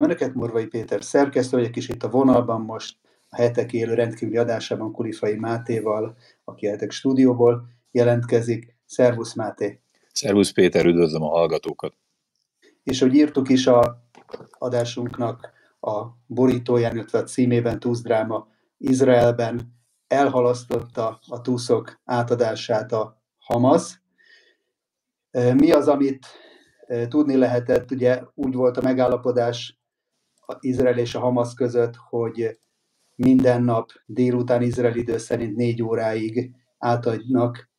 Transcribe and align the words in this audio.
Önöket 0.00 0.34
Morvai 0.34 0.66
Péter 0.66 1.02
szerkesztő 1.02 1.56
vagyok, 1.56 1.76
és 1.76 1.88
itt 1.88 2.02
a 2.02 2.10
vonalban 2.10 2.60
most 2.60 2.96
a 3.28 3.36
hetek 3.36 3.72
élő 3.72 3.94
rendkívüli 3.94 4.36
adásában 4.36 4.92
Kulifai 4.92 5.34
Mátéval, 5.34 6.16
aki 6.44 6.66
a 6.66 6.70
hetek 6.70 6.90
stúdióból 6.90 7.68
jelentkezik. 7.90 8.76
Szervusz 8.86 9.34
Máté! 9.34 9.80
Szervusz 10.12 10.50
Péter, 10.50 10.86
üdvözlöm 10.86 11.22
a 11.22 11.28
hallgatókat! 11.28 11.94
És 12.82 13.00
hogy 13.00 13.14
írtuk 13.14 13.48
is 13.48 13.66
a 13.66 14.08
adásunknak 14.50 15.50
a 15.80 16.04
borítóján, 16.26 16.94
illetve 16.94 17.18
a 17.18 17.24
címében 17.24 17.78
Dráma 18.02 18.48
Izraelben 18.78 19.74
elhalasztotta 20.06 21.20
a 21.28 21.40
túszok 21.40 22.00
átadását 22.04 22.92
a 22.92 23.22
Hamas. 23.38 24.02
Mi 25.30 25.70
az, 25.70 25.88
amit 25.88 26.26
tudni 27.08 27.36
lehetett, 27.36 27.90
ugye 27.90 28.22
úgy 28.34 28.54
volt 28.54 28.76
a 28.76 28.82
megállapodás 28.82 29.77
Izrael 30.60 30.98
és 30.98 31.14
a 31.14 31.20
Hamas 31.20 31.54
között, 31.54 31.94
hogy 31.96 32.58
minden 33.14 33.62
nap 33.62 33.90
délután 34.06 34.62
Izrael 34.62 34.96
idő 34.96 35.18
szerint 35.18 35.56
négy 35.56 35.82
óráig 35.82 36.50
átadnak 36.78 37.70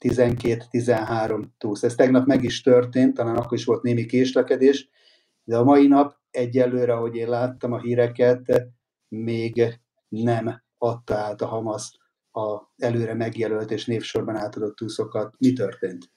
12-13 0.00 1.44
túsz. 1.58 1.82
Ez 1.82 1.94
tegnap 1.94 2.26
meg 2.26 2.42
is 2.42 2.60
történt, 2.60 3.14
talán 3.14 3.36
akkor 3.36 3.58
is 3.58 3.64
volt 3.64 3.82
némi 3.82 4.06
késlekedés, 4.06 4.88
de 5.44 5.56
a 5.56 5.64
mai 5.64 5.86
nap 5.86 6.16
egyelőre, 6.30 6.92
ahogy 6.92 7.16
én 7.16 7.28
láttam 7.28 7.72
a 7.72 7.80
híreket, 7.80 8.68
még 9.08 9.78
nem 10.08 10.62
adta 10.78 11.14
át 11.14 11.40
a 11.40 11.46
Hamas 11.46 11.98
a 12.32 12.72
előre 12.76 13.14
megjelölt 13.14 13.70
és 13.70 13.86
névsorban 13.86 14.36
átadott 14.36 14.76
túszokat. 14.76 15.34
Mi 15.38 15.52
történt? 15.52 16.10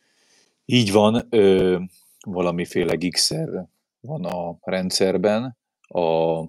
Így 0.66 0.92
van, 0.92 1.28
ö, 1.30 1.78
valamiféle 2.26 2.96
gigszer 2.96 3.68
van 4.00 4.26
a 4.26 4.58
rendszerben, 4.62 5.58
a 5.88 6.42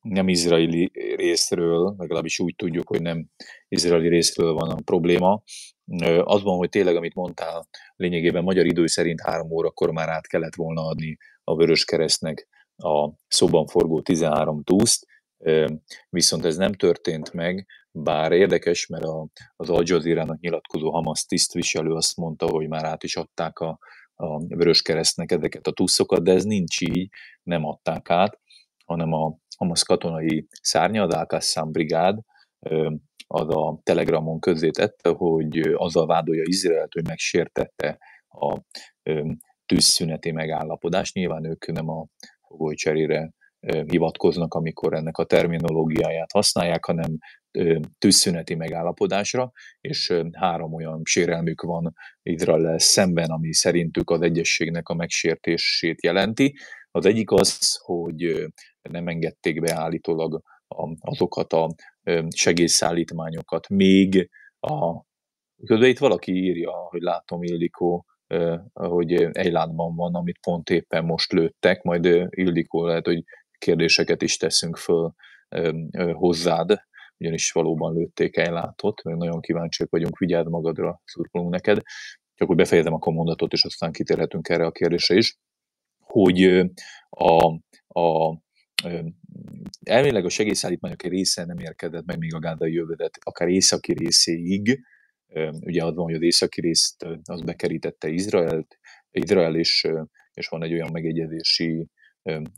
nem 0.00 0.28
izraeli 0.28 0.90
részről, 1.16 1.94
legalábbis 1.98 2.38
úgy 2.38 2.54
tudjuk, 2.56 2.88
hogy 2.88 3.02
nem 3.02 3.26
izraeli 3.68 4.08
részről 4.08 4.52
van 4.52 4.70
a 4.70 4.80
probléma. 4.84 5.42
Az 6.22 6.42
van, 6.42 6.56
hogy 6.56 6.68
tényleg, 6.68 6.96
amit 6.96 7.14
mondtál, 7.14 7.68
lényegében 7.96 8.42
magyar 8.42 8.66
idő 8.66 8.86
szerint 8.86 9.20
három 9.20 9.50
órakor 9.50 9.90
már 9.90 10.08
át 10.08 10.26
kellett 10.26 10.54
volna 10.54 10.86
adni 10.86 11.16
a 11.44 11.56
Vörös 11.56 11.84
Keresztnek 11.84 12.48
a 12.76 13.10
szóban 13.28 13.66
forgó 13.66 14.00
13 14.00 14.62
túszt, 14.62 15.06
viszont 16.08 16.44
ez 16.44 16.56
nem 16.56 16.72
történt 16.72 17.32
meg, 17.32 17.66
bár 17.90 18.32
érdekes, 18.32 18.86
mert 18.86 19.04
az 19.56 19.70
Al 19.70 19.82
Jazeera-nak 19.86 20.40
nyilatkozó 20.40 20.90
Hamas 20.90 21.24
tisztviselő 21.24 21.92
azt 21.92 22.16
mondta, 22.16 22.46
hogy 22.46 22.68
már 22.68 22.84
át 22.84 23.02
is 23.02 23.16
adták 23.16 23.58
a, 23.58 23.78
a 24.14 24.46
Vörös 24.46 24.82
Keresztnek 24.82 25.32
ezeket 25.32 25.66
a 25.66 25.72
túszokat, 25.72 26.22
de 26.22 26.32
ez 26.32 26.44
nincs 26.44 26.80
így, 26.80 27.08
nem 27.42 27.64
adták 27.64 28.10
át, 28.10 28.40
hanem 28.86 29.12
a 29.12 29.38
Hamas 29.56 29.84
katonai 29.84 30.46
szárnya, 30.62 31.02
az 31.02 31.14
Al-Qassam 31.14 31.72
brigád, 31.72 32.18
az 33.26 33.48
a 33.48 33.80
Telegramon 33.82 34.40
tette, 34.70 35.08
hogy 35.10 35.58
azzal 35.58 36.06
vádolja 36.06 36.42
Izraelt, 36.46 36.92
hogy 36.92 37.06
megsértette 37.06 37.98
a 38.28 38.60
tűzszüneti 39.66 40.30
megállapodást. 40.30 41.14
Nyilván 41.14 41.44
ők 41.44 41.66
nem 41.66 41.88
a 41.88 42.06
fogolycserére 42.48 43.30
hivatkoznak, 43.86 44.54
amikor 44.54 44.94
ennek 44.94 45.16
a 45.16 45.24
terminológiáját 45.24 46.32
használják, 46.32 46.84
hanem 46.84 47.18
tűzszüneti 47.98 48.54
megállapodásra, 48.54 49.52
és 49.80 50.22
három 50.32 50.72
olyan 50.72 51.00
sérelmük 51.04 51.62
van 51.62 51.94
Izrael 52.22 52.78
szemben, 52.78 53.30
ami 53.30 53.54
szerintük 53.54 54.10
az 54.10 54.20
egyességnek 54.20 54.88
a 54.88 54.94
megsértését 54.94 56.02
jelenti. 56.02 56.54
Az 56.96 57.06
egyik 57.06 57.30
az, 57.30 57.78
hogy 57.82 58.46
nem 58.82 59.08
engedték 59.08 59.60
be 59.60 59.74
állítólag 59.74 60.42
azokat 61.00 61.52
a 61.52 61.74
segélyszállítmányokat, 62.28 63.68
még 63.68 64.30
a 64.60 65.04
Közben 65.64 65.88
itt 65.88 65.98
valaki 65.98 66.32
írja, 66.32 66.70
hogy 66.70 67.00
látom 67.00 67.42
Ildikó, 67.42 68.06
hogy 68.72 69.12
egy 69.12 69.52
látban 69.52 69.94
van, 69.94 70.14
amit 70.14 70.38
pont 70.40 70.70
éppen 70.70 71.04
most 71.04 71.32
lőttek, 71.32 71.82
majd 71.82 72.04
Ildikó 72.30 72.86
lehet, 72.86 73.06
hogy 73.06 73.24
kérdéseket 73.58 74.22
is 74.22 74.36
teszünk 74.36 74.76
föl 74.76 75.14
hozzád, 76.12 76.78
ugyanis 77.18 77.52
valóban 77.52 77.94
lőtték 77.94 78.36
ellátott, 78.36 79.02
meg 79.02 79.16
nagyon 79.16 79.40
kíváncsiak 79.40 79.90
vagyunk, 79.90 80.18
vigyázz 80.18 80.48
magadra, 80.48 81.00
szurkolunk 81.04 81.50
neked. 81.50 81.80
Csak 82.34 82.48
hogy 82.48 82.56
befejezem 82.56 82.94
a 82.94 83.10
mondatot, 83.10 83.52
és 83.52 83.64
aztán 83.64 83.92
kitérhetünk 83.92 84.48
erre 84.48 84.66
a 84.66 84.70
kérdésre 84.70 85.16
is, 85.16 85.36
hogy 86.16 86.42
a, 87.10 87.46
a 88.00 88.38
elvileg 89.82 90.24
a 90.24 90.28
segélyszállítmányok 90.28 91.04
egy 91.04 91.10
része 91.10 91.44
nem 91.44 91.58
érkezett 91.58 92.04
meg 92.04 92.18
még 92.18 92.34
a 92.34 92.38
gádai 92.38 92.72
jövedet, 92.72 93.18
akár 93.20 93.48
északi 93.48 93.92
részéig, 93.92 94.80
ugye 95.60 95.84
az 95.84 95.94
van, 95.94 96.04
hogy 96.04 96.14
az 96.14 96.22
északi 96.22 96.60
részt 96.60 97.06
az 97.24 97.42
bekerítette 97.42 98.08
Izraelt, 98.08 98.78
Izrael 99.10 99.56
és, 99.56 99.88
és 100.32 100.48
van 100.48 100.62
egy 100.62 100.72
olyan 100.72 100.88
megegyezési 100.92 101.88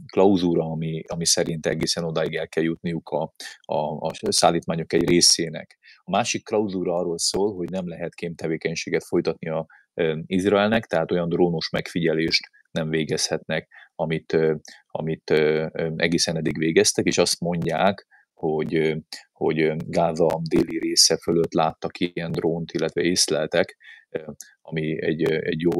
klauzúra, 0.06 0.64
ami, 0.64 1.02
ami 1.06 1.26
szerint 1.26 1.66
egészen 1.66 2.04
odáig 2.04 2.34
el 2.34 2.48
kell 2.48 2.64
jutniuk 2.64 3.08
a, 3.08 3.34
a, 3.60 4.06
a 4.06 4.12
szállítmányok 4.32 4.92
egy 4.92 5.08
részének. 5.08 5.78
A 6.04 6.10
másik 6.10 6.44
klauzúra 6.44 6.94
arról 6.94 7.19
szól, 7.19 7.54
hogy 7.54 7.70
nem 7.70 7.88
lehet 7.88 8.14
kémtevékenységet 8.14 9.04
folytatni 9.04 9.48
a 9.48 9.66
Izraelnek, 10.26 10.86
tehát 10.86 11.10
olyan 11.10 11.28
drónos 11.28 11.70
megfigyelést 11.70 12.50
nem 12.70 12.88
végezhetnek, 12.88 13.68
amit, 13.94 14.36
amit 14.86 15.30
egészen 15.96 16.36
eddig 16.36 16.58
végeztek, 16.58 17.04
és 17.04 17.18
azt 17.18 17.40
mondják, 17.40 18.06
hogy, 18.34 18.96
hogy 19.32 19.76
Gáza 19.76 20.40
déli 20.50 20.78
része 20.78 21.16
fölött 21.16 21.52
láttak 21.52 21.98
ilyen 21.98 22.32
drónt, 22.32 22.72
illetve 22.72 23.02
észleltek, 23.02 23.76
ami 24.60 25.02
egy, 25.02 25.22
egy 25.32 25.60
jó, 25.60 25.70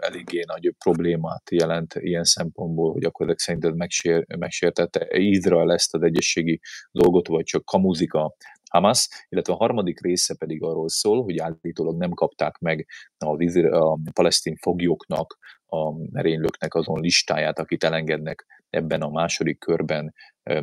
eléggé 0.00 0.42
nagy 0.46 0.74
problémát 0.78 1.50
jelent 1.50 1.94
ilyen 1.94 2.24
szempontból, 2.24 2.92
hogy 2.92 3.04
akkor 3.04 3.26
ezek 3.26 3.38
szerinted 3.38 3.76
megsér, 3.76 4.24
megsértette 4.38 5.06
Izrael 5.10 5.72
ezt 5.72 5.94
az 5.94 6.02
egyességi 6.02 6.60
dolgot, 6.90 7.28
vagy 7.28 7.44
csak 7.44 7.64
kamuzik 7.64 8.12
a 8.12 8.34
Hamas, 8.70 9.08
illetve 9.28 9.52
a 9.52 9.56
harmadik 9.56 10.00
része 10.00 10.36
pedig 10.38 10.62
arról 10.62 10.88
szól, 10.88 11.22
hogy 11.22 11.38
állítólag 11.38 11.96
nem 11.96 12.10
kapták 12.10 12.58
meg 12.58 12.86
az 13.18 13.56
a 13.56 13.98
palesztin 14.12 14.56
foglyoknak, 14.56 15.38
a 15.66 16.10
merénylőknek 16.10 16.74
azon 16.74 17.00
listáját, 17.00 17.58
akit 17.58 17.84
elengednek 17.84 18.46
ebben 18.70 19.02
a 19.02 19.08
második 19.08 19.58
körben 19.58 20.14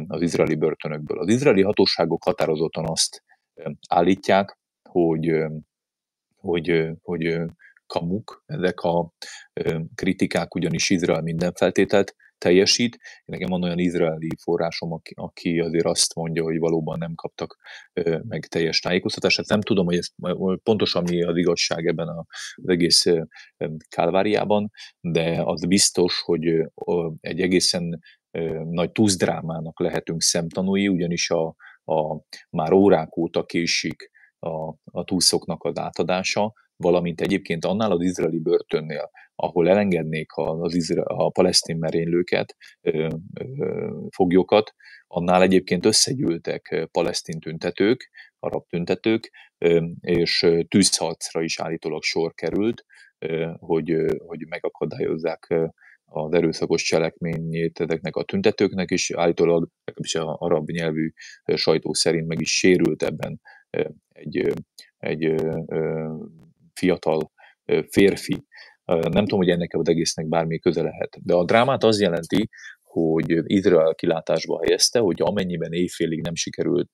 az 0.07 0.21
izraeli 0.21 0.55
börtönökből. 0.55 1.19
Az 1.19 1.27
izraeli 1.27 1.61
hatóságok 1.61 2.23
határozottan 2.23 2.87
azt 2.87 3.23
állítják, 3.89 4.57
hogy, 4.89 5.43
hogy, 6.35 6.89
hogy 7.01 7.39
kamuk 7.87 8.43
ezek 8.45 8.81
a 8.81 9.13
kritikák, 9.95 10.55
ugyanis 10.55 10.89
Izrael 10.89 11.21
minden 11.21 11.53
feltételt 11.53 12.15
teljesít. 12.37 12.97
Nekem 13.25 13.49
van 13.49 13.63
olyan 13.63 13.79
izraeli 13.79 14.29
forrásom, 14.41 14.91
aki, 14.91 15.13
aki 15.15 15.59
azért 15.59 15.85
azt 15.85 16.15
mondja, 16.15 16.43
hogy 16.43 16.59
valóban 16.59 16.97
nem 16.97 17.13
kaptak 17.15 17.57
meg 18.27 18.45
teljes 18.45 18.79
tájékoztatást. 18.79 19.37
Hát 19.37 19.47
nem 19.47 19.61
tudom, 19.61 19.85
hogy 19.85 19.97
ez 19.97 20.07
pontosan 20.63 21.03
mi 21.03 21.23
az 21.23 21.37
igazság 21.37 21.85
ebben 21.85 22.07
az 22.07 22.69
egész 22.69 23.05
kálváriában, 23.89 24.71
de 24.99 25.41
az 25.43 25.65
biztos, 25.65 26.21
hogy 26.21 26.45
egy 27.19 27.41
egészen 27.41 27.99
nagy 28.69 28.91
túzdrámának 28.91 29.79
lehetünk 29.79 30.21
szemtanúi, 30.21 30.87
ugyanis 30.87 31.29
a, 31.29 31.55
a 31.83 32.21
már 32.49 32.71
órák 32.71 33.17
óta 33.17 33.45
késik 33.45 34.11
a, 34.39 34.75
a 34.83 35.03
túszoknak 35.03 35.63
az 35.63 35.77
átadása, 35.77 36.53
valamint 36.83 37.21
egyébként 37.21 37.65
annál 37.65 37.91
az 37.91 38.01
izraeli 38.01 38.39
börtönnél, 38.39 39.09
ahol 39.35 39.69
elengednék 39.69 40.31
az 40.35 40.75
izra, 40.75 41.03
a 41.03 41.29
palesztin 41.29 41.77
merénylőket, 41.77 42.55
foglyokat, 44.09 44.73
annál 45.07 45.41
egyébként 45.41 45.85
összegyűltek 45.85 46.87
palesztin 46.91 47.39
tüntetők, 47.39 48.09
arab 48.39 48.67
tüntetők, 48.67 49.31
és 49.99 50.47
tűzharcra 50.67 51.41
is 51.41 51.59
állítólag 51.59 52.03
sor 52.03 52.33
került, 52.33 52.85
hogy, 53.59 53.95
hogy 54.17 54.45
megakadályozzák 54.49 55.53
az 56.05 56.33
erőszakos 56.33 56.83
cselekményét 56.83 57.79
ezeknek 57.79 58.15
a 58.15 58.23
tüntetőknek, 58.23 58.89
és 58.89 59.11
állítólag 59.11 59.67
legalábbis 59.83 60.15
a 60.15 60.37
arab 60.39 60.69
nyelvű 60.69 61.11
sajtó 61.55 61.93
szerint 61.93 62.27
meg 62.27 62.41
is 62.41 62.57
sérült 62.57 63.03
ebben 63.03 63.41
egy, 64.09 64.53
egy 64.97 65.35
fiatal 66.73 67.31
férfi. 67.89 68.45
Nem 68.85 69.25
tudom, 69.25 69.39
hogy 69.39 69.49
ennek 69.49 69.73
az 69.73 69.87
egésznek 69.87 70.27
bármi 70.27 70.59
köze 70.59 70.81
lehet. 70.81 71.17
De 71.23 71.33
a 71.33 71.45
drámát 71.45 71.83
az 71.83 72.01
jelenti, 72.01 72.49
hogy 72.81 73.41
Izrael 73.43 73.95
kilátásba 73.95 74.59
helyezte, 74.63 74.99
hogy 74.99 75.21
amennyiben 75.21 75.71
éjfélig 75.71 76.21
nem 76.21 76.35
sikerült 76.35 76.89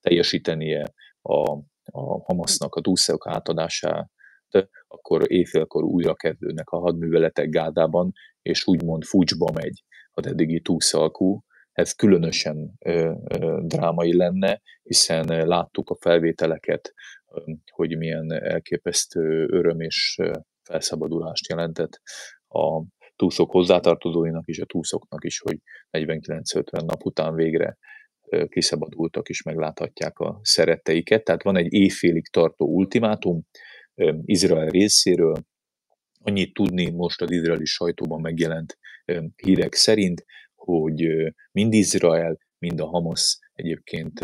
teljesítenie 0.00 0.94
a, 1.22 1.50
a 1.84 2.24
Hamasnak 2.24 2.74
a 2.74 2.80
túlszak 2.80 3.26
átadását, 3.28 4.10
akkor 4.88 5.32
éjfélkor 5.32 5.82
újra 5.84 6.14
kezdődnek 6.14 6.70
a 6.70 6.78
hadműveletek 6.78 7.48
Gádában, 7.48 8.12
és 8.42 8.66
úgymond 8.66 9.04
fucsba 9.04 9.50
megy 9.54 9.84
az 10.10 10.26
eddigi 10.26 10.60
túszalkú, 10.60 11.40
ez 11.72 11.92
különösen 11.92 12.72
ö, 12.78 13.12
ö, 13.28 13.60
drámai 13.62 14.16
lenne, 14.16 14.60
hiszen 14.82 15.46
láttuk 15.46 15.90
a 15.90 15.96
felvételeket, 16.00 16.92
hogy 17.72 17.96
milyen 17.96 18.32
elképesztő 18.32 19.46
öröm 19.50 19.80
és 19.80 20.18
felszabadulást 20.62 21.48
jelentett 21.48 22.00
a 22.48 22.84
túszok 23.16 23.50
hozzátartozóinak 23.50 24.48
is, 24.48 24.58
a 24.58 24.66
túszoknak 24.66 25.24
is, 25.24 25.40
hogy 25.40 25.58
49-50 25.90 26.84
nap 26.84 27.04
után 27.04 27.34
végre 27.34 27.76
kiszabadultak 28.48 29.28
és 29.28 29.42
megláthatják 29.42 30.18
a 30.18 30.40
szeretteiket. 30.42 31.24
Tehát 31.24 31.42
van 31.42 31.56
egy 31.56 31.72
évfélig 31.72 32.28
tartó 32.28 32.66
ultimátum 32.66 33.42
Izrael 34.24 34.68
részéről, 34.68 35.34
annyit 36.20 36.54
tudni 36.54 36.90
most 36.90 37.22
az 37.22 37.30
izraeli 37.30 37.64
sajtóban 37.64 38.20
megjelent 38.20 38.78
hírek 39.36 39.74
szerint, 39.74 40.24
hogy 40.54 41.06
mind 41.52 41.72
Izrael, 41.72 42.38
mind 42.58 42.80
a 42.80 42.86
Hamas 42.86 43.38
egyébként 43.52 44.20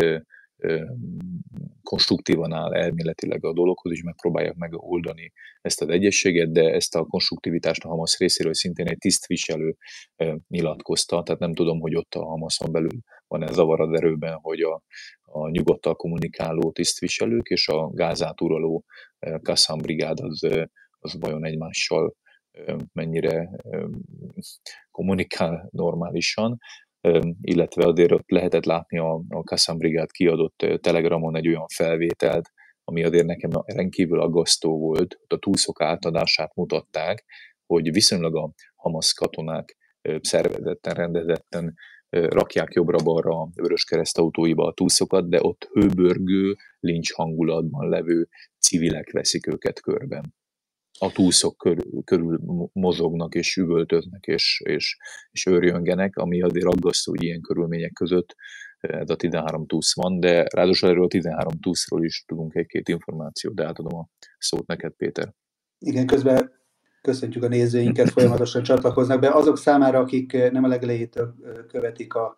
konstruktívan 1.83 2.53
áll 2.53 2.75
elméletileg 2.75 3.45
a 3.45 3.53
dologhoz, 3.53 3.93
és 3.93 4.03
megpróbálják 4.03 4.55
megoldani 4.55 5.33
ezt 5.61 5.83
az 5.83 5.89
egyességet, 5.89 6.53
de 6.53 6.71
ezt 6.71 6.95
a 6.95 7.05
konstruktivitást 7.05 7.85
a 7.85 7.89
Hamas 7.89 8.19
részéről 8.19 8.55
szintén 8.55 8.87
egy 8.87 8.99
tisztviselő 8.99 9.77
nyilatkozta, 10.49 11.23
tehát 11.23 11.41
nem 11.41 11.55
tudom, 11.55 11.81
hogy 11.81 11.97
ott 11.97 12.15
a 12.15 12.25
Hamason 12.25 12.73
belül 12.73 13.01
van 13.27 13.43
ez 13.43 13.55
zavar 13.55 13.81
az 13.81 13.93
erőben, 13.93 14.39
hogy 14.43 14.61
a, 14.61 14.83
a 15.23 15.49
nyugodtal 15.49 15.95
kommunikáló 15.95 16.73
tisztviselők 16.73 17.47
és 17.49 17.69
a 17.69 17.91
gázát 17.91 18.41
uraló 18.41 18.85
Kassam 19.43 19.79
brigád 19.79 20.21
az, 20.21 20.47
az 20.99 21.17
vajon 21.21 21.45
egymással 21.45 22.17
mennyire 22.93 23.51
kommunikál 24.91 25.69
normálisan 25.71 26.59
illetve 27.41 27.85
azért 27.87 28.13
ott 28.13 28.31
lehetett 28.31 28.65
látni 28.65 28.99
a, 28.99 29.23
a 29.29 29.43
Kassam 29.43 29.79
Brigát 29.79 30.11
kiadott 30.11 30.67
Telegramon 30.81 31.37
egy 31.37 31.49
olyan 31.49 31.67
felvételt, 31.75 32.51
ami 32.85 33.05
azért 33.05 33.27
nekem 33.27 33.51
rendkívül 33.65 34.21
aggasztó 34.21 34.79
volt, 34.79 35.19
ott 35.23 35.33
a 35.33 35.39
túlszok 35.39 35.83
átadását 35.83 36.55
mutatták, 36.55 37.25
hogy 37.67 37.93
viszonylag 37.93 38.37
a 38.37 38.53
Hamas 38.77 39.13
katonák 39.15 39.77
szervezetten, 40.21 40.95
rendezetten 40.95 41.75
rakják 42.11 42.73
jobbra-balra 42.73 43.41
a 43.41 43.51
kereszt 43.89 44.19
autóiba 44.19 44.67
a 44.67 44.73
túlszokat, 44.73 45.29
de 45.29 45.39
ott 45.43 45.69
hőbörgő, 45.73 46.57
lincs 46.81 47.13
hangulatban 47.13 47.89
levő 47.89 48.29
civilek 48.59 49.13
veszik 49.13 49.47
őket 49.47 49.81
körben 49.81 50.37
a 50.99 51.13
túlszok 51.13 51.57
körül, 51.57 52.03
körül 52.05 52.41
mozognak 52.73 53.35
és 53.35 53.57
üvöltöznek 53.57 54.27
és, 54.27 54.63
és, 54.65 54.97
és 55.31 55.47
őrjöngenek, 55.47 56.17
ami 56.17 56.43
azért 56.43 56.67
aggasztó, 56.67 57.11
hogy 57.11 57.23
ilyen 57.23 57.41
körülmények 57.41 57.93
között 57.93 58.35
ez 58.81 59.11
a 59.11 59.17
13 59.17 59.67
túsz 59.67 59.95
van, 59.95 60.21
de 60.21 60.47
ráadásul 60.55 60.89
erről 60.89 61.05
a 61.05 61.09
13 61.09 61.61
túszról 61.61 62.05
is 62.05 62.25
tudunk 62.27 62.55
egy-két 62.55 62.89
információt, 62.89 63.55
de 63.55 63.67
átadom 63.67 63.99
a 63.99 64.09
szót 64.39 64.67
neked, 64.67 64.93
Péter. 64.93 65.35
Igen, 65.79 66.07
közben 66.07 66.53
köszöntjük 67.01 67.45
a 67.45 67.49
nézőinket, 67.49 68.11
folyamatosan 68.11 68.63
csatlakoznak 68.63 69.21
be. 69.21 69.31
Azok 69.31 69.59
számára, 69.59 69.99
akik 69.99 70.51
nem 70.51 70.65
a 70.65 70.69
legelejétől 70.69 71.35
követik 71.69 72.15
a 72.15 72.37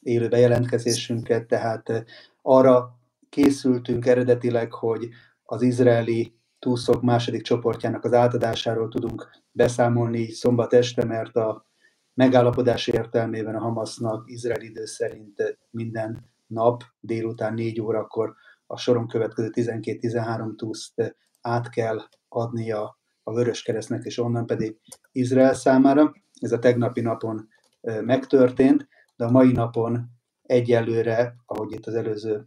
élő 0.00 0.28
bejelentkezésünket, 0.28 1.46
tehát 1.46 2.04
arra 2.42 2.98
készültünk 3.28 4.06
eredetileg, 4.06 4.72
hogy 4.72 5.08
az 5.42 5.62
izraeli 5.62 6.34
túszok 6.62 7.02
második 7.02 7.42
csoportjának 7.42 8.04
az 8.04 8.12
átadásáról 8.12 8.88
tudunk 8.88 9.30
beszámolni 9.52 10.30
szombat 10.30 10.72
este, 10.72 11.04
mert 11.04 11.36
a 11.36 11.66
megállapodás 12.14 12.86
értelmében 12.86 13.54
a 13.54 13.60
Hamasnak 13.60 14.30
Izrael 14.30 14.60
idő 14.60 14.84
szerint 14.84 15.58
minden 15.70 16.30
nap 16.46 16.82
délután 17.00 17.54
4 17.54 17.80
órakor 17.80 18.34
a 18.66 18.76
soron 18.76 19.08
következő 19.08 19.50
12-13 19.52 20.56
túszt 20.56 21.16
át 21.40 21.68
kell 21.68 21.98
adnia 22.28 22.98
a 23.22 23.32
Vörös 23.32 23.62
Keresztnek, 23.62 24.04
és 24.04 24.18
onnan 24.18 24.46
pedig 24.46 24.78
Izrael 25.12 25.54
számára. 25.54 26.12
Ez 26.40 26.52
a 26.52 26.58
tegnapi 26.58 27.00
napon 27.00 27.48
megtörtént, 27.80 28.88
de 29.16 29.24
a 29.24 29.30
mai 29.30 29.52
napon 29.52 30.10
egyelőre, 30.42 31.34
ahogy 31.46 31.72
itt 31.72 31.86
az 31.86 31.94
előző 31.94 32.46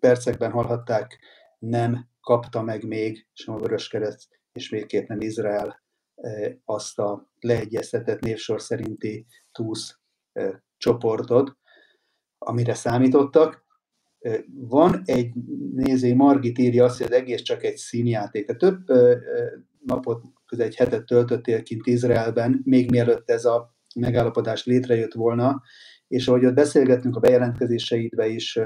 percekben 0.00 0.50
hallhatták, 0.50 1.18
nem 1.58 2.12
kapta 2.24 2.62
meg 2.62 2.86
még 2.86 3.26
sem 3.32 3.54
a 3.54 3.58
Vöröskereszt, 3.58 4.40
és 4.52 4.68
végképp 4.68 5.08
nem 5.08 5.20
Izrael 5.20 5.82
e, 6.14 6.58
azt 6.64 6.98
a 6.98 7.30
leegyeztetett 7.40 8.20
névsor 8.20 8.60
szerinti 8.62 9.26
túsz 9.52 9.98
e, 10.32 10.64
csoportot, 10.76 11.56
amire 12.38 12.74
számítottak. 12.74 13.64
E, 14.18 14.44
van 14.54 15.02
egy 15.04 15.34
néző, 15.74 16.14
Margit 16.14 16.58
írja 16.58 16.84
azt, 16.84 16.96
hogy 16.96 17.06
az 17.06 17.12
egész 17.12 17.42
csak 17.42 17.62
egy 17.62 17.76
színjáték. 17.76 18.46
Tehát 18.46 18.60
több 18.60 18.98
napot, 19.84 20.22
közel 20.46 20.66
egy 20.66 20.76
hetet 20.76 21.06
töltöttél 21.06 21.62
kint 21.62 21.86
Izraelben, 21.86 22.60
még 22.64 22.90
mielőtt 22.90 23.30
ez 23.30 23.44
a 23.44 23.74
megállapodás 23.94 24.64
létrejött 24.64 25.12
volna, 25.12 25.62
és 26.08 26.28
ahogy 26.28 26.44
ott 26.44 26.54
beszélgettünk 26.54 27.16
a 27.16 27.20
bejelentkezéseidbe 27.20 28.26
is, 28.26 28.58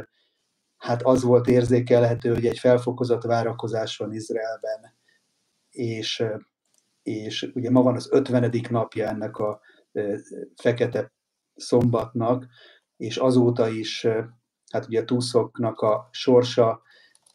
hát 0.79 1.03
az 1.03 1.23
volt 1.23 1.47
érzékelhető, 1.47 2.35
hogy 2.35 2.47
egy 2.47 2.59
felfokozott 2.59 3.23
várakozás 3.23 3.97
van 3.97 4.13
Izraelben, 4.13 4.97
és, 5.71 6.25
és 7.03 7.51
ugye 7.55 7.71
ma 7.71 7.83
van 7.83 7.95
az 7.95 8.09
50. 8.11 8.51
napja 8.71 9.09
ennek 9.09 9.37
a 9.37 9.61
fekete 10.57 11.13
szombatnak, 11.55 12.47
és 12.97 13.17
azóta 13.17 13.69
is, 13.69 14.07
hát 14.71 14.87
ugye 14.87 15.01
a 15.01 15.05
túszoknak 15.05 15.81
a 15.81 16.09
sorsa 16.11 16.83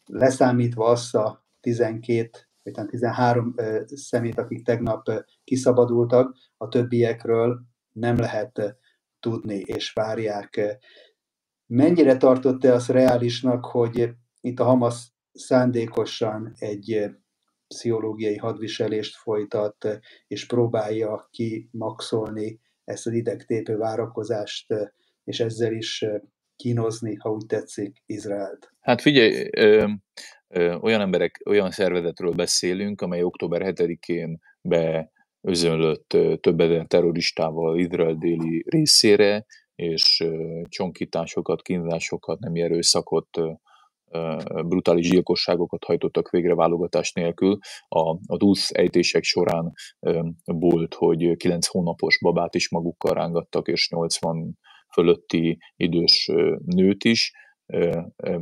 leszámítva 0.06 0.86
azt 0.86 1.16
a 1.16 1.46
12 1.60 2.30
vagy 2.64 2.86
13 2.86 3.56
szemét, 3.86 4.38
akik 4.38 4.66
tegnap 4.66 5.10
kiszabadultak, 5.44 6.36
a 6.58 6.68
többiekről 6.68 7.62
nem 7.92 8.18
lehet 8.18 8.78
tudni, 9.20 9.56
és 9.56 9.94
várják 9.94 10.80
Mennyire 11.68 12.18
tartott-e 12.18 12.74
azt 12.74 12.90
reálisnak, 12.90 13.66
hogy 13.66 14.10
itt 14.42 14.60
a 14.60 14.64
Hamas 14.64 15.12
szándékosan 15.34 16.54
egy 16.58 16.92
eh, 16.92 17.12
pszichológiai 17.68 18.38
hadviselést 18.38 19.16
folytat, 19.16 20.00
és 20.28 20.46
próbálja 20.46 21.30
kimaxolni 21.32 22.60
ezt 22.84 23.08
az 23.08 23.14
idegtépő 23.14 23.78
várakozást, 23.78 24.72
eh, 24.72 24.88
és 25.24 25.40
ezzel 25.40 25.74
is 25.74 26.02
eh, 26.02 26.20
kínozni, 26.56 27.16
ha 27.16 27.32
úgy 27.32 27.46
tetszik, 27.46 28.04
Izraelt? 28.06 28.74
Hát 28.80 29.02
figyelj, 29.02 29.50
ö, 29.58 29.88
ö, 30.48 30.76
olyan 30.76 31.02
emberek, 31.02 31.42
olyan 31.50 31.72
szervezetről 31.72 32.32
beszélünk, 32.32 33.02
amely 33.02 33.24
október 33.24 33.62
7-én 33.62 34.40
beözönlött 34.62 36.18
több 36.42 36.60
ezer 36.60 36.86
terroristával 36.86 37.80
Izrael 37.80 38.16
déli 38.16 38.64
részére, 38.68 39.46
és 39.76 40.28
csonkításokat, 40.70 41.62
kínzásokat, 41.62 42.40
nem 42.40 42.56
erőszakot, 42.56 43.40
brutális 44.66 45.10
gyilkosságokat 45.10 45.84
hajtottak 45.84 46.30
végre 46.30 46.56
válogatás 46.56 47.12
nélkül. 47.12 47.58
A, 47.88 48.10
a 48.26 48.38
DUSZ 48.38 48.72
ejtések 48.74 49.24
során 49.24 49.74
volt, 50.44 50.94
hogy 50.94 51.36
9 51.38 51.68
hónapos 51.68 52.20
babát 52.22 52.56
is 52.56 52.70
magukkal 52.70 53.14
rángattak, 53.14 53.68
és 53.68 53.90
80 53.90 54.58
fölötti 54.94 55.58
idős 55.76 56.32
nőt 56.66 57.04
is. 57.04 57.32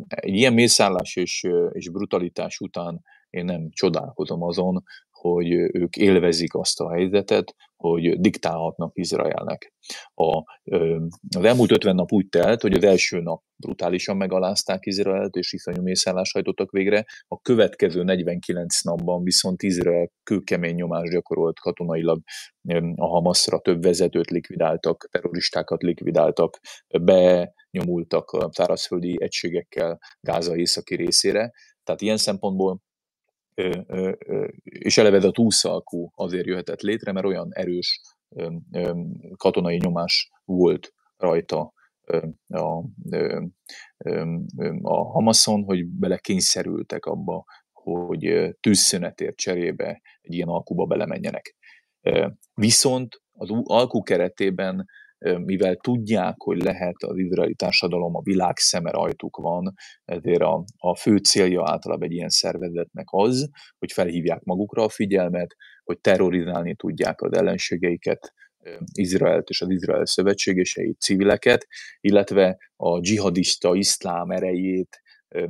Egy 0.05 0.35
ilyen 0.35 0.53
mészállás 0.53 1.15
és, 1.15 1.47
és 1.71 1.89
brutalitás 1.89 2.59
után 2.59 3.01
én 3.29 3.45
nem 3.45 3.69
csodálkozom 3.69 4.43
azon, 4.43 4.83
hogy 5.21 5.51
ők 5.51 5.95
élvezik 5.95 6.53
azt 6.53 6.79
a 6.79 6.91
helyzetet, 6.91 7.55
hogy 7.75 8.19
diktálhatnak 8.19 8.91
Izraelnek. 8.93 9.73
A, 10.13 10.37
az 11.35 11.43
elmúlt 11.43 11.71
50 11.71 11.95
nap 11.95 12.11
úgy 12.11 12.27
telt, 12.29 12.61
hogy 12.61 12.73
az 12.73 12.83
első 12.83 13.19
nap 13.19 13.43
brutálisan 13.55 14.17
megalázták 14.17 14.85
Izraelt, 14.85 15.35
és 15.35 15.53
iszonyú 15.53 15.81
mészállás 15.81 16.31
hajtottak 16.31 16.71
végre. 16.71 17.05
A 17.27 17.39
következő 17.41 18.03
49 18.03 18.81
napban 18.81 19.23
viszont 19.23 19.63
Izrael 19.63 20.11
kőkemény 20.23 20.75
nyomást 20.75 21.11
gyakorolt 21.11 21.59
katonailag 21.59 22.21
a 22.95 23.07
Hamasra, 23.07 23.59
több 23.59 23.83
vezetőt 23.83 24.29
likvidáltak, 24.29 25.07
terroristákat 25.11 25.81
likvidáltak, 25.81 26.59
benyomultak 27.01 28.29
a 28.29 28.49
szárazföldi 28.51 29.17
egységekkel 29.21 29.99
Gáza 30.19 30.55
északi 30.55 30.95
részére. 30.95 31.51
Tehát 31.83 32.01
ilyen 32.01 32.17
szempontból 32.17 32.81
és 34.63 34.97
eleve 34.97 35.27
a 35.27 35.31
túlszalkú 35.31 36.11
azért 36.15 36.45
jöhetett 36.45 36.81
létre, 36.81 37.11
mert 37.11 37.25
olyan 37.25 37.49
erős 37.53 38.01
katonai 39.35 39.77
nyomás 39.77 40.31
volt 40.45 40.93
rajta 41.17 41.73
a, 42.47 42.83
a 44.81 45.11
Hamason, 45.11 45.63
hogy 45.63 45.85
belekényszerültek 45.85 47.05
abba, 47.05 47.43
hogy 47.71 48.55
tűzszünetért 48.59 49.35
cserébe 49.35 50.01
egy 50.21 50.33
ilyen 50.33 50.47
alkuba 50.47 50.85
belemenjenek. 50.85 51.55
Viszont 52.53 53.21
az 53.31 53.49
alkú 53.63 54.01
keretében 54.01 54.85
mivel 55.21 55.75
tudják, 55.75 56.35
hogy 56.37 56.63
lehet 56.63 56.95
az 57.03 57.17
izraeli 57.17 57.55
társadalom, 57.55 58.15
a 58.15 58.21
világ 58.21 58.57
szeme 58.57 58.91
rajtuk 58.91 59.37
van, 59.37 59.73
ezért 60.05 60.41
a, 60.41 60.63
a 60.77 60.95
fő 60.95 61.17
célja 61.17 61.69
általában 61.69 62.07
egy 62.07 62.13
ilyen 62.13 62.29
szervezetnek 62.29 63.05
az, 63.07 63.49
hogy 63.77 63.91
felhívják 63.91 64.43
magukra 64.43 64.83
a 64.83 64.89
figyelmet, 64.89 65.55
hogy 65.83 65.99
terrorizálni 65.99 66.75
tudják 66.75 67.21
az 67.21 67.33
ellenségeiket, 67.33 68.33
Izraelt 68.93 69.49
és 69.49 69.61
az 69.61 69.69
Izrael 69.69 70.05
szövetségeseit, 70.05 70.99
civileket, 70.99 71.67
illetve 71.99 72.57
a 72.75 72.99
dzsihadista 72.99 73.75
iszlám 73.75 74.29
erejét, 74.29 75.01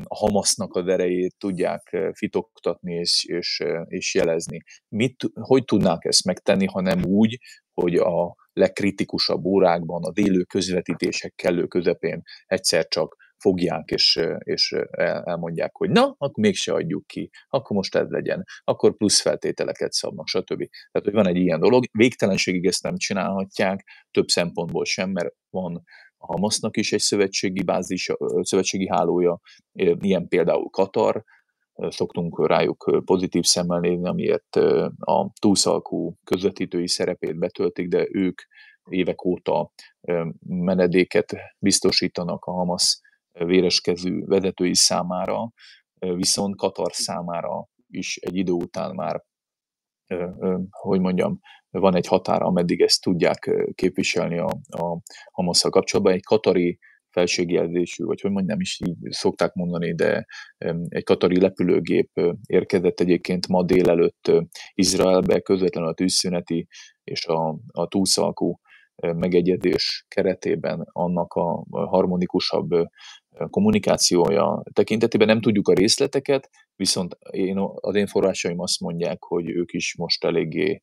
a 0.04 0.16
Hamasznak 0.16 0.76
az 0.76 0.88
erejét 0.88 1.36
tudják 1.38 1.98
fitoktatni 2.14 2.94
és, 2.94 3.26
és, 3.26 3.64
és 3.88 4.16
jelezni. 4.16 4.64
Mit, 4.88 5.24
hogy 5.34 5.66
tudnák 5.66 6.06
ezt 6.06 6.26
megtenni, 6.26 6.66
ha 6.66 6.82
nem 6.82 7.04
úgy, 7.04 7.40
hogy 7.82 7.96
a 7.96 8.36
legkritikusabb 8.54 9.46
órákban, 9.46 10.04
a 10.04 10.12
délő 10.12 10.44
közvetítések 10.44 11.34
kellő 11.36 11.68
közepén 11.68 12.22
egyszer 12.46 12.88
csak 12.88 13.16
fogják 13.38 13.90
és, 13.90 14.20
és 14.38 14.76
elmondják, 15.24 15.76
hogy 15.76 15.90
na, 15.90 16.16
akkor 16.18 16.44
mégse 16.44 16.74
adjuk 16.74 17.08
ki, 17.08 17.30
akkor 17.50 17.76
most 17.76 17.96
ez 17.96 18.10
legyen, 18.10 18.44
akkor 18.64 18.98
plusz 18.98 19.22
feltételeket 19.22 19.92
szabnak, 19.92 20.28
stb. 20.28 20.58
Tehát, 20.92 21.08
hogy 21.08 21.14
van 21.14 21.28
egy 21.28 21.36
ilyen 21.36 21.60
dolog, 21.60 21.86
végtelenségig 21.92 22.66
ezt 22.66 22.84
nem 22.84 22.98
csinálhatják, 22.98 23.84
több 24.12 24.28
szempontból 24.28 24.86
sem, 24.86 25.10
mert 25.10 25.34
van 25.50 25.84
a 26.18 26.26
Hamasznak 26.26 26.78
is 26.78 26.92
egy 26.92 27.00
szövetségi 27.00 27.64
bázis, 27.64 28.10
szövetségi 28.42 28.88
hálója, 28.88 29.40
ilyen 30.00 30.28
például 30.28 30.70
Katar, 30.70 31.24
szoktunk 31.90 32.48
rájuk 32.48 33.02
pozitív 33.06 33.44
szemmel 33.44 33.80
nézni, 33.80 34.08
amiért 34.08 34.56
a 35.00 35.32
túlszalkú 35.40 36.18
közvetítői 36.24 36.88
szerepét 36.88 37.40
betöltik, 37.40 37.88
de 37.88 38.08
ők 38.12 38.42
évek 38.90 39.26
óta 39.26 39.72
menedéket 40.48 41.36
biztosítanak 41.58 42.46
a 42.46 42.52
Hamas 42.52 43.00
véreskező 43.32 44.24
vezetői 44.26 44.76
számára, 44.76 45.52
viszont 46.00 46.56
Katar 46.56 46.94
számára 46.94 47.68
is 47.88 48.18
egy 48.18 48.36
idő 48.36 48.52
után 48.52 48.96
már, 48.96 49.24
hogy 50.70 51.00
mondjam, 51.00 51.40
van 51.70 51.96
egy 51.96 52.08
határa, 52.08 52.46
ameddig 52.46 52.82
ezt 52.82 53.02
tudják 53.02 53.70
képviselni 53.76 54.38
a, 54.38 54.50
a 54.68 55.00
hamas 55.32 55.62
kapcsolatban. 55.62 56.14
Egy 56.14 56.24
katari 56.24 56.80
felségjelzésű, 57.12 58.04
vagy 58.04 58.22
hogy 58.22 58.32
mondjam, 58.32 58.60
is 58.60 58.80
így 58.86 58.98
szokták 59.10 59.54
mondani, 59.54 59.96
de 59.96 60.26
egy 60.88 61.04
katari 61.04 61.40
lepülőgép 61.40 62.10
érkezett 62.46 63.00
egyébként 63.00 63.48
ma 63.48 63.64
délelőtt 63.64 64.32
Izraelbe, 64.74 65.40
közvetlenül 65.40 65.90
a 65.90 65.94
tűzszüneti 65.94 66.68
és 67.04 67.26
a, 67.26 67.60
a 67.68 67.88
túlszalkú 67.88 68.60
megegyezés 68.96 70.06
keretében 70.08 70.88
annak 70.92 71.34
a 71.34 71.66
harmonikusabb 71.70 72.70
kommunikációja 73.50 74.64
tekintetében 74.74 75.28
nem 75.28 75.42
tudjuk 75.42 75.68
a 75.68 75.74
részleteket, 75.74 76.50
viszont 76.76 77.18
én, 77.32 77.58
az 77.76 77.96
én 77.96 78.08
forrásaim 78.08 78.60
azt 78.60 78.80
mondják, 78.80 79.24
hogy 79.24 79.50
ők 79.50 79.74
is 79.74 79.96
most 79.98 80.24
eléggé 80.24 80.82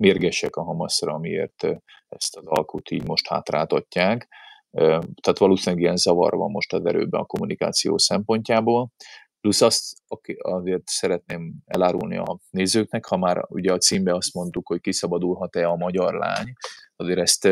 mérgesek 0.00 0.56
a 0.56 0.62
Hamaszra, 0.62 1.12
amiért 1.12 1.66
ezt 2.08 2.36
az 2.36 2.46
alkut 2.46 2.90
így 2.90 3.06
most 3.06 3.28
hátráltatják. 3.28 4.28
Tehát 4.70 5.38
valószínűleg 5.38 5.82
ilyen 5.82 5.96
zavar 5.96 6.36
van 6.36 6.50
most 6.50 6.72
az 6.72 6.84
erőben 6.84 7.20
a 7.20 7.24
kommunikáció 7.24 7.98
szempontjából. 7.98 8.90
Plusz 9.40 9.60
azt 9.60 9.96
azért 10.38 10.88
szeretném 10.88 11.54
elárulni 11.66 12.16
a 12.16 12.38
nézőknek, 12.50 13.04
ha 13.04 13.16
már 13.16 13.44
ugye 13.48 13.72
a 13.72 13.78
címbe 13.78 14.14
azt 14.14 14.34
mondtuk, 14.34 14.66
hogy 14.66 14.80
kiszabadulhat-e 14.80 15.68
a 15.68 15.76
magyar 15.76 16.14
lány, 16.14 16.52
azért 16.96 17.18
ezt 17.18 17.48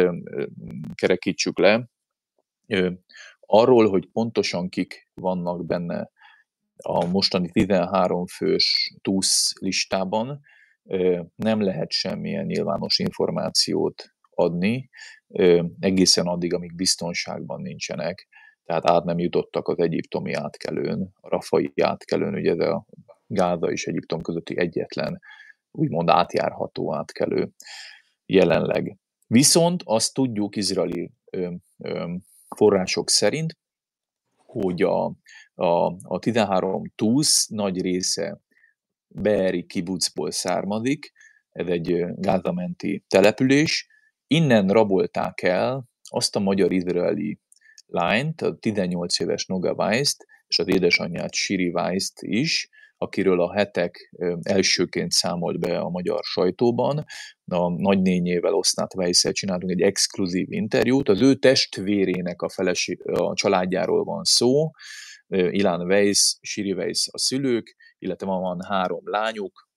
kerekítsük 0.94 1.58
le. 1.58 1.88
Arról, 3.40 3.88
hogy 3.88 4.08
pontosan 4.12 4.68
kik 4.68 5.08
vannak 5.14 5.66
benne 5.66 6.10
a 6.76 7.06
mostani 7.06 7.50
13 7.50 8.26
fős 8.26 8.94
TUSZ 9.02 9.52
listában, 9.60 10.40
nem 11.34 11.60
lehet 11.60 11.90
semmilyen 11.90 12.44
nyilvános 12.44 12.98
információt 12.98 14.14
adni, 14.30 14.88
egészen 15.80 16.26
addig, 16.26 16.54
amíg 16.54 16.74
biztonságban 16.74 17.60
nincsenek, 17.60 18.28
tehát 18.64 18.90
át 18.90 19.04
nem 19.04 19.18
jutottak 19.18 19.68
az 19.68 19.78
egyiptomi 19.78 20.32
átkelőn, 20.32 21.10
a 21.20 21.28
rafai 21.28 21.72
átkelőn, 21.82 22.34
ugye 22.34 22.50
ez 22.50 22.58
a 22.58 22.86
Gáza 23.26 23.70
és 23.70 23.86
Egyiptom 23.86 24.20
közötti 24.20 24.58
egyetlen 24.58 25.20
úgymond 25.70 26.08
átjárható 26.08 26.94
átkelő 26.94 27.50
jelenleg. 28.26 28.96
Viszont 29.26 29.82
azt 29.84 30.14
tudjuk 30.14 30.56
izraeli 30.56 31.10
ö, 31.30 31.50
ö, 31.78 32.14
források 32.56 33.10
szerint, 33.10 33.58
hogy 34.36 34.82
a, 34.82 35.04
a, 35.54 35.96
a 36.02 36.18
13 36.18 36.92
túsz 36.94 37.46
nagy 37.46 37.80
része 37.80 38.40
Beeri 39.08 39.66
kibucból 39.66 40.30
származik, 40.30 41.12
ez 41.50 41.66
egy 41.66 42.04
gázamenti 42.14 43.04
település. 43.08 43.86
Innen 44.26 44.68
rabolták 44.68 45.42
el 45.42 45.88
azt 46.02 46.36
a 46.36 46.40
magyar-izraeli 46.40 47.40
lányt, 47.86 48.42
a 48.42 48.56
18 48.56 49.20
éves 49.20 49.46
Noga 49.46 49.72
Weiss-t, 49.72 50.26
és 50.46 50.58
az 50.58 50.68
édesanyját 50.68 51.34
Siri 51.34 51.68
Weiss-t 51.68 52.22
is, 52.22 52.68
akiről 52.96 53.40
a 53.40 53.52
hetek 53.52 54.14
elsőként 54.42 55.10
számolt 55.10 55.58
be 55.58 55.78
a 55.78 55.88
magyar 55.88 56.20
sajtóban. 56.22 57.04
A 57.44 57.68
nagynényével, 57.68 58.54
Osznát 58.54 58.94
weiss 58.94 59.24
csináltunk 59.32 59.72
egy 59.72 59.80
exkluzív 59.80 60.52
interjút. 60.52 61.08
Az 61.08 61.20
ő 61.20 61.34
testvérének 61.34 62.42
a, 62.42 62.48
felesi, 62.48 62.98
a 63.04 63.34
családjáról 63.34 64.04
van 64.04 64.24
szó, 64.24 64.70
Ilán 65.28 65.80
Weiss, 65.80 66.36
Siri 66.40 66.72
Weiss 66.72 67.06
a 67.10 67.18
szülők, 67.18 67.76
illetve 67.98 68.26
van 68.26 68.62
három 68.68 69.02
lányuk, 69.04 69.68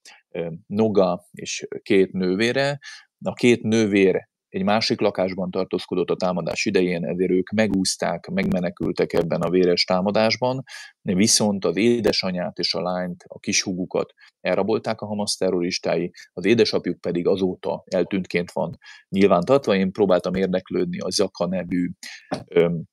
Noga 0.68 1.25
és 1.32 1.68
két 1.82 2.12
nővére. 2.12 2.80
A 3.24 3.34
két 3.34 3.62
nővér 3.62 4.30
egy 4.48 4.63
másik 4.63 5.00
lakásban 5.00 5.51
tartózkodott 5.51 6.10
a 6.10 6.16
támadás 6.16 6.66
idején, 6.66 7.06
ezért 7.06 7.32
ők 7.32 7.50
megúzták, 7.50 8.28
megmenekültek 8.28 9.13
ebben 9.13 9.42
a 9.42 9.50
véres 9.50 9.84
támadásban, 9.84 10.63
viszont 11.01 11.66
az 11.66 11.78
édesanyát 11.78 12.58
és 12.58 12.74
a 12.74 12.82
lányt, 12.82 13.24
a 13.28 13.40
kishúgukat 13.40 14.13
elrabolták 14.42 15.01
a 15.01 15.06
Hamas 15.06 15.36
terroristái, 15.36 16.12
az 16.34 16.46
édesapjuk 16.46 17.01
pedig 17.01 17.28
azóta 17.28 17.84
eltűntként 17.86 18.51
van 18.51 18.78
nyilvántartva. 19.10 19.75
Én 19.75 19.92
próbáltam 19.92 20.34
érdeklődni 20.34 21.00
a 21.00 21.10
Zaka 21.10 21.48
nevű 21.48 21.90
öm, 22.48 22.84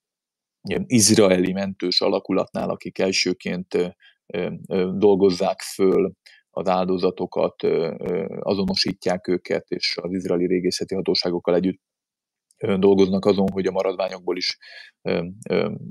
izraeli 0.87 1.52
mentős 1.52 2.00
alakulatnál, 2.00 2.70
akik 2.70 2.99
elsőként 2.99 3.97
dolgozzák 4.92 5.61
föl 5.61 6.12
az 6.50 6.68
áldozatokat, 6.68 7.62
azonosítják 8.38 9.28
őket, 9.28 9.68
és 9.68 9.97
az 10.02 10.12
izraeli 10.12 10.47
régészeti 10.47 10.94
hatóságokkal 10.94 11.54
együtt 11.54 11.80
dolgoznak 12.78 13.25
azon, 13.25 13.50
hogy 13.52 13.66
a 13.66 13.70
maradványokból 13.70 14.37
is 14.37 14.58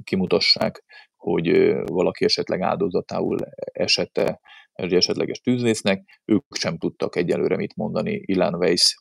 kimutassák, 0.03 0.83
hogy 1.15 1.73
valaki 1.85 2.25
esetleg 2.25 2.61
áldozatául 2.61 3.37
esette 3.71 4.39
egy 4.73 4.93
esetleges 4.93 5.39
tűzvésznek, 5.39 6.21
ők 6.25 6.43
sem 6.55 6.77
tudtak 6.77 7.15
egyelőre 7.15 7.55
mit 7.55 7.75
mondani 7.75 8.21
Ilan 8.25 8.55
Weiss 8.55 8.93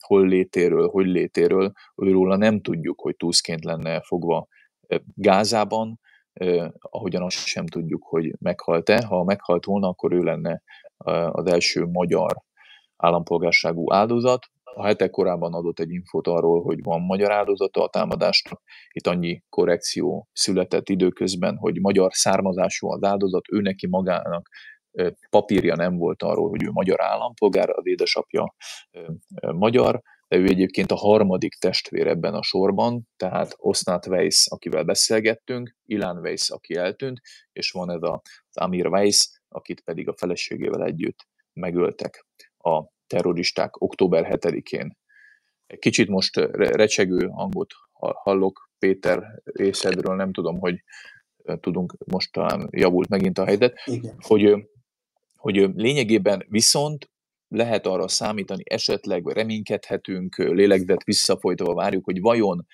hol 0.00 0.26
létéről, 0.26 0.88
hogy 0.88 1.06
létéről, 1.06 1.72
őróla 1.96 2.36
nem 2.36 2.60
tudjuk, 2.60 3.00
hogy 3.00 3.16
túszként 3.16 3.64
lenne 3.64 4.00
fogva 4.00 4.46
Gázában, 5.14 6.00
ahogyan 6.80 7.22
azt 7.22 7.46
sem 7.46 7.66
tudjuk, 7.66 8.04
hogy 8.04 8.34
meghalt-e. 8.38 9.04
Ha 9.06 9.24
meghalt 9.24 9.64
volna, 9.64 9.88
akkor 9.88 10.12
ő 10.12 10.22
lenne 10.22 10.62
az 11.30 11.46
első 11.46 11.84
magyar 11.84 12.42
állampolgárságú 12.96 13.92
áldozat. 13.92 14.46
A 14.74 14.84
hetek 14.86 15.10
korábban 15.10 15.54
adott 15.54 15.78
egy 15.78 15.90
infót 15.90 16.26
arról, 16.26 16.62
hogy 16.62 16.82
van 16.82 17.00
magyar 17.00 17.32
áldozata 17.32 17.82
a 17.82 17.88
támadásnak. 17.88 18.62
Itt 18.90 19.06
annyi 19.06 19.42
korrekció 19.48 20.28
született 20.32 20.88
időközben, 20.88 21.56
hogy 21.56 21.80
magyar 21.80 22.12
származású 22.12 22.90
az 22.92 23.02
áldozat, 23.02 23.44
ő 23.52 23.60
neki 23.60 23.86
magának 23.86 24.48
papírja 25.30 25.74
nem 25.74 25.96
volt 25.96 26.22
arról, 26.22 26.48
hogy 26.48 26.62
ő 26.62 26.70
magyar 26.70 27.00
állampolgár, 27.00 27.70
az 27.70 27.86
édesapja 27.86 28.54
magyar, 29.40 30.02
de 30.32 30.38
ő 30.38 30.46
egyébként 30.46 30.90
a 30.90 30.96
harmadik 30.96 31.54
testvér 31.54 32.06
ebben 32.06 32.34
a 32.34 32.42
sorban, 32.42 33.08
tehát 33.16 33.54
Osnat 33.56 34.06
Weiss, 34.06 34.46
akivel 34.48 34.82
beszélgettünk, 34.82 35.76
Ilan 35.86 36.18
Weiss, 36.18 36.50
aki 36.50 36.74
eltűnt, 36.74 37.20
és 37.52 37.70
van 37.70 37.90
ez 37.90 38.00
az 38.00 38.20
Amir 38.52 38.86
Weiss, 38.86 39.28
akit 39.48 39.80
pedig 39.80 40.08
a 40.08 40.14
feleségével 40.16 40.84
együtt 40.84 41.26
megöltek 41.52 42.26
a 42.58 42.82
terroristák 43.06 43.80
október 43.80 44.26
7-én. 44.30 44.96
Egy 45.66 45.78
kicsit 45.78 46.08
most 46.08 46.36
recsegő 46.52 47.26
hangot 47.26 47.74
hallok 47.98 48.70
Péter 48.78 49.40
részedről, 49.44 50.14
nem 50.14 50.32
tudom, 50.32 50.58
hogy 50.58 50.82
tudunk, 51.60 51.96
most 52.06 52.32
talán 52.32 52.68
javult 52.70 53.08
megint 53.08 53.38
a 53.38 53.44
helyzet, 53.44 53.80
hogy 54.18 54.70
hogy 55.36 55.56
lényegében 55.74 56.46
viszont 56.48 57.10
lehet 57.52 57.86
arra 57.86 58.08
számítani, 58.08 58.62
esetleg 58.64 59.26
reménykedhetünk, 59.26 60.36
lélegzet 60.36 61.04
visszafolytva 61.04 61.74
várjuk, 61.74 62.04
hogy 62.04 62.20
vajon 62.20 62.66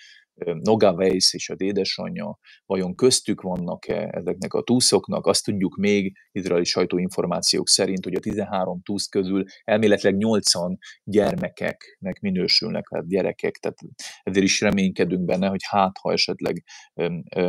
Noga 0.44 0.92
Weiss 0.92 1.34
és 1.34 1.48
a 1.48 1.54
édesanyja, 1.56 2.38
vajon 2.66 2.94
köztük 2.94 3.40
vannak-e 3.40 4.08
ezeknek 4.12 4.54
a 4.54 4.62
túszoknak? 4.62 5.26
Azt 5.26 5.44
tudjuk 5.44 5.76
még 5.76 6.16
izraeli 6.32 6.64
sajtóinformációk 6.64 7.68
szerint, 7.68 8.04
hogy 8.04 8.14
a 8.14 8.20
13 8.20 8.80
túsz 8.82 9.06
közül 9.06 9.44
elméletileg 9.64 10.16
80 10.16 10.78
gyermekeknek 11.04 12.20
minősülnek, 12.20 12.88
hát 12.90 13.08
gyerekek, 13.08 13.56
tehát 13.56 13.78
ezért 14.22 14.44
is 14.44 14.60
reménykedünk 14.60 15.24
benne, 15.24 15.48
hogy 15.48 15.60
hát 15.68 15.98
ha 16.00 16.12
esetleg 16.12 16.64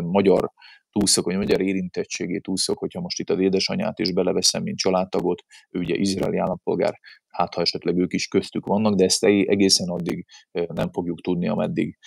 magyar 0.02 0.52
túlszok, 0.92 1.26
vagy 1.26 1.38
magyar 1.38 1.62
érintettségét 1.62 2.44
túlszok, 2.44 2.78
hogyha 2.78 3.02
most 3.02 3.20
itt 3.20 3.30
az 3.30 3.40
édesanyát 3.40 4.00
is 4.00 4.14
beleveszem, 4.14 4.64
mint 4.64 4.78
családtagot, 4.78 5.44
ő 5.70 5.80
ugye 5.80 5.96
izraeli 5.96 6.38
állampolgár, 6.38 7.00
hát 7.28 7.54
ha 7.54 7.62
esetleg 7.62 7.98
ők 7.98 8.14
is 8.14 8.28
köztük 8.28 8.66
vannak, 8.66 8.96
de 8.96 9.04
ezt 9.04 9.24
egészen 9.24 9.88
addig 9.88 10.26
nem 10.52 10.92
fogjuk 10.92 11.22
tudni, 11.22 11.48
ameddig 11.48 11.98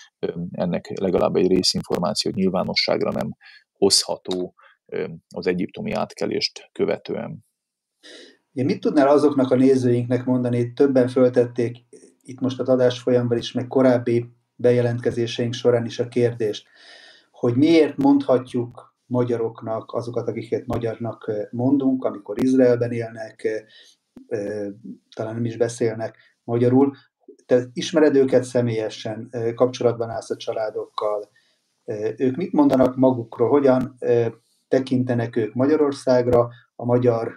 ennek 0.50 0.98
legalább 0.98 1.36
egy 1.36 1.48
részinformáció 1.48 2.30
nyilvánosságra 2.34 3.10
nem 3.10 3.30
hozható 3.72 4.54
az 5.34 5.46
egyiptomi 5.46 5.92
átkelést 5.92 6.68
követően. 6.72 7.44
Ja, 8.52 8.64
mit 8.64 8.80
tudnál 8.80 9.08
azoknak 9.08 9.50
a 9.50 9.56
nézőinknek 9.56 10.24
mondani, 10.24 10.72
többen 10.72 11.08
föltették 11.08 11.76
itt 12.22 12.40
most 12.40 12.60
az 12.60 12.68
adás 12.68 12.98
folyamban 12.98 13.38
is, 13.38 13.52
meg 13.52 13.66
korábbi 13.66 14.26
bejelentkezéseink 14.54 15.54
során 15.54 15.84
is 15.84 15.98
a 15.98 16.08
kérdést, 16.08 16.68
hogy 17.42 17.56
miért 17.56 17.96
mondhatjuk 17.96 18.94
magyaroknak, 19.06 19.92
azokat, 19.92 20.28
akiket 20.28 20.66
magyarnak 20.66 21.30
mondunk, 21.50 22.04
amikor 22.04 22.42
Izraelben 22.42 22.92
élnek, 22.92 23.64
talán 25.16 25.34
nem 25.34 25.44
is 25.44 25.56
beszélnek 25.56 26.16
magyarul. 26.44 26.92
Te 27.46 27.64
ismered 27.72 28.16
őket 28.16 28.44
személyesen, 28.44 29.30
kapcsolatban 29.54 30.10
állsz 30.10 30.30
a 30.30 30.36
családokkal. 30.36 31.30
Ők 32.16 32.36
mit 32.36 32.52
mondanak 32.52 32.96
magukról, 32.96 33.48
hogyan 33.48 33.98
tekintenek 34.68 35.36
ők 35.36 35.54
Magyarországra, 35.54 36.48
a 36.76 36.84
magyar 36.84 37.32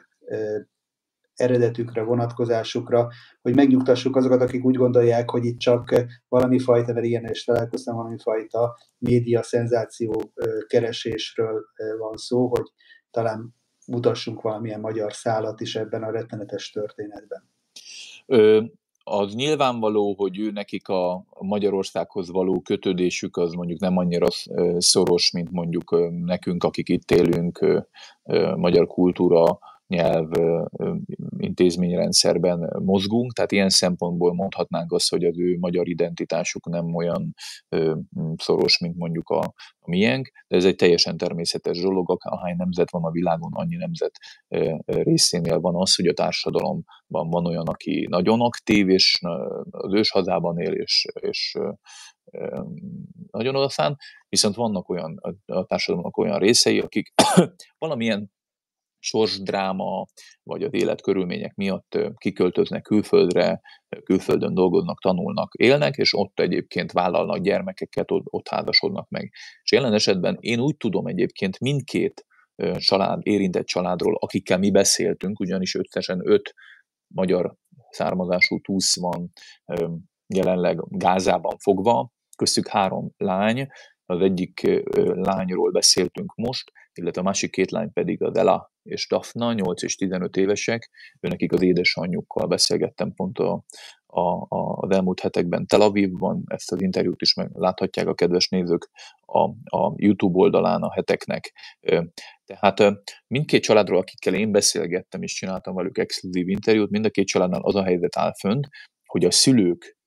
eredetükre, 1.36 2.04
vonatkozásukra, 2.04 3.08
hogy 3.42 3.56
megnyugtassuk 3.56 4.16
azokat, 4.16 4.42
akik 4.42 4.66
úgy 4.66 4.76
gondolják, 4.76 5.30
hogy 5.30 5.46
itt 5.46 5.58
csak 5.58 6.06
valami 6.28 6.60
fajta, 6.60 6.94
mert 6.94 7.06
ilyen 7.06 7.30
is 7.30 7.44
találkoztam, 7.44 7.96
valami 7.96 8.18
fajta 8.18 8.78
média 8.98 9.44
szenzáció 9.44 10.32
keresésről 10.68 11.66
van 12.00 12.18
szó, 12.18 12.48
hogy 12.48 12.72
talán 13.12 13.56
mutassunk 13.88 14.42
valamilyen 14.42 14.80
magyar 14.80 15.14
szálat 15.14 15.62
is 15.62 15.76
ebben 15.76 16.04
a 16.04 16.12
rettenetes 16.12 16.72
történetben. 16.72 17.50
Ö, 18.26 18.62
az 19.08 19.34
nyilvánvaló, 19.34 20.16
hogy 20.18 20.40
ő 20.40 20.52
nekik 20.52 20.88
a 20.88 21.26
Magyarországhoz 21.40 22.32
való 22.32 22.62
kötődésük 22.62 23.38
az 23.38 23.54
mondjuk 23.54 23.80
nem 23.80 23.98
annyira 23.98 24.28
szoros, 24.78 25.32
mint 25.32 25.52
mondjuk 25.52 26.12
nekünk, 26.26 26.64
akik 26.64 26.90
itt 26.90 27.12
élünk, 27.12 27.84
magyar 28.56 28.88
kultúra, 28.88 29.60
nyelv 29.88 30.30
intézményrendszerben 31.38 32.82
mozgunk, 32.84 33.34
tehát 33.34 33.52
ilyen 33.52 33.70
szempontból 33.70 34.34
mondhatnánk 34.34 34.92
azt, 34.92 35.10
hogy 35.10 35.24
az 35.24 35.40
ő 35.40 35.58
magyar 35.60 35.88
identitásuk 35.88 36.70
nem 36.70 36.96
olyan 36.96 37.34
szoros, 38.36 38.80
mint 38.80 38.96
mondjuk 38.96 39.30
a, 39.30 39.40
a 39.80 39.90
miénk, 39.90 40.32
de 40.48 40.56
ez 40.56 40.66
egy 40.66 40.76
teljesen 40.76 41.18
természetes 41.18 41.82
dolog, 41.82 42.18
ahány 42.20 42.56
nemzet 42.56 42.92
van 42.92 43.04
a 43.04 43.12
világon, 43.12 43.52
annyi 43.54 43.76
nemzet 43.76 44.18
részénél 44.86 45.60
van 45.60 45.76
az, 45.76 45.96
hogy 45.96 46.08
a 46.08 46.14
társadalomban 46.14 47.30
van 47.30 47.46
olyan, 47.46 47.68
aki 47.68 48.08
nagyon 48.10 48.42
aktív, 48.42 48.90
és 48.90 49.20
az 49.70 49.94
ős 49.94 50.12
hazában 50.12 50.60
él, 50.60 50.74
és, 50.74 51.06
és 51.20 51.58
nagyon 53.32 53.56
odaszán, 53.56 53.98
viszont 54.30 54.56
vannak 54.56 54.90
olyan, 54.90 55.22
a 55.46 55.66
társadalomnak 55.66 56.18
olyan 56.18 56.40
részei, 56.40 56.80
akik 56.80 57.14
valamilyen 57.78 58.34
sorsdráma, 59.06 60.06
vagy 60.44 60.64
az 60.64 60.74
életkörülmények 60.74 61.56
miatt 61.56 61.98
kiköltöznek 62.18 62.82
külföldre, 62.82 63.62
külföldön 64.04 64.54
dolgoznak, 64.54 65.02
tanulnak, 65.02 65.54
élnek, 65.54 65.96
és 65.96 66.14
ott 66.14 66.40
egyébként 66.40 66.92
vállalnak 66.92 67.40
gyermekeket, 67.40 68.12
ott, 68.12 68.48
házasodnak 68.48 69.10
meg. 69.10 69.32
És 69.62 69.72
jelen 69.72 69.94
esetben 69.94 70.38
én 70.40 70.60
úgy 70.60 70.78
tudom 70.78 71.08
egyébként 71.08 71.60
mindkét 71.60 72.26
család, 72.76 73.20
érintett 73.24 73.66
családról, 73.66 74.16
akikkel 74.20 74.58
mi 74.58 74.72
beszéltünk, 74.72 75.40
ugyanis 75.40 75.76
összesen 75.76 76.22
öt 76.24 76.54
magyar 77.08 77.56
származású 77.90 78.60
túsz 78.60 79.00
van 79.00 79.32
jelenleg 80.28 80.84
Gázában 80.88 81.58
fogva, 81.58 82.12
köztük 82.38 82.68
három 82.68 83.12
lány, 83.18 83.68
az 84.06 84.22
egyik 84.22 84.84
lányról 85.14 85.72
beszéltünk 85.72 86.36
most, 86.36 86.72
illetve 86.98 87.22
a 87.22 87.24
másik 87.24 87.52
két 87.52 87.72
lány 87.72 87.94
pedig 87.94 88.24
a 88.24 88.32
Dela 88.32 88.74
és 88.84 89.08
Daphna, 89.08 89.54
8 89.54 89.84
és 89.84 89.96
15 89.96 90.38
évesek, 90.38 90.90
őnekik 91.20 91.52
az 91.52 91.62
édesanyjukkal 91.62 92.48
beszélgettem 92.48 93.14
pont 93.14 93.38
a, 93.38 93.64
a, 94.06 94.22
a, 94.56 94.78
az 94.80 94.96
elmúlt 94.96 95.20
hetekben 95.20 95.68
Tel 95.68 95.82
Avivban, 95.82 96.44
ezt 96.46 96.72
az 96.72 96.82
interjút 96.82 97.22
is 97.22 97.34
meg 97.34 97.50
láthatják 97.54 98.08
a 98.08 98.14
kedves 98.14 98.50
nézők 98.50 98.90
a, 99.26 99.40
a 99.78 99.94
YouTube 99.96 100.40
oldalán 100.40 100.82
a 100.82 100.94
heteknek. 100.94 101.54
Tehát 102.46 103.02
mindkét 103.28 103.64
családról, 103.64 103.98
akikkel 103.98 104.34
én 104.34 104.52
beszélgettem 104.52 105.22
és 105.22 105.34
csináltam 105.34 105.76
velük 105.76 105.98
exkluzív 105.98 106.50
interjút, 106.50 106.90
mind 106.90 107.06
a 107.06 107.10
két 107.10 107.28
családnál 107.28 107.62
az 107.62 107.76
a 107.76 107.84
helyzet 107.84 108.18
áll 108.18 108.34
fönt, 108.40 108.68
hogy 109.06 109.26
a 109.26 109.32
szülők 109.32 109.98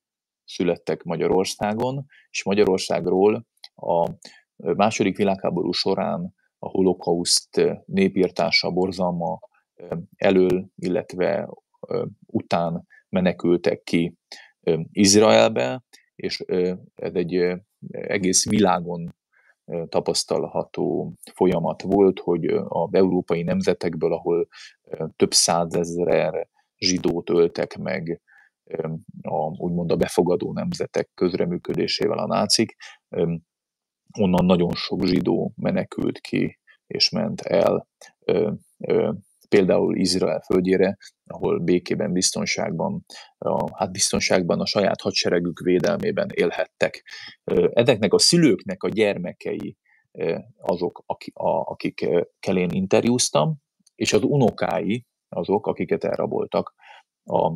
születtek 0.45 1.03
Magyarországon, 1.03 2.07
és 2.31 2.45
Magyarországról 2.45 3.47
a 3.75 4.11
második 4.57 5.17
világháború 5.17 5.73
során 5.73 6.35
a 6.59 6.69
holokauszt 6.69 7.61
népírtása, 7.85 8.71
borzalma 8.71 9.39
elől, 10.17 10.67
illetve 10.77 11.49
után 12.27 12.87
menekültek 13.09 13.83
ki 13.83 14.15
Izraelbe, 14.93 15.83
és 16.15 16.45
ez 16.95 17.15
egy 17.15 17.55
egész 17.91 18.49
világon 18.49 19.17
tapasztalható 19.89 21.13
folyamat 21.35 21.83
volt, 21.83 22.21
hogy 22.21 22.45
a 22.47 22.89
európai 22.91 23.43
nemzetekből, 23.43 24.13
ahol 24.13 24.49
több 25.17 25.33
százezer 25.33 26.49
zsidót 26.77 27.31
öltek 27.31 27.77
meg, 27.77 28.21
a, 29.23 29.63
úgymond 29.63 29.93
a 29.93 29.97
befogadó 29.97 30.53
nemzetek 30.53 31.11
közreműködésével 31.15 32.19
a 32.19 32.27
nácik, 32.27 32.77
onnan 34.19 34.45
nagyon 34.45 34.75
sok 34.75 35.05
zsidó 35.05 35.53
menekült 35.57 36.19
ki 36.19 36.59
és 36.87 37.11
ment 37.11 37.41
el 37.41 37.87
például 39.49 39.97
Izrael 39.97 40.41
földjére, 40.41 40.97
ahol 41.27 41.59
békében, 41.59 42.13
biztonságban, 42.13 43.05
a, 43.39 43.77
hát 43.77 43.93
biztonságban 43.93 44.61
a 44.61 44.67
saját 44.67 45.01
hadseregük 45.01 45.61
védelmében 45.61 46.29
élhettek. 46.35 47.05
Ezeknek 47.73 48.13
a 48.13 48.19
szülőknek 48.19 48.83
a 48.83 48.89
gyermekei 48.89 49.77
azok, 50.57 51.03
akikkel 51.65 52.57
én 52.57 52.71
interjúztam, 52.71 53.57
és 53.95 54.13
az 54.13 54.23
unokái 54.23 55.07
azok, 55.29 55.67
akiket 55.67 56.05
elraboltak 56.05 56.75
a, 57.25 57.47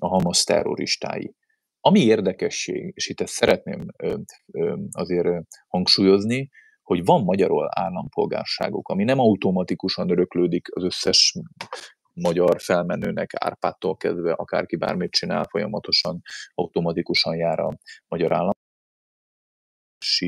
a 0.00 0.06
Hamas 0.08 0.44
terroristái. 0.44 1.34
Ami 1.88 2.00
érdekesség, 2.00 2.92
és 2.94 3.08
itt 3.08 3.20
ezt 3.20 3.32
szeretném 3.32 3.86
azért 4.90 5.28
hangsúlyozni, 5.68 6.50
hogy 6.82 7.04
van 7.04 7.24
magyar 7.24 7.50
állampolgárságuk, 7.68 8.88
ami 8.88 9.04
nem 9.04 9.18
automatikusan 9.18 10.10
öröklődik 10.10 10.66
az 10.74 10.82
összes 10.82 11.34
magyar 12.12 12.60
felmenőnek 12.60 13.30
Árpától 13.34 13.96
kezdve, 13.96 14.32
akárki 14.32 14.76
bármit 14.76 15.10
csinál, 15.10 15.44
folyamatosan 15.44 16.20
automatikusan 16.54 17.36
jár 17.36 17.58
a 17.58 17.78
magyar 18.08 18.32
állam 18.32 18.52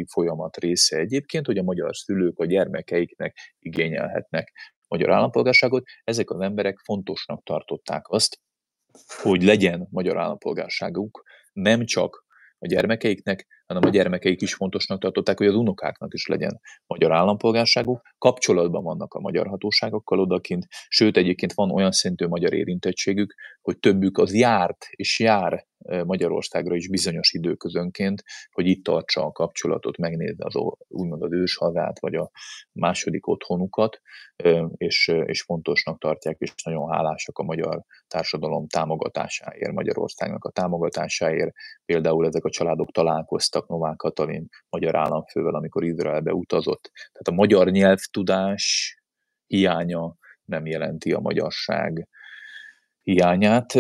folyamat 0.06 0.56
része 0.56 0.96
egyébként, 0.96 1.46
hogy 1.46 1.58
a 1.58 1.62
magyar 1.62 1.96
szülők 1.96 2.38
a 2.38 2.44
gyermekeiknek 2.44 3.36
igényelhetnek 3.58 4.52
magyar 4.88 5.10
állampolgárságot. 5.10 5.84
Ezek 6.04 6.30
az 6.30 6.40
emberek 6.40 6.78
fontosnak 6.78 7.42
tartották 7.42 8.08
azt, 8.08 8.40
hogy 9.22 9.42
legyen 9.42 9.86
magyar 9.90 10.18
állampolgárságuk, 10.18 11.22
nem 11.60 11.84
csak 11.84 12.24
a 12.58 12.66
gyermekeiknek, 12.66 13.46
hanem 13.70 13.88
a 13.88 13.92
gyermekeik 13.92 14.40
is 14.40 14.54
fontosnak 14.54 15.00
tartották, 15.00 15.38
hogy 15.38 15.46
az 15.46 15.54
unokáknak 15.54 16.14
is 16.14 16.26
legyen 16.26 16.60
magyar 16.86 17.12
állampolgárságuk, 17.12 18.00
kapcsolatban 18.18 18.82
vannak 18.82 19.14
a 19.14 19.20
magyar 19.20 19.46
hatóságokkal 19.46 20.20
odakint, 20.20 20.66
sőt 20.88 21.16
egyébként 21.16 21.52
van 21.52 21.70
olyan 21.70 21.92
szintű 21.92 22.26
magyar 22.26 22.52
érintettségük, 22.52 23.34
hogy 23.62 23.78
többük 23.78 24.18
az 24.18 24.34
járt 24.34 24.86
és 24.90 25.20
jár 25.20 25.68
Magyarországra 26.04 26.74
is 26.74 26.88
bizonyos 26.88 27.32
időközönként, 27.32 28.22
hogy 28.50 28.66
itt 28.66 28.84
tartsa 28.84 29.24
a 29.24 29.32
kapcsolatot, 29.32 29.96
megnézze 29.96 30.44
az 30.44 30.54
úgymond 30.88 31.22
az 31.22 31.32
őshazát, 31.32 32.00
vagy 32.00 32.14
a 32.14 32.30
második 32.72 33.26
otthonukat, 33.26 34.00
és, 34.76 35.08
és 35.24 35.42
fontosnak 35.42 35.98
tartják, 35.98 36.36
és 36.38 36.52
nagyon 36.64 36.90
hálásak 36.90 37.38
a 37.38 37.42
magyar 37.42 37.84
társadalom 38.08 38.66
támogatásáért, 38.66 39.72
Magyarországnak 39.72 40.44
a 40.44 40.50
támogatásáért. 40.50 41.52
Például 41.84 42.26
ezek 42.26 42.44
a 42.44 42.50
családok 42.50 42.90
találkoztak 42.90 43.59
Novák 43.68 43.96
Katalin 43.96 44.48
magyar 44.70 44.96
államfővel, 44.96 45.54
amikor 45.54 45.84
Izraelbe 45.84 46.32
utazott. 46.32 46.90
Tehát 46.92 47.28
a 47.28 47.42
magyar 47.42 47.70
nyelvtudás 47.70 48.94
hiánya 49.46 50.16
nem 50.44 50.66
jelenti 50.66 51.12
a 51.12 51.20
magyarság 51.20 52.08
hiányát. 53.02 53.74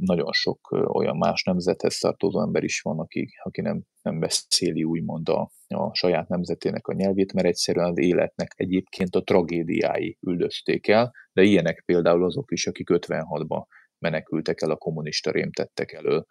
Nagyon 0.00 0.32
sok 0.32 0.70
olyan 0.70 1.16
más 1.16 1.42
nemzethez 1.42 1.98
tartozó 1.98 2.40
ember 2.40 2.64
is 2.64 2.80
van, 2.80 2.98
aki, 2.98 3.28
aki 3.42 3.60
nem, 3.60 3.82
nem 4.02 4.20
beszéli 4.20 4.84
úgymond 4.84 5.28
a, 5.28 5.50
a 5.68 5.94
saját 5.94 6.28
nemzetének 6.28 6.86
a 6.86 6.92
nyelvét, 6.92 7.32
mert 7.32 7.46
egyszerűen 7.46 7.90
az 7.90 7.98
életnek 7.98 8.52
egyébként 8.56 9.14
a 9.14 9.22
tragédiái 9.22 10.18
üldözték 10.20 10.88
el, 10.88 11.12
de 11.32 11.42
ilyenek 11.42 11.82
például 11.86 12.24
azok 12.24 12.52
is, 12.52 12.66
akik 12.66 12.88
56-ban 12.92 13.64
menekültek 13.98 14.60
el 14.60 14.70
a 14.70 14.76
kommunista 14.76 15.30
rémtettek 15.30 15.92
elől 15.92 16.26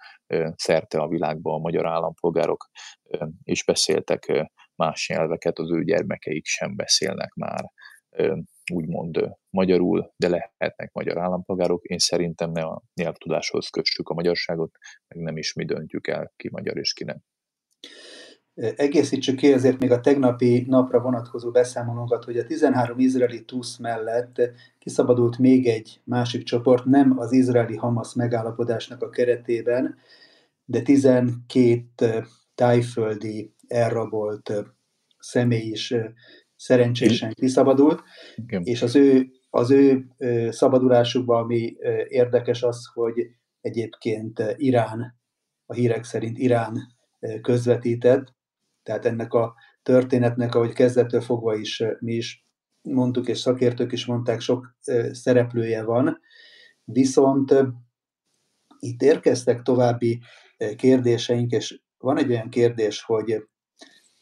szerte 0.56 1.00
a 1.00 1.08
világba 1.08 1.54
a 1.54 1.58
magyar 1.58 1.86
állampolgárok, 1.88 2.70
és 3.44 3.64
beszéltek 3.64 4.50
más 4.76 5.08
nyelveket, 5.10 5.60
az 5.60 5.72
ő 5.72 5.84
gyermekeik 5.84 6.46
sem 6.46 6.76
beszélnek 6.76 7.34
már 7.34 7.72
úgymond 8.74 9.30
magyarul, 9.50 10.14
de 10.18 10.30
lehetnek 10.30 10.92
magyar 10.94 11.18
állampolgárok. 11.18 11.84
Én 11.84 11.98
szerintem 11.98 12.52
ne 12.52 12.62
a 12.62 12.82
nyelvtudáshoz 12.94 13.68
kössük 13.68 14.10
a 14.10 14.14
magyarságot, 14.14 14.72
meg 15.08 15.24
nem 15.24 15.38
is 15.38 15.54
mi 15.54 15.66
döntjük 15.66 16.08
el, 16.08 16.34
ki 16.36 16.50
magyar 16.52 16.78
és 16.78 16.94
ki 16.94 17.04
nem. 17.04 17.18
Egészítsük 18.56 19.36
ki 19.36 19.54
azért 19.54 19.80
még 19.80 19.92
a 19.92 20.02
tegnapi 20.02 20.66
napra 20.68 21.00
vonatkozó 21.00 21.52
beszámolónkat, 21.52 22.24
hogy 22.24 22.38
a 22.38 22.46
13 22.46 23.00
izraeli 23.00 23.46
TUSZ 23.46 23.78
mellett 23.78 24.42
kiszabadult 24.80 25.38
még 25.38 25.68
egy 25.68 26.02
másik 26.04 26.44
csoport, 26.44 26.86
nem 26.86 27.20
az 27.20 27.32
izraeli 27.32 27.76
Hamas 27.76 28.14
megállapodásnak 28.14 29.02
a 29.02 29.10
keretében, 29.10 29.98
de 30.66 30.82
12 30.82 32.26
tájföldi 32.56 33.54
elrabolt 33.68 34.54
személy 35.20 35.68
is 35.68 35.94
szerencsésen 36.56 37.34
kiszabadult, 37.34 38.02
Igen. 38.36 38.62
és 38.64 38.82
az 38.82 38.96
ő, 38.96 39.28
az 39.50 39.72
ő 39.72 40.06
szabadulásukban, 40.50 41.44
ami 41.44 41.76
érdekes 42.08 42.64
az, 42.64 42.90
hogy 42.94 43.28
egyébként 43.62 44.44
Irán, 44.58 45.20
a 45.66 45.74
hírek 45.74 46.04
szerint 46.04 46.38
Irán 46.38 46.78
közvetített, 47.42 48.35
tehát 48.86 49.06
ennek 49.06 49.34
a 49.34 49.56
történetnek, 49.84 50.56
ahogy 50.56 50.74
kezdettől 50.74 51.22
fogva 51.22 51.56
is 51.56 51.84
mi 52.00 52.14
is 52.14 52.46
mondtuk, 52.82 53.28
és 53.28 53.40
szakértők 53.40 53.92
is 53.92 54.06
mondták, 54.06 54.40
sok 54.40 54.76
szereplője 55.12 55.84
van, 55.84 56.20
viszont 56.84 57.56
itt 58.80 59.02
érkeztek 59.02 59.62
további 59.62 60.22
kérdéseink, 60.76 61.52
és 61.52 61.82
van 61.98 62.18
egy 62.18 62.30
olyan 62.30 62.50
kérdés, 62.50 63.04
hogy 63.04 63.48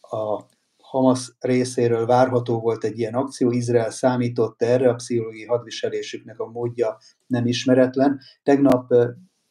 a 0.02 0.52
Hamas 0.78 1.32
részéről 1.39 2.06
várható 2.06 2.60
volt 2.60 2.84
egy 2.84 2.99
ilyen 2.99 3.13
akció, 3.13 3.52
Izrael 3.52 3.89
számított 3.89 4.62
erre, 4.62 4.89
a 4.89 4.95
pszichológiai 4.95 5.45
hadviselésüknek 5.45 6.39
a 6.39 6.45
módja 6.45 6.97
nem 7.28 7.45
ismeretlen. 7.45 8.19
Tegnap 8.43 8.93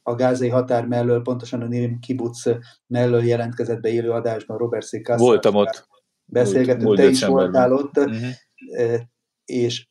a 0.03 0.15
gázai 0.15 0.49
határ 0.49 0.87
mellől, 0.87 1.23
pontosan 1.23 1.63
a 1.63 1.67
Nirim 1.67 1.99
kibuc 1.99 2.43
mellől 2.87 3.25
jelentkezett 3.25 3.81
be 3.81 3.89
élő 3.89 4.11
adásban 4.11 4.57
Robert 4.57 4.87
C. 4.87 5.03
Kassar. 5.03 5.27
Voltam 5.27 5.55
ott. 5.55 5.89
Beszélgetünk, 6.25 6.97
te 6.97 7.09
is 7.09 7.25
voltál 7.25 7.73
ott, 7.73 7.97
uh-huh. 7.97 9.01
és 9.45 9.89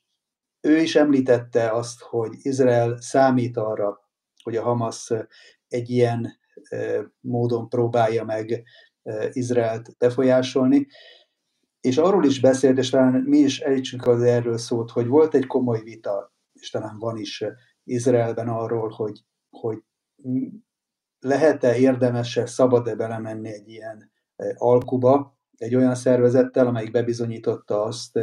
ő 0.68 0.78
is 0.78 0.96
említette 0.96 1.72
azt, 1.72 2.02
hogy 2.02 2.34
Izrael 2.42 3.02
számít 3.02 3.58
arra, 3.58 4.10
hogy 4.44 4.56
a 4.56 4.64
Hamas 4.64 5.14
egy 5.68 5.90
ilyen 5.90 6.40
módon 7.20 7.70
próbálja 7.70 8.24
meg 8.24 8.64
Izraelt 9.32 9.98
befolyásolni. 9.98 10.88
És 11.82 11.98
arról 11.98 12.26
is 12.26 12.40
beszélt, 12.40 12.78
és 12.78 12.90
talán 12.90 13.14
mi 13.14 13.38
is 13.38 13.60
ejtsünk 13.60 14.06
az 14.08 14.22
erről 14.22 14.58
szót, 14.58 14.92
hogy 14.92 15.08
volt 15.08 15.36
egy 15.36 15.46
komoly 15.46 15.82
vita, 15.84 16.34
és 16.54 16.70
talán 16.70 17.00
van 17.00 17.18
is 17.18 17.44
Izraelben 17.84 18.48
arról, 18.48 18.90
hogy, 18.90 19.22
hogy 19.50 19.84
lehet-e, 21.20 21.78
érdemes-e, 21.78 22.46
szabad-e 22.46 22.96
belemenni 22.96 23.50
egy 23.50 23.70
ilyen 23.70 24.12
alkuba, 24.56 25.38
egy 25.58 25.76
olyan 25.76 25.96
szervezettel, 25.96 26.68
amelyik 26.68 26.92
bebizonyította 26.92 27.84
azt 27.84 28.20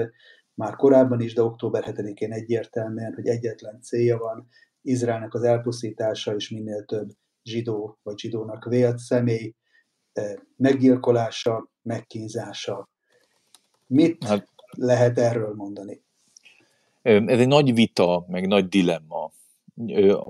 már 0.55 0.77
korábban 0.77 1.21
is, 1.21 1.35
de 1.35 1.43
október 1.43 1.85
7-én 1.87 2.33
egyértelműen, 2.33 3.15
hogy 3.15 3.27
egyetlen 3.27 3.81
célja 3.81 4.19
van, 4.19 4.49
Izraelnek 4.83 5.35
az 5.35 5.43
elpusztítása 5.43 6.35
és 6.35 6.51
minél 6.51 6.85
több 6.85 7.11
zsidó 7.43 7.99
vagy 8.03 8.19
zsidónak 8.19 8.65
vélt 8.65 8.99
személy 8.99 9.55
meggyilkolása, 10.57 11.71
megkínzása, 11.83 12.89
Mit 13.89 14.25
hát, 14.25 14.49
lehet 14.71 15.19
erről 15.19 15.55
mondani? 15.55 16.03
Ez 17.03 17.39
egy 17.39 17.47
nagy 17.47 17.75
vita, 17.75 18.25
meg 18.29 18.47
nagy 18.47 18.69
dilemma. 18.69 19.33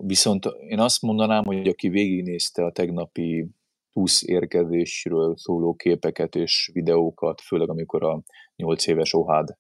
Viszont 0.00 0.44
én 0.68 0.78
azt 0.78 1.02
mondanám, 1.02 1.44
hogy 1.44 1.68
aki 1.68 1.88
végignézte 1.88 2.64
a 2.64 2.72
tegnapi 2.72 3.50
20 3.92 4.22
érkezésről 4.22 5.36
szóló 5.36 5.74
képeket 5.74 6.34
és 6.34 6.70
videókat, 6.72 7.40
főleg 7.40 7.70
amikor 7.70 8.04
a 8.04 8.22
8 8.56 8.86
éves 8.86 9.14
Ohád 9.14 9.56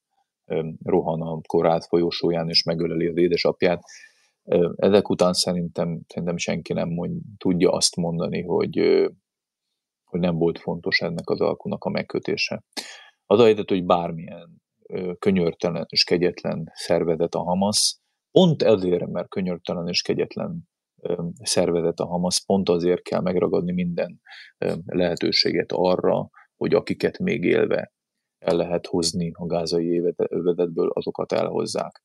rohan 0.84 1.20
a 1.20 1.40
korát 1.46 1.84
folyosóján 1.86 2.48
és 2.48 2.62
megöleli 2.62 3.06
az 3.06 3.16
édesapját, 3.16 3.82
ezek 4.76 5.08
után 5.08 5.32
szerintem, 5.32 6.00
szerintem 6.06 6.36
senki 6.36 6.72
nem 6.72 6.88
mond, 6.88 7.20
tudja 7.36 7.70
azt 7.70 7.96
mondani, 7.96 8.42
hogy, 8.42 8.76
hogy 10.04 10.20
nem 10.20 10.36
volt 10.38 10.58
fontos 10.58 11.00
ennek 11.00 11.30
az 11.30 11.40
alkunak 11.40 11.84
a 11.84 11.90
megkötése. 11.90 12.62
Az 13.26 13.40
a 13.40 13.44
helyzet, 13.44 13.68
hogy 13.68 13.84
bármilyen 13.84 14.62
könyörtelen 15.18 15.86
és 15.88 16.04
kegyetlen 16.04 16.70
szervezet 16.74 17.34
a 17.34 17.42
Hamas, 17.42 17.98
pont 18.38 18.62
ezért, 18.62 19.06
mert 19.06 19.28
könyörtelen 19.28 19.88
és 19.88 20.02
kegyetlen 20.02 20.68
szervezet 21.42 21.98
a 21.98 22.06
Hamas, 22.06 22.44
pont 22.46 22.68
azért 22.68 23.02
kell 23.02 23.20
megragadni 23.20 23.72
minden 23.72 24.20
lehetőséget 24.86 25.72
arra, 25.72 26.30
hogy 26.56 26.74
akiket 26.74 27.18
még 27.18 27.44
élve 27.44 27.92
el 28.38 28.56
lehet 28.56 28.86
hozni 28.86 29.30
a 29.34 29.46
gázai 29.46 30.14
övedetből, 30.16 30.90
azokat 30.90 31.32
elhozzák. 31.32 32.02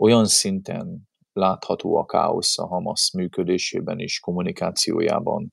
Olyan 0.00 0.24
szinten 0.24 1.08
látható 1.32 1.96
a 1.96 2.04
káosz 2.04 2.58
a 2.58 2.66
Hamas 2.66 3.12
működésében 3.12 3.98
és 3.98 4.20
kommunikációjában, 4.20 5.52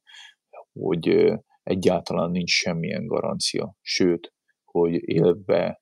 hogy 0.80 1.34
egyáltalán 1.64 2.32
nincs 2.32 2.52
semmilyen 2.52 3.06
garancia. 3.06 3.76
Sőt, 3.82 4.34
hogy 4.64 5.10
élve 5.10 5.82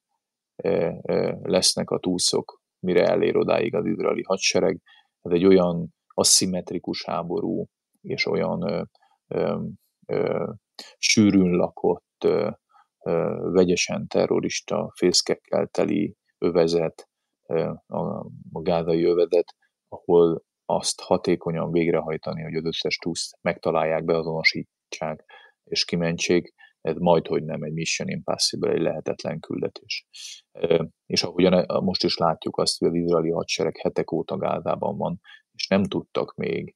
lesznek 1.42 1.90
a 1.90 2.00
túszok, 2.00 2.59
mire 2.80 3.06
elér 3.06 3.38
odáig 3.38 3.76
az 3.76 3.86
izraeli 3.86 4.24
hadsereg. 4.24 4.82
Ez 5.22 5.32
egy 5.32 5.46
olyan 5.46 5.94
aszimmetrikus 6.08 7.06
háború, 7.06 7.66
és 8.02 8.26
olyan 8.26 8.72
ö, 8.72 8.82
ö, 9.28 9.60
ö, 10.06 10.52
sűrűn 10.98 11.52
lakott, 11.52 12.24
ö, 12.26 12.50
ö, 13.06 13.50
vegyesen 13.52 14.08
terrorista 14.08 14.92
fészkekkel 14.96 15.68
teli 15.68 16.16
övezet, 16.38 17.10
ö, 17.48 17.72
a, 17.88 18.20
a 18.52 18.62
gázai 18.62 19.04
övezet, 19.04 19.56
ahol 19.88 20.44
azt 20.66 21.02
hatékonyan 21.02 21.72
végrehajtani, 21.72 22.42
hogy 22.42 22.56
az 22.56 22.66
összes 22.66 22.96
túszt 22.96 23.38
megtalálják, 23.42 24.04
beazonosítsák 24.04 25.26
és 25.64 25.86
kimentsék, 25.86 26.54
ez 26.82 26.96
majd, 26.98 27.28
hogy 27.28 27.44
nem 27.44 27.64
egy 27.64 27.74
Mission 27.74 28.10
Impossible, 28.10 28.72
egy 28.72 28.82
lehetetlen 28.82 29.40
küldetés. 29.40 30.08
És 31.06 31.24
ahogyan 31.24 31.84
most 31.84 32.04
is 32.04 32.18
látjuk 32.18 32.58
azt, 32.58 32.80
hogy 32.80 32.88
az 32.88 32.96
izraeli 32.96 33.30
hadsereg 33.30 33.78
hetek 33.78 34.12
óta 34.12 34.38
Gázában 34.38 34.98
van, 34.98 35.20
és 35.52 35.68
nem 35.68 35.84
tudtak 35.84 36.36
még 36.36 36.76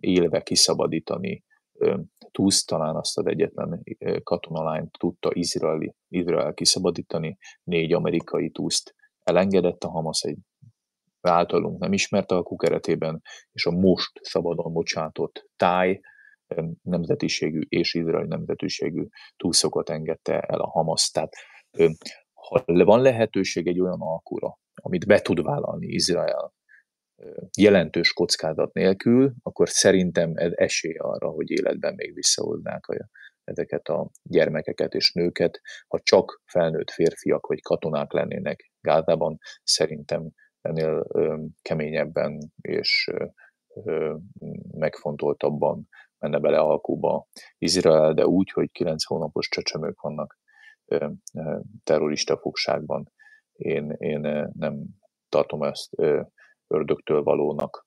élve 0.00 0.42
kiszabadítani 0.42 1.44
Tusz 2.30 2.64
talán 2.64 2.96
azt 2.96 3.18
az 3.18 3.26
egyetlen 3.26 3.82
katonalányt 4.22 4.98
tudta 4.98 5.30
Izraeli, 5.32 5.94
Izrael 6.08 6.54
kiszabadítani, 6.54 7.38
négy 7.62 7.92
amerikai 7.92 8.50
túszt 8.50 8.94
elengedett 9.22 9.84
a 9.84 9.90
Hamas 9.90 10.22
egy 10.22 10.38
általunk 11.20 11.78
nem 11.80 11.92
ismert 11.92 12.32
alkú 12.32 12.56
keretében, 12.56 13.22
és 13.52 13.66
a 13.66 13.70
most 13.70 14.10
szabadon 14.22 14.72
bocsátott 14.72 15.48
táj 15.56 16.00
nemzetiségű 16.82 17.60
és 17.68 17.94
izraeli 17.94 18.28
nemzetiségű 18.28 19.06
túlszokat 19.36 19.90
engedte 19.90 20.40
el 20.40 20.60
a 20.60 20.70
Hamas. 20.70 21.10
Tehát 21.10 21.32
ha 22.34 22.64
van 22.66 23.00
lehetőség 23.00 23.66
egy 23.66 23.80
olyan 23.80 24.00
alkura, 24.00 24.58
amit 24.74 25.06
be 25.06 25.20
tud 25.20 25.42
vállalni 25.42 25.86
Izrael 25.86 26.54
jelentős 27.58 28.12
kockázat 28.12 28.72
nélkül, 28.72 29.34
akkor 29.42 29.68
szerintem 29.68 30.32
ez 30.34 30.52
esély 30.54 30.96
arra, 30.96 31.28
hogy 31.28 31.50
életben 31.50 31.94
még 31.94 32.14
visszahoznák 32.14 32.86
a, 32.86 33.08
ezeket 33.44 33.88
a 33.88 34.10
gyermekeket 34.22 34.94
és 34.94 35.12
nőket. 35.12 35.60
Ha 35.88 36.00
csak 36.02 36.42
felnőtt 36.44 36.90
férfiak 36.90 37.46
vagy 37.46 37.62
katonák 37.62 38.12
lennének 38.12 38.70
Gázában, 38.80 39.38
szerintem 39.62 40.30
ennél 40.60 41.06
keményebben 41.62 42.52
és 42.60 43.10
megfontoltabban 44.70 45.88
menne 46.18 46.38
bele 46.38 46.58
alkuba 46.58 47.26
Izrael, 47.58 48.14
de 48.14 48.26
úgy, 48.26 48.50
hogy 48.50 48.70
kilenc 48.70 49.04
hónapos 49.04 49.48
csecsemők 49.48 50.00
vannak 50.00 50.38
terrorista 51.82 52.38
fogságban. 52.38 53.12
Én, 53.52 53.90
én 53.98 54.50
nem 54.52 54.84
tartom 55.28 55.62
ezt 55.62 55.94
ördögtől 56.66 57.22
valónak, 57.22 57.86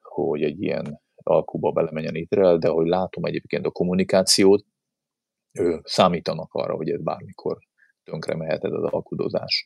hogy 0.00 0.42
egy 0.42 0.62
ilyen 0.62 1.00
alkuba 1.14 1.72
belemenjen 1.72 2.14
Izrael, 2.14 2.58
de 2.58 2.68
hogy 2.68 2.86
látom 2.86 3.24
egyébként 3.24 3.66
a 3.66 3.70
kommunikációt, 3.70 4.64
ő, 5.52 5.80
számítanak 5.82 6.52
arra, 6.52 6.74
hogy 6.74 6.90
ez 6.90 7.02
bármikor 7.02 7.58
tönkre 8.04 8.36
mehet 8.36 8.64
ez 8.64 8.72
az 8.72 8.82
alkudozás, 8.82 9.64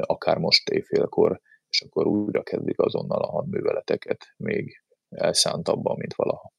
akár 0.00 0.38
most 0.38 0.68
éjfélkor, 0.68 1.40
és 1.68 1.82
akkor 1.82 2.06
újra 2.06 2.42
kezdik 2.42 2.78
azonnal 2.78 3.22
a 3.22 3.30
hadműveleteket, 3.30 4.26
még 4.36 4.82
elszántabban, 5.08 5.96
mint 5.96 6.14
valaha. 6.14 6.52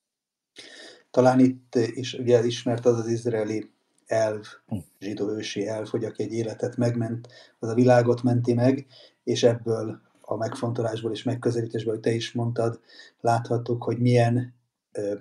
Talán 1.12 1.40
itt 1.40 1.76
is 1.76 2.14
ugye 2.14 2.46
ismert 2.46 2.86
az 2.86 2.98
az 2.98 3.08
izraeli 3.08 3.72
elv, 4.06 4.46
hm. 4.68 4.78
zsidó 5.00 5.30
ősi 5.30 5.68
elv, 5.68 5.88
hogy 5.88 6.06
aki 6.06 6.24
egy 6.24 6.34
életet 6.34 6.78
megment, 6.78 7.28
az 7.60 7.70
a 7.70 7.74
világot 7.74 8.24
menti 8.24 8.54
meg, 8.54 8.86
és 9.24 9.44
ebből 9.44 10.02
a 10.22 10.36
megfontolásból 10.36 11.12
és 11.12 11.24
megközelítésből, 11.24 11.94
hogy 11.94 12.04
te 12.04 12.12
is 12.12 12.32
mondtad, 12.32 12.80
láthattuk, 13.20 13.84
hogy 13.84 14.00
milyen 14.00 14.54
ö, 14.92 15.14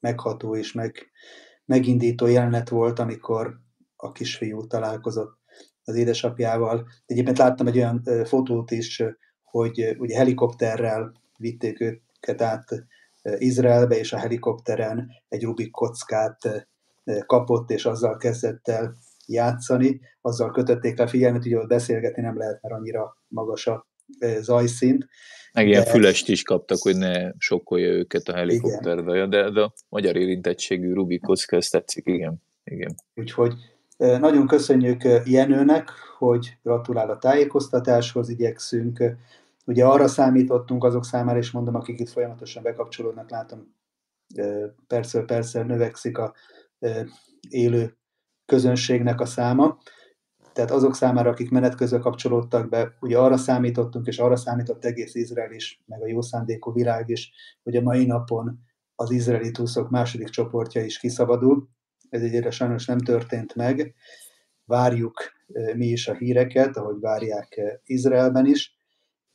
megható 0.00 0.56
és 0.56 0.72
meg, 0.72 1.10
megindító 1.64 2.26
jelenet 2.26 2.68
volt, 2.68 2.98
amikor 2.98 3.60
a 3.96 4.12
kisfiú 4.12 4.66
találkozott 4.66 5.38
az 5.84 5.94
édesapjával. 5.94 6.88
Egyébként 7.06 7.38
láttam 7.38 7.66
egy 7.66 7.76
olyan 7.76 8.00
ö, 8.04 8.24
fotót 8.24 8.70
is, 8.70 9.02
hogy 9.42 9.96
ugye 9.98 10.16
helikopterrel 10.16 11.12
vitték 11.38 11.80
őket 11.80 12.42
át 12.42 12.86
Izraelbe, 13.22 13.98
és 13.98 14.12
a 14.12 14.18
helikopteren 14.18 15.08
egy 15.28 15.42
Rubik 15.42 15.70
kockát 15.70 16.66
kapott, 17.26 17.70
és 17.70 17.84
azzal 17.84 18.16
kezdett 18.16 18.68
el 18.68 18.94
játszani, 19.26 20.00
azzal 20.20 20.50
kötötték 20.50 20.98
le 20.98 21.06
figyelmet, 21.06 21.44
ugye 21.46 21.58
ott 21.58 21.68
beszélgetni 21.68 22.22
nem 22.22 22.38
lehet, 22.38 22.62
mert 22.62 22.74
annyira 22.74 23.16
magas 23.28 23.66
a 23.66 23.88
zajszint. 24.40 25.06
Meg 25.52 25.68
ilyen 25.68 25.84
de... 25.84 25.90
fülest 25.90 26.28
is 26.28 26.42
kaptak, 26.42 26.78
hogy 26.78 26.96
ne 26.96 27.32
sokkolja 27.38 27.88
őket 27.88 28.28
a 28.28 28.34
helikopter 28.34 29.04
de, 29.04 29.50
de 29.50 29.60
a 29.60 29.72
magyar 29.88 30.16
érintettségű 30.16 30.92
Rubik 30.92 31.20
kocka, 31.20 31.56
ezt 31.56 31.70
tetszik, 31.70 32.06
igen. 32.06 32.42
igen. 32.64 32.94
Úgyhogy 33.14 33.54
nagyon 33.96 34.46
köszönjük 34.46 35.02
Jenőnek, 35.24 35.90
hogy 36.18 36.56
gratulál 36.62 37.10
a 37.10 37.18
tájékoztatáshoz, 37.18 38.28
igyekszünk. 38.28 39.02
Ugye 39.66 39.86
arra 39.86 40.08
számítottunk 40.08 40.84
azok 40.84 41.04
számára, 41.04 41.38
és 41.38 41.50
mondom, 41.50 41.74
akik 41.74 42.00
itt 42.00 42.08
folyamatosan 42.08 42.62
bekapcsolódnak, 42.62 43.30
látom, 43.30 43.74
percről 44.86 45.24
persze 45.24 45.62
növekszik 45.62 46.18
a 46.18 46.34
élő 47.48 47.98
közönségnek 48.46 49.20
a 49.20 49.26
száma, 49.26 49.78
tehát 50.52 50.70
azok 50.70 50.94
számára, 50.94 51.30
akik 51.30 51.50
menet 51.50 51.74
közben 51.74 52.00
kapcsolódtak 52.00 52.68
be, 52.68 52.96
ugye 53.00 53.18
arra 53.18 53.36
számítottunk, 53.36 54.06
és 54.06 54.18
arra 54.18 54.36
számított 54.36 54.84
egész 54.84 55.14
Izrael 55.14 55.52
is, 55.52 55.82
meg 55.86 56.02
a 56.02 56.06
jó 56.06 56.20
szándékú 56.20 56.72
világ 56.72 57.08
is, 57.08 57.32
hogy 57.62 57.76
a 57.76 57.82
mai 57.82 58.06
napon 58.06 58.60
az 58.94 59.10
izraeli 59.10 59.50
túszok 59.50 59.90
második 59.90 60.28
csoportja 60.28 60.84
is 60.84 60.98
kiszabadul. 60.98 61.68
Ez 62.08 62.22
egyre 62.22 62.50
sajnos 62.50 62.86
nem 62.86 62.98
történt 62.98 63.54
meg. 63.54 63.94
Várjuk 64.64 65.14
mi 65.74 65.86
is 65.86 66.08
a 66.08 66.14
híreket, 66.14 66.76
ahogy 66.76 67.00
várják 67.00 67.60
Izraelben 67.84 68.46
is, 68.46 68.79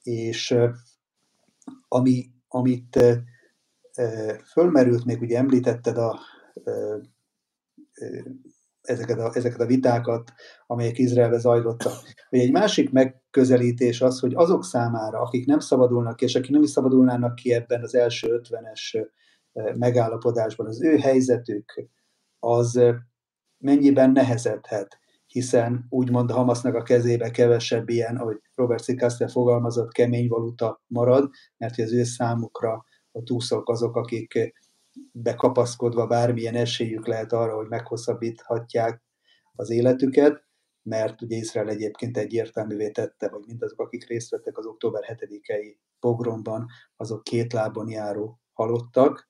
és 0.06 0.56
ami, 1.88 2.26
amit 2.48 3.00
fölmerült, 4.52 5.06
még 5.06 5.22
ugye 5.22 5.38
említetted 5.38 5.98
a 5.98 6.20
ezeket 8.82 9.20
a, 9.20 9.32
ezeket 9.34 9.60
a 9.60 9.66
vitákat, 9.66 10.34
amelyek 10.68 10.98
Izraelbe 10.98 11.38
zajlottak. 11.38 11.94
Hogy 12.30 12.40
egy 12.40 12.52
másik 12.52 12.92
megközelítés 12.92 14.02
az, 14.02 14.20
hogy 14.20 14.34
azok 14.34 14.64
számára, 14.64 15.20
akik 15.20 15.46
nem 15.46 15.60
szabadulnak 15.60 16.16
ki, 16.16 16.26
és 16.26 16.36
akik 16.36 16.52
nem 16.52 16.62
is 16.62 16.70
szabadulnának 16.70 17.36
ki 17.36 17.54
ebben 17.54 17.82
az 17.82 17.96
első 17.96 18.42
50-es 18.44 19.08
megállapodásban, 19.54 20.68
az 20.68 20.84
ő 20.84 20.98
helyzetük 20.98 21.90
az 22.40 22.82
mennyiben 23.58 24.12
nehezedhet, 24.12 25.00
hiszen 25.36 25.86
úgymond 25.90 26.32
Hamasznak 26.32 26.76
a 26.76 26.84
kezébe 26.84 27.32
kevesebb 27.32 27.90
ilyen, 27.90 28.18
ahogy 28.18 28.42
Robert 28.54 28.84
C. 28.84 29.32
fogalmazott, 29.32 29.92
kemény 29.92 30.28
valuta 30.28 30.82
marad, 30.88 31.30
mert 31.58 31.80
az 31.80 31.94
ő 31.94 32.04
számukra 32.04 32.84
a 33.12 33.24
túszok 33.24 33.70
azok, 33.70 33.96
akik 33.96 34.54
bekapaszkodva 35.12 36.08
bármilyen 36.08 36.56
esélyük 36.56 37.08
lehet 37.08 37.34
arra, 37.34 37.56
hogy 37.56 37.68
meghosszabbíthatják 37.68 39.02
az 39.56 39.70
életüket, 39.70 40.44
mert 40.84 41.22
ugye 41.22 41.36
Izrael 41.36 41.70
egyébként 41.70 42.18
egyértelművé 42.18 42.92
tette, 42.92 43.30
hogy 43.30 43.44
mindazok, 43.48 43.80
akik 43.80 44.08
részt 44.08 44.30
vettek 44.30 44.58
az 44.58 44.66
október 44.66 45.18
7-i 45.20 45.76
pogromban, 46.00 46.68
azok 46.96 47.24
két 47.24 47.54
lábon 47.54 47.90
járó 47.90 48.40
halottak, 48.54 49.30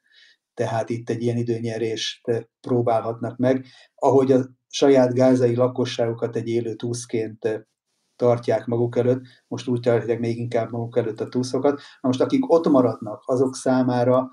tehát 0.55 0.89
itt 0.89 1.09
egy 1.09 1.21
ilyen 1.21 1.37
időnyerést 1.37 2.47
próbálhatnak 2.61 3.37
meg. 3.37 3.65
Ahogy 3.95 4.31
a 4.31 4.45
saját 4.67 5.13
gázai 5.13 5.55
lakosságukat 5.55 6.35
egy 6.35 6.47
élő 6.47 6.73
túszként 6.73 7.67
tartják 8.15 8.65
maguk 8.65 8.97
előtt, 8.97 9.21
most 9.47 9.67
úgy 9.67 9.79
tartják 9.79 10.19
még 10.19 10.37
inkább 10.37 10.71
maguk 10.71 10.97
előtt 10.97 11.19
a 11.19 11.29
túszokat. 11.29 11.73
Na 12.01 12.07
most 12.07 12.21
akik 12.21 12.51
ott 12.51 12.67
maradnak, 12.67 13.23
azok 13.25 13.55
számára 13.55 14.31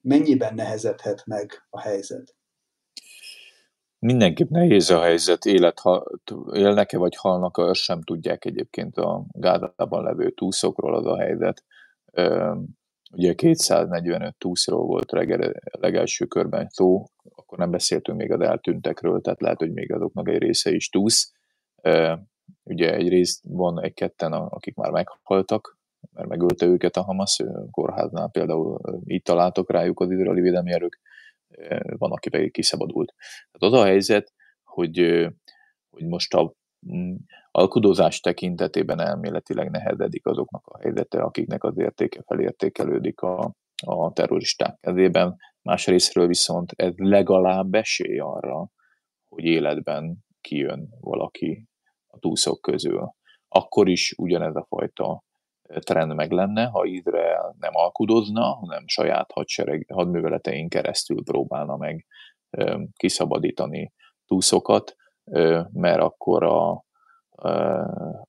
mennyiben 0.00 0.54
nehezedhet 0.54 1.22
meg 1.26 1.66
a 1.70 1.80
helyzet? 1.80 2.36
Mindenképp 3.98 4.48
nehéz 4.48 4.90
a 4.90 5.00
helyzet, 5.00 5.44
élet, 5.44 5.78
ha 5.78 6.04
élnek-e 6.52 6.98
vagy 6.98 7.16
halnak, 7.16 7.56
azt 7.56 7.80
sem 7.80 8.02
tudják 8.02 8.44
egyébként 8.44 8.96
a 8.96 9.24
Gázában 9.30 10.02
levő 10.02 10.30
túszokról 10.30 10.94
az 10.94 11.06
a 11.06 11.18
helyzet. 11.18 11.64
Ugye 13.16 13.34
245 13.34 14.36
túszról 14.38 14.86
volt 14.86 15.12
reggel, 15.12 15.52
legelső 15.70 16.24
körben 16.24 16.68
szó, 16.68 17.04
akkor 17.34 17.58
nem 17.58 17.70
beszéltünk 17.70 18.18
még 18.18 18.32
az 18.32 18.40
eltűntekről, 18.40 19.20
tehát 19.20 19.40
lehet, 19.40 19.58
hogy 19.58 19.72
még 19.72 19.92
azoknak 19.92 20.28
egy 20.28 20.38
része 20.38 20.70
is 20.70 20.88
túsz. 20.88 21.32
Ugye 22.62 22.94
egy 22.94 23.08
rész 23.08 23.40
van 23.44 23.82
egy-ketten, 23.82 24.32
akik 24.32 24.74
már 24.74 24.90
meghaltak, 24.90 25.78
mert 26.12 26.28
megölte 26.28 26.66
őket 26.66 26.96
a 26.96 27.02
Hamas 27.02 27.42
kórháznál, 27.70 28.30
például 28.30 28.80
így 29.06 29.22
találtok 29.22 29.70
rájuk 29.70 30.00
az 30.00 30.10
izraeli 30.10 30.40
védelmi 30.40 30.72
erők, 30.72 31.00
van, 31.96 32.12
aki 32.12 32.28
pedig 32.28 32.52
kiszabadult. 32.52 33.14
Tehát 33.52 33.74
az 33.74 33.80
a 33.80 33.84
helyzet, 33.84 34.32
hogy, 34.64 34.98
hogy 35.90 36.06
most 36.06 36.34
a 36.34 36.54
alkudozás 37.50 38.20
tekintetében 38.20 39.00
elméletileg 39.00 39.70
nehezedik 39.70 40.26
azoknak 40.26 40.66
a 40.66 40.78
helyzete, 40.78 41.22
akiknek 41.22 41.64
az 41.64 41.78
értéke 41.78 42.22
felértékelődik 42.26 43.20
a, 43.20 43.54
a 43.86 44.12
terroristák 44.12 44.78
kezében. 44.80 45.36
Másrésztről 45.62 46.26
viszont 46.26 46.72
ez 46.76 46.92
legalább 46.96 47.74
esély 47.74 48.18
arra, 48.18 48.68
hogy 49.28 49.44
életben 49.44 50.24
kijön 50.40 50.88
valaki 51.00 51.68
a 52.06 52.18
túszok 52.18 52.60
közül. 52.60 53.14
Akkor 53.48 53.88
is 53.88 54.14
ugyanez 54.16 54.56
a 54.56 54.66
fajta 54.68 55.22
trend 55.78 56.14
meg 56.14 56.30
lenne, 56.30 56.64
ha 56.64 56.84
Izrael 56.84 57.56
nem 57.58 57.74
alkudozna, 57.74 58.42
hanem 58.42 58.86
saját 58.86 59.32
hadsereg, 59.32 59.86
hadműveletein 59.92 60.68
keresztül 60.68 61.22
próbálna 61.24 61.76
meg 61.76 62.06
kiszabadítani 62.96 63.92
túszokat, 64.26 64.96
mert 65.72 66.00
akkor 66.00 66.44
a, 66.44 66.84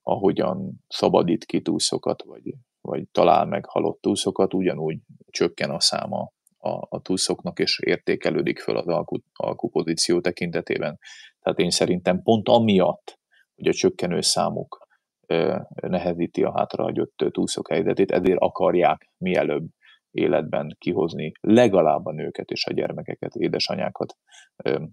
ahogyan 0.02 0.84
szabadít 0.88 1.44
ki 1.44 1.62
túszokat, 1.62 2.22
vagy, 2.22 2.54
vagy 2.80 3.08
talál 3.12 3.46
meg 3.46 3.66
halott 3.66 4.00
túszokat, 4.00 4.54
ugyanúgy 4.54 4.98
csökken 5.30 5.70
a 5.70 5.80
száma 5.80 6.30
a, 6.58 6.86
a 6.88 7.00
túszoknak, 7.02 7.58
és 7.58 7.78
értékelődik 7.78 8.58
föl 8.58 8.76
az 8.76 8.86
alku, 8.86 9.16
alkupozíció 9.32 10.20
tekintetében. 10.20 10.98
Tehát 11.40 11.58
én 11.58 11.70
szerintem 11.70 12.22
pont 12.22 12.48
amiatt, 12.48 13.18
hogy 13.54 13.68
a 13.68 13.72
csökkenő 13.72 14.20
számuk 14.20 14.86
nehezíti 15.74 16.42
a 16.42 16.52
hátrahagyott 16.56 17.24
túszok 17.30 17.68
helyzetét, 17.68 18.10
ezért 18.10 18.38
akarják 18.40 19.10
mielőbb 19.18 19.66
életben 20.10 20.76
kihozni 20.78 21.32
legalább 21.40 22.06
a 22.06 22.12
nőket 22.12 22.50
és 22.50 22.66
a 22.66 22.72
gyermekeket, 22.72 23.34
édesanyákat 23.34 24.16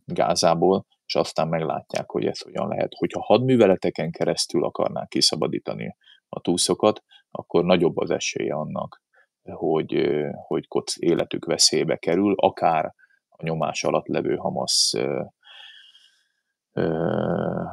Gázából, 0.06 0.86
és 1.14 1.20
aztán 1.20 1.48
meglátják, 1.48 2.10
hogy 2.10 2.26
ez 2.26 2.42
hogyan 2.42 2.68
lehet. 2.68 2.94
Hogyha 2.94 3.22
hadműveleteken 3.22 4.12
keresztül 4.12 4.64
akarnák 4.64 5.08
kiszabadítani 5.08 5.96
a 6.30 6.40
túszokat, 6.40 7.04
akkor 7.32 7.64
nagyobb 7.64 7.98
az 7.98 8.12
esélye 8.12 8.54
annak, 8.54 9.02
hogy, 9.44 10.10
hogy 10.48 10.68
koc 10.68 10.96
életük 11.00 11.46
veszélybe 11.46 11.96
kerül, 11.96 12.34
akár 12.38 12.94
a 13.30 13.44
nyomás 13.44 13.84
alatt 13.84 14.08
levő 14.08 14.36
Hamas 14.36 14.96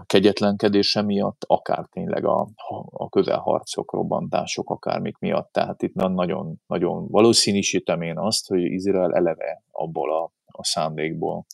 kegyetlenkedése 0.07 1.03
miatt, 1.03 1.45
akár 1.47 1.87
tényleg 1.91 2.25
a, 2.25 2.49
a 2.91 3.09
közelharcok, 3.09 3.93
robbantások, 3.93 4.71
akármik 4.71 5.19
miatt. 5.19 5.53
Tehát 5.53 5.83
itt 5.83 5.95
nagyon, 5.95 6.61
nagyon 6.67 7.09
valószínűsítem 7.09 8.03
én 8.03 8.19
azt, 8.19 8.49
hogy 8.49 8.63
Izrael 8.63 9.15
eleve 9.15 9.63
abból 9.71 10.13
a, 10.23 10.33
a 10.47 10.65
szándékból 10.65 11.47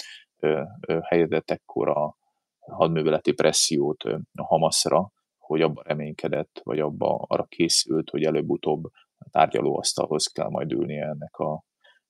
helyezett 1.02 1.50
ekkora 1.50 2.16
hadműveleti 2.58 3.32
pressziót 3.32 4.02
a 4.34 4.44
Hamasra, 4.44 5.10
hogy 5.38 5.62
abba 5.62 5.82
reménykedett, 5.82 6.60
vagy 6.62 6.80
abba 6.80 7.24
arra 7.28 7.44
készült, 7.44 8.10
hogy 8.10 8.22
előbb-utóbb 8.22 8.84
tárgyalóasztalhoz 9.30 10.26
kell 10.26 10.48
majd 10.48 10.72
ülnie 10.72 11.04
ennek 11.04 11.36
a 11.36 11.64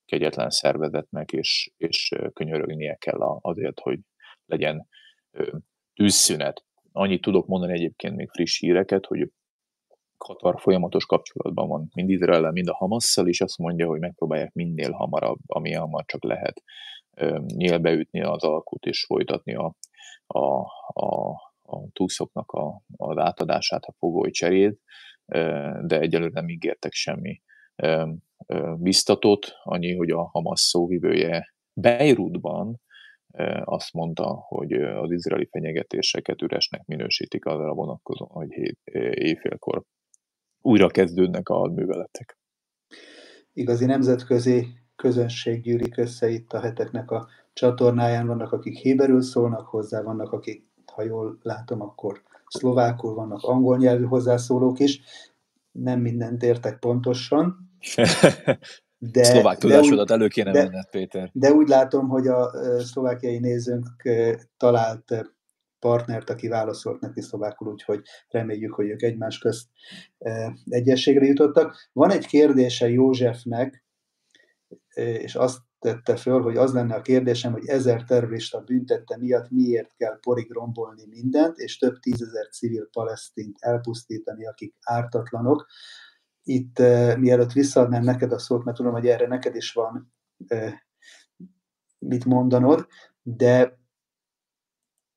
kegyetlen 0.05 0.51
szervezetnek, 0.51 1.33
és, 1.33 1.71
és 1.77 2.13
könyörögnie 2.33 2.95
kell 2.95 3.21
azért, 3.41 3.81
hogy 3.81 3.99
legyen 4.47 4.89
tűzszünet. 5.95 6.65
Annyit 6.93 7.21
tudok 7.21 7.47
mondani 7.47 7.73
egyébként 7.73 8.17
még 8.17 8.31
friss 8.31 8.59
híreket, 8.59 9.07
hogy 9.07 9.31
Katar 10.17 10.61
folyamatos 10.61 11.07
kapcsolatban 11.07 11.69
van 11.69 11.89
mind 11.95 12.11
Izrael, 12.11 12.51
mind 12.51 12.69
a 12.69 12.75
Hamasszal, 12.75 13.29
és 13.29 13.41
azt 13.41 13.59
mondja, 13.59 13.87
hogy 13.87 14.01
megpróbálják 14.01 14.53
minél 14.53 14.91
hamarabb, 14.91 15.39
ami 15.47 15.73
hamar 15.73 16.05
csak 16.05 16.25
lehet 16.25 16.63
nyílbeütni 17.47 18.23
az 18.23 18.43
alkut 18.43 18.85
és 18.85 19.05
folytatni 19.05 19.55
a, 19.55 19.77
a, 20.27 20.61
a, 20.89 21.31
a 21.63 21.89
túszoknak 21.93 22.53
a, 22.53 22.83
az 22.97 23.19
átadását, 23.19 23.85
a 23.85 23.95
fogoly 23.99 24.31
cserét, 24.31 24.81
de 25.83 26.01
egyelőre 26.01 26.33
nem 26.33 26.49
ígértek 26.49 26.93
semmi 26.93 27.43
biztatót, 28.77 29.53
annyi, 29.63 29.95
hogy 29.95 30.11
a 30.11 30.23
Hamas 30.23 30.61
szóvivője 30.61 31.55
Beirutban 31.73 32.81
azt 33.65 33.93
mondta, 33.93 34.45
hogy 34.49 34.73
az 34.73 35.11
izraeli 35.11 35.49
fenyegetéseket 35.51 36.43
üresnek 36.43 36.85
minősítik 36.85 37.45
arra 37.45 37.75
vonatkozóan, 37.75 38.31
hogy 38.31 38.53
hét, 38.53 38.79
éjfélkor 39.15 39.83
újra 40.61 40.89
kezdődnek 40.89 41.49
a 41.49 41.67
műveletek. 41.67 42.39
Igazi 43.53 43.85
nemzetközi 43.85 44.67
közönség 44.97 45.63
gyűlik 45.63 45.97
össze 45.97 46.29
itt 46.29 46.53
a 46.53 46.61
heteknek 46.61 47.11
a 47.11 47.29
csatornáján. 47.53 48.27
Vannak, 48.27 48.53
akik 48.53 48.77
héberül 48.77 49.23
szólnak 49.23 49.67
hozzá, 49.67 50.03
vannak, 50.03 50.33
akik, 50.33 50.65
ha 50.93 51.03
jól 51.03 51.39
látom, 51.43 51.81
akkor 51.81 52.23
szlovákul, 52.47 53.15
vannak 53.15 53.43
angol 53.43 53.77
nyelvű 53.77 54.05
hozzászólók 54.05 54.79
is. 54.79 55.01
Nem 55.73 56.01
mindent 56.01 56.43
értek 56.43 56.79
pontosan. 56.79 57.57
De, 58.99 59.25
Szlovák 59.25 59.59
tudásodat 59.59 60.11
elő 60.11 60.29
kéne 60.29 60.51
de, 60.51 60.63
menned, 60.63 60.91
Péter. 60.91 61.31
De 61.33 61.53
úgy 61.53 61.69
látom, 61.69 62.09
hogy 62.09 62.27
a 62.27 62.51
szlovákiai 62.79 63.39
nézőnk 63.39 64.03
talált 64.57 65.35
partnert, 65.79 66.31
aki 66.31 66.49
válaszolt 66.49 67.01
neki 67.01 67.21
szlovákul, 67.21 67.69
úgyhogy 67.69 68.03
reméljük, 68.29 68.75
hogy 68.75 68.89
ők 68.89 69.03
egymás 69.03 69.39
közt 69.39 69.67
egyességre 70.65 71.25
jutottak. 71.25 71.89
Van 71.93 72.11
egy 72.11 72.27
kérdése 72.27 72.89
Józsefnek, 72.89 73.85
és 74.97 75.35
azt 75.35 75.61
tette 75.79 76.17
föl, 76.17 76.43
hogy 76.43 76.57
az 76.57 76.73
lenne 76.73 76.95
a 76.95 77.03
kérdésem, 77.03 77.53
hogy 77.53 77.67
ezer 77.67 78.05
terrorista 78.05 78.61
büntette 78.61 79.17
miatt 79.17 79.51
miért 79.51 79.95
kell 79.97 80.19
porig 80.21 80.53
rombolni 80.53 81.07
mindent, 81.07 81.59
és 81.59 81.79
több 81.79 81.99
tízezer 81.99 82.49
civil 82.49 82.89
palesztint 82.93 83.57
elpusztítani, 83.61 84.47
akik 84.47 84.75
ártatlanok. 84.81 85.67
Itt 86.43 86.79
mielőtt 87.19 87.53
visszaadnám 87.53 88.03
neked 88.03 88.33
a 88.33 88.39
szót, 88.39 88.65
mert 88.65 88.77
tudom, 88.77 88.93
hogy 88.93 89.07
erre 89.07 89.27
neked 89.27 89.55
is 89.55 89.73
van 89.73 90.13
mit 91.99 92.25
mondanod, 92.25 92.87
de 93.23 93.79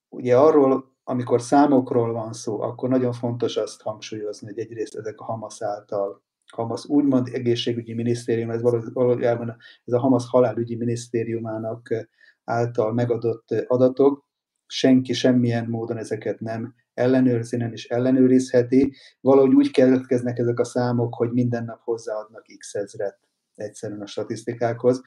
ugye 0.10 0.38
arról, 0.38 0.98
amikor 1.04 1.42
számokról 1.42 2.14
van 2.14 2.34
szó, 2.34 2.62
akkor 2.62 2.90
nagyon 2.90 3.14
fontos 3.14 3.58
azt 3.58 3.82
hangsúlyozni, 3.82 4.48
hogy 4.48 4.60
egyrészt 4.60 4.96
ezek 4.96 5.20
a 5.20 5.24
Hamas 5.24 5.62
által, 5.62 6.24
Hamas 6.54 6.86
úgymond 6.86 7.28
egészségügyi 7.32 7.94
minisztérium, 7.94 8.50
ez 8.50 8.62
valójában 8.94 9.58
ez 9.86 9.94
a 9.94 10.00
Hamas 10.00 10.26
halálügyi 10.30 10.76
minisztériumának 10.76 12.08
által 12.44 12.94
megadott 12.94 13.52
adatok, 13.68 14.28
senki 14.68 15.14
semmilyen 15.14 15.66
módon 15.66 15.98
ezeket 15.98 16.40
nem 16.40 16.76
ellenőrzi, 16.94 17.58
nem 17.58 17.74
is 17.74 17.86
ellenőrizheti. 17.86 18.94
Valahogy 19.22 19.54
úgy 19.54 19.72
keletkeznek 19.72 20.38
ezek 20.38 20.60
a 20.60 20.64
számok, 20.64 21.16
hogy 21.16 21.32
minden 21.32 21.66
nap 21.66 21.80
hozzáadnak 21.84 22.46
x 22.58 22.74
ezret 22.74 23.20
egyszerűen 23.56 24.02
a 24.02 24.08
statisztikákhoz. 24.08 25.02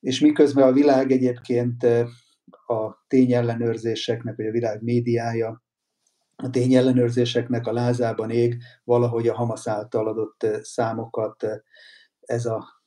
És 0.00 0.20
miközben 0.20 0.68
a 0.68 0.72
világ 0.72 1.10
egyébként 1.10 1.82
a 2.66 3.04
tényellenőrzéseknek, 3.08 4.36
vagy 4.36 4.46
a 4.46 4.50
világ 4.50 4.82
médiája 4.82 5.64
a 6.36 6.50
tényellenőrzéseknek 6.50 7.66
a 7.66 7.72
lázában 7.72 8.30
ég, 8.30 8.56
valahogy 8.84 9.28
a 9.28 9.34
Hamas 9.34 9.68
által 9.68 10.08
adott 10.08 10.46
számokat 10.62 11.46
ez 12.20 12.46
a 12.46 12.82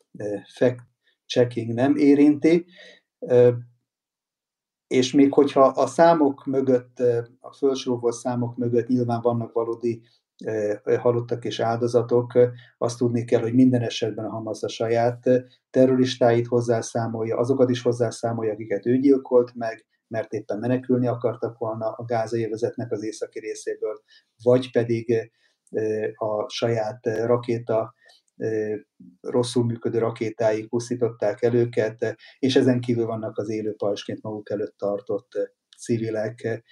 fact 0.54 0.88
checking 1.26 1.74
nem 1.74 1.96
érinti. 1.96 2.66
És 4.88 5.14
még 5.14 5.34
hogyha 5.34 5.62
a 5.62 5.88
számok 5.88 6.46
mögött, 6.46 7.00
a 7.40 7.54
felsorolt 7.54 8.14
számok 8.14 8.58
mögött 8.58 8.88
nyilván 8.88 9.22
vannak 9.22 9.54
valódi 9.54 10.02
halottak 11.00 11.46
és 11.46 11.60
áldozatok, 11.60 12.32
azt 12.78 12.98
tudni 12.98 13.26
kell, 13.26 13.42
hogy 13.42 13.54
minden 13.54 13.82
esetben 13.82 14.26
a 14.26 14.30
Hamas 14.30 14.64
a 14.64 14.68
saját 14.68 15.30
terroristáit 15.70 16.48
hozzászámolja, 16.48 17.38
azokat 17.38 17.70
is 17.70 17.82
hozzászámolja, 17.82 18.54
akiket 18.54 18.86
ő 18.86 18.98
gyilkolt 18.98 19.56
meg, 19.56 19.86
mert 20.10 20.34
éppen 20.34 20.60
menekülni 20.60 21.08
akartak 21.08 21.58
volna 21.58 21.92
a 21.92 22.06
gázai 22.06 22.50
vezetnek 22.50 22.92
az 22.92 23.04
északi 23.04 23.40
részéből, 23.40 24.02
vagy 24.44 24.72
pedig 24.72 25.32
a 26.16 26.50
saját 26.50 27.06
rakéta 27.06 27.94
rosszul 29.22 29.66
működő 29.66 29.98
rakétáig 29.98 30.70
pusztították 30.70 31.42
el 31.42 31.56
őket, 31.56 32.16
és 32.40 32.56
ezen 32.56 32.80
kívül 32.80 33.06
vannak 33.06 33.38
az 33.38 33.50
élő 33.50 33.76
pajsként 33.76 34.22
maguk 34.22 34.50
előtt 34.50 34.78
tartott 34.78 35.32
civilek, 35.78 36.64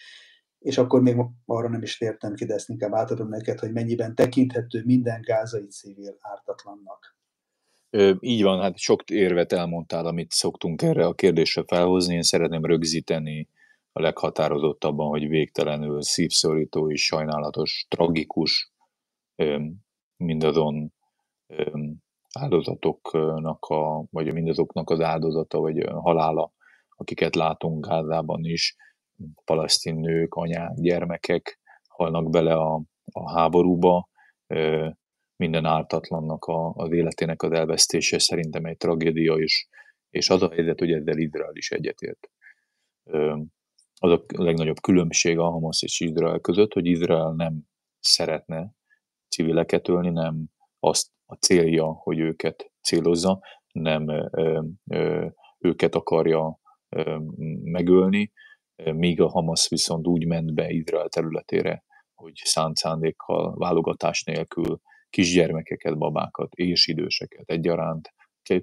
és 0.59 0.77
akkor 0.77 1.01
még 1.01 1.15
arra 1.45 1.69
nem 1.69 1.81
is 1.81 1.97
tértem 1.97 2.33
ki, 2.33 2.45
de 2.45 2.53
ezt 2.53 2.69
inkább 2.69 2.93
átadom 2.93 3.29
neked, 3.29 3.59
hogy 3.59 3.71
mennyiben 3.71 4.15
tekinthető 4.15 4.83
minden 4.85 5.21
gázai 5.21 5.67
civil 5.67 6.17
ártatlannak. 6.19 7.16
Így 8.19 8.43
van, 8.43 8.61
hát 8.61 8.77
sok 8.77 9.09
érvet 9.09 9.53
elmondtál, 9.53 10.05
amit 10.05 10.31
szoktunk 10.31 10.81
erre 10.81 11.05
a 11.05 11.13
kérdésre 11.13 11.63
felhozni. 11.67 12.13
Én 12.13 12.21
szeretném 12.21 12.65
rögzíteni 12.65 13.49
a 13.91 14.01
leghatározottabban, 14.01 15.07
hogy 15.07 15.27
végtelenül 15.27 16.01
szívszorító 16.01 16.91
és 16.91 17.05
sajnálatos, 17.05 17.85
tragikus, 17.89 18.71
mindazon 20.17 20.93
áldozatoknak, 22.33 23.65
a, 23.65 24.05
vagy 24.09 24.33
mindazoknak 24.33 24.89
az 24.89 25.01
áldozata, 25.01 25.59
vagy 25.59 25.83
halála, 25.89 26.51
akiket 26.89 27.35
látunk 27.35 27.87
Gázában 27.87 28.45
is, 28.45 28.75
palesztin 29.45 29.95
nők, 29.95 30.33
anyák, 30.33 30.73
gyermekek 30.75 31.59
halnak 31.87 32.29
bele 32.29 32.53
a, 32.53 32.81
a 33.11 33.31
háborúba, 33.31 34.09
minden 35.37 35.65
ártatlannak 35.65 36.45
a, 36.45 36.73
az 36.73 36.91
életének 36.91 37.41
az 37.41 37.51
elvesztése 37.51 38.19
szerintem 38.19 38.65
egy 38.65 38.77
tragédia, 38.77 39.33
és, 39.35 39.67
és 40.09 40.29
az 40.29 40.41
a 40.41 40.49
helyzet, 40.49 40.79
hogy 40.79 40.91
ezzel 40.91 41.17
Izrael 41.17 41.55
is 41.55 41.71
egyetért. 41.71 42.29
Az 43.99 44.11
a 44.11 44.23
legnagyobb 44.27 44.79
különbség 44.81 45.37
a 45.37 45.49
Hamas 45.49 45.81
és 45.81 45.99
Izrael 45.99 46.39
között, 46.39 46.73
hogy 46.73 46.85
Izrael 46.85 47.31
nem 47.31 47.61
szeretne 47.99 48.71
civileket 49.29 49.87
ölni, 49.87 50.09
nem 50.09 50.45
azt 50.79 51.07
a 51.25 51.35
célja, 51.35 51.85
hogy 51.85 52.19
őket 52.19 52.71
célozza, 52.81 53.39
nem 53.71 54.09
ö, 54.09 54.61
ö, 54.89 55.27
őket 55.57 55.95
akarja 55.95 56.59
ö, 56.89 57.17
megölni, 57.63 58.31
míg 58.83 59.21
a 59.21 59.27
Hamas 59.27 59.67
viszont 59.69 60.07
úgy 60.07 60.25
ment 60.25 60.53
be 60.53 60.69
Izrael 60.69 61.09
területére, 61.09 61.83
hogy 62.15 62.33
szánt 62.43 62.75
szándékkal, 62.75 63.55
válogatás 63.55 64.23
nélkül 64.23 64.81
kisgyermekeket, 65.17 65.97
babákat 65.97 66.53
és 66.53 66.87
időseket 66.87 67.49
egyaránt 67.49 68.13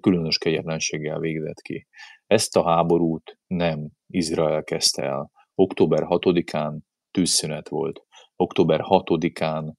különös 0.00 0.38
kegyetlenséggel 0.38 1.18
végzett 1.18 1.60
ki. 1.60 1.86
Ezt 2.26 2.56
a 2.56 2.68
háborút 2.68 3.38
nem 3.46 3.88
Izrael 4.06 4.62
kezdte 4.62 5.02
el. 5.02 5.30
Október 5.54 6.02
6-án 6.08 6.78
tűzszünet 7.10 7.68
volt. 7.68 8.02
Október 8.36 8.80
6-án 8.82 9.72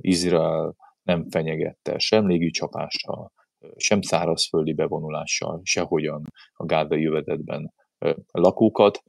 Izrael 0.00 0.76
nem 1.02 1.30
fenyegette 1.30 1.98
sem 1.98 2.28
légi 2.28 2.50
csapással, 2.50 3.32
sem 3.76 4.00
szárazföldi 4.00 4.72
bevonulással, 4.72 5.60
sehogyan 5.62 6.22
a 6.52 6.64
gázai 6.64 7.02
jövezetben 7.02 7.72
lakókat. 8.30 9.02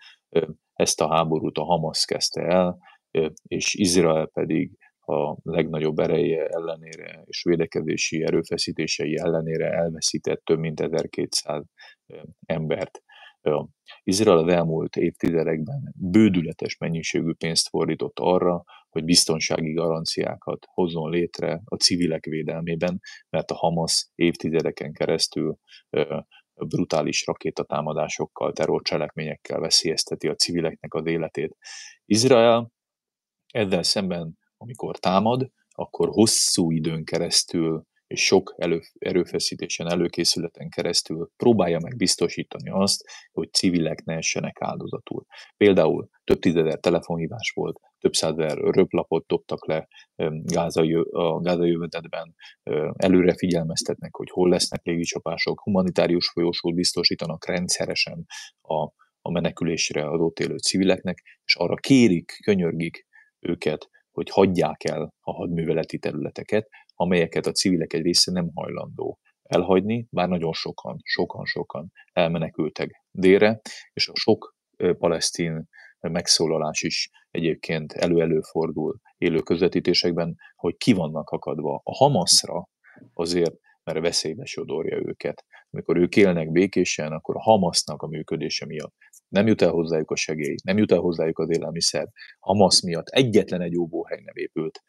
Ezt 0.74 1.02
a 1.02 1.14
háborút 1.14 1.58
a 1.58 1.64
Hamas 1.64 2.06
kezdte 2.06 2.42
el, 2.42 2.78
és 3.48 3.74
Izrael 3.74 4.28
pedig 4.34 4.78
a 5.10 5.38
legnagyobb 5.44 6.00
ereje 6.00 6.46
ellenére 6.46 7.24
és 7.26 7.44
védekezési 7.44 8.24
erőfeszítései 8.24 9.18
ellenére 9.18 9.72
elveszített 9.72 10.42
több 10.44 10.60
mint 10.60 10.80
1200 10.80 11.64
embert. 12.46 13.04
Izrael 14.04 14.38
az 14.38 14.54
elmúlt 14.54 14.96
évtizedekben 14.96 15.94
bődületes 15.96 16.78
mennyiségű 16.78 17.34
pénzt 17.34 17.68
fordított 17.68 18.20
arra, 18.20 18.64
hogy 18.90 19.04
biztonsági 19.04 19.74
garanciákat 19.74 20.66
hozzon 20.74 21.10
létre 21.10 21.62
a 21.66 21.76
civilek 21.76 22.26
védelmében, 22.26 23.00
mert 23.30 23.52
a 23.52 23.56
Hamas 23.56 24.10
évtizedeken 24.16 24.94
keresztül 24.94 25.58
brutális 26.54 27.26
rakétatámadásokkal, 27.26 28.52
terrorcselekményekkel 28.52 29.60
veszélyezteti 29.60 30.28
a 30.28 30.36
civileknek 30.36 30.94
az 30.94 31.06
életét. 31.06 31.58
Izrael 32.06 32.72
ezzel 33.54 33.84
szemben, 33.84 34.39
amikor 34.62 35.00
támad, 35.00 35.52
akkor 35.70 36.10
hosszú 36.12 36.72
időn 36.72 37.04
keresztül 37.04 37.88
és 38.08 38.26
sok 38.26 38.56
elő, 38.58 38.82
erőfeszítésen, 39.00 39.92
előkészületen 39.92 40.70
keresztül 40.70 41.30
próbálja 41.38 41.80
meg 41.80 41.96
biztosítani 41.96 42.70
azt, 42.70 43.04
hogy 43.32 43.54
civilek 43.54 44.04
ne 44.04 44.16
essenek 44.16 44.58
áldozatul. 44.60 45.26
Például 45.58 46.10
több 46.24 46.40
tízezer 46.40 46.80
telefonhívás 46.80 47.52
volt, 47.56 47.80
több 48.00 48.14
százezer 48.14 48.58
röplapot 48.58 49.26
dobtak 49.28 49.68
le 49.68 49.88
gázai, 50.44 50.94
a 51.12 51.40
gázai 51.40 51.70
jövetetben, 51.70 52.36
előre 52.96 53.36
figyelmeztetnek, 53.36 54.16
hogy 54.16 54.30
hol 54.30 54.50
lesznek 54.50 54.84
légicsapások, 54.84 55.62
humanitárius 55.62 56.30
folyósót 56.30 56.74
biztosítanak 56.74 57.46
rendszeresen 57.46 58.26
a, 58.62 58.84
a 59.22 59.32
menekülésre 59.32 60.10
az 60.10 60.20
ott 60.20 60.40
élő 60.40 60.58
civileknek, 60.58 61.24
és 61.44 61.56
arra 61.56 61.76
kérik, 61.76 62.40
könyörgik 62.44 63.08
őket, 63.40 63.90
hogy 64.20 64.30
hagyják 64.30 64.84
el 64.84 65.14
a 65.22 65.32
hadműveleti 65.32 65.98
területeket, 65.98 66.70
amelyeket 66.96 67.46
a 67.46 67.52
civilek 67.52 67.94
egy 67.94 68.02
része 68.02 68.32
nem 68.32 68.50
hajlandó 68.54 69.20
elhagyni, 69.44 70.08
bár 70.10 70.28
nagyon 70.28 70.54
sokan, 70.54 70.98
sokan-sokan 71.04 71.92
elmenekültek 72.14 73.06
délre, 73.12 73.60
és 73.94 74.08
a 74.08 74.16
sok 74.16 74.56
palesztin 74.98 75.68
megszólalás 76.00 76.82
is 76.82 77.10
egyébként 77.32 77.94
elő-előfordul 77.94 79.00
élő 79.18 79.40
közvetítésekben, 79.40 80.36
hogy 80.56 80.78
ki 80.78 80.94
vannak 80.94 81.30
akadva. 81.30 81.82
A 81.84 81.96
Hamasra 81.96 82.70
azért, 83.14 83.56
mert 83.94 84.06
veszélybe 84.06 84.46
sodorja 84.46 84.98
őket. 84.98 85.46
Amikor 85.70 85.98
ők 85.98 86.16
élnek 86.16 86.52
békésen, 86.52 87.12
akkor 87.12 87.36
a 87.36 87.42
Hamasznak 87.42 88.02
a 88.02 88.08
működése 88.08 88.66
miatt 88.66 88.94
nem 89.30 89.48
jut 89.48 89.62
el 89.62 89.70
hozzájuk 89.70 90.12
a 90.12 90.16
segély, 90.16 90.56
nem 90.64 90.78
jut 90.78 90.92
el 90.92 91.00
hozzájuk 91.00 91.40
az 91.40 91.50
élelmiszer. 91.50 92.08
Hamas 92.40 92.82
miatt 92.82 93.08
egyetlen 93.08 93.62
egy 93.62 93.78
óvóhely 93.78 94.22
nem 94.24 94.36
épült 94.36 94.84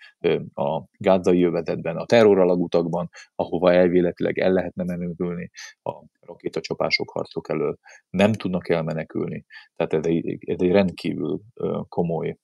a 0.55 0.85
gázai 0.97 1.39
jövezetben, 1.39 1.97
a 1.97 2.07
terroralagutakban, 2.07 3.09
ahova 3.35 3.73
elvéletileg 3.73 4.39
el 4.39 4.53
lehetne 4.53 4.85
menekülni 4.85 5.51
a 5.83 6.05
rakétacsapások 6.21 7.11
harcok 7.11 7.49
elől. 7.49 7.79
Nem 8.11 8.33
tudnak 8.33 8.69
elmenekülni. 8.69 9.45
Tehát 9.77 9.93
ez 9.93 10.05
egy, 10.05 10.39
ez 10.41 10.61
egy 10.61 10.71
rendkívül 10.71 11.41
komoly 11.89 12.37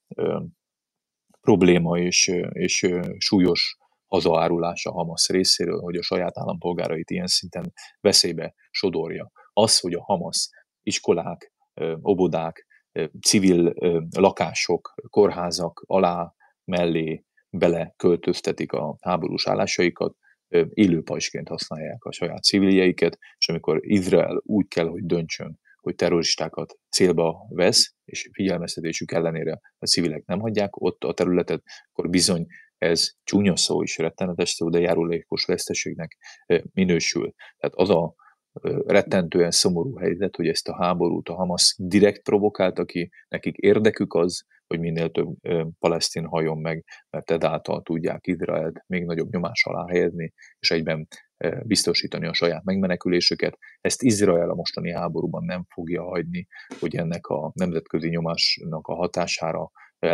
probléma 1.40 1.98
és, 1.98 2.32
és 2.52 2.88
súlyos 3.18 3.76
hazaárulás 4.06 4.84
a 4.84 4.92
Hamas 4.92 5.28
részéről, 5.28 5.80
hogy 5.80 5.96
a 5.96 6.02
saját 6.02 6.38
állampolgárait 6.38 7.10
ilyen 7.10 7.26
szinten 7.26 7.72
veszélybe 8.00 8.54
sodorja. 8.70 9.30
Az, 9.52 9.78
hogy 9.78 9.94
a 9.94 10.02
Hamas 10.02 10.48
iskolák, 10.82 11.52
obodák, 12.00 12.66
civil 13.20 13.74
lakások, 14.16 14.94
kórházak 15.10 15.82
alá, 15.86 16.34
mellé 16.64 17.24
bele 17.50 17.94
költöztetik 17.96 18.72
a 18.72 18.96
háborús 19.00 19.46
állásaikat, 19.46 20.16
élő 20.68 21.02
pajsként 21.02 21.48
használják 21.48 22.04
a 22.04 22.12
saját 22.12 22.42
civiljeiket, 22.42 23.18
és 23.38 23.48
amikor 23.48 23.78
Izrael 23.86 24.40
úgy 24.44 24.68
kell, 24.68 24.86
hogy 24.86 25.04
döntsön, 25.04 25.58
hogy 25.80 25.94
terroristákat 25.94 26.78
célba 26.90 27.46
vesz, 27.48 27.94
és 28.04 28.28
figyelmeztetésük 28.32 29.12
ellenére 29.12 29.60
a 29.78 29.86
civilek 29.86 30.24
nem 30.24 30.40
hagyják 30.40 30.80
ott 30.80 31.04
a 31.04 31.12
területet, 31.14 31.62
akkor 31.92 32.08
bizony 32.08 32.46
ez 32.78 33.10
csúnya 33.24 33.56
szó 33.56 33.82
is 33.82 33.98
rettenetes 33.98 34.50
szó, 34.50 34.70
de 34.70 34.80
járulékos 34.80 35.44
veszteségnek 35.44 36.16
minősül. 36.72 37.34
Tehát 37.56 37.74
az 37.76 37.90
a 37.90 38.14
rettentően 38.86 39.50
szomorú 39.50 39.96
helyzet, 39.96 40.36
hogy 40.36 40.48
ezt 40.48 40.68
a 40.68 40.76
háborút 40.76 41.28
a 41.28 41.34
Hamas 41.34 41.76
direkt 41.78 42.22
provokálta 42.22 42.84
ki, 42.84 43.10
nekik 43.28 43.56
érdekük 43.56 44.14
az, 44.14 44.44
hogy 44.66 44.80
minél 44.80 45.10
több 45.10 45.28
palesztin 45.78 46.24
hajon 46.24 46.58
meg, 46.58 46.84
mert 47.10 47.30
ezáltal 47.30 47.82
tudják 47.82 48.26
Izraelt 48.26 48.84
még 48.86 49.04
nagyobb 49.04 49.32
nyomás 49.32 49.64
alá 49.64 49.84
helyezni, 49.88 50.32
és 50.58 50.70
egyben 50.70 51.06
biztosítani 51.62 52.26
a 52.26 52.32
saját 52.32 52.64
megmenekülésüket. 52.64 53.58
Ezt 53.80 54.02
Izrael 54.02 54.50
a 54.50 54.54
mostani 54.54 54.92
háborúban 54.92 55.44
nem 55.44 55.64
fogja 55.68 56.02
hagyni, 56.02 56.46
hogy 56.80 56.96
ennek 56.96 57.26
a 57.26 57.50
nemzetközi 57.54 58.08
nyomásnak 58.08 58.86
a 58.86 58.94
hatására 58.94 59.70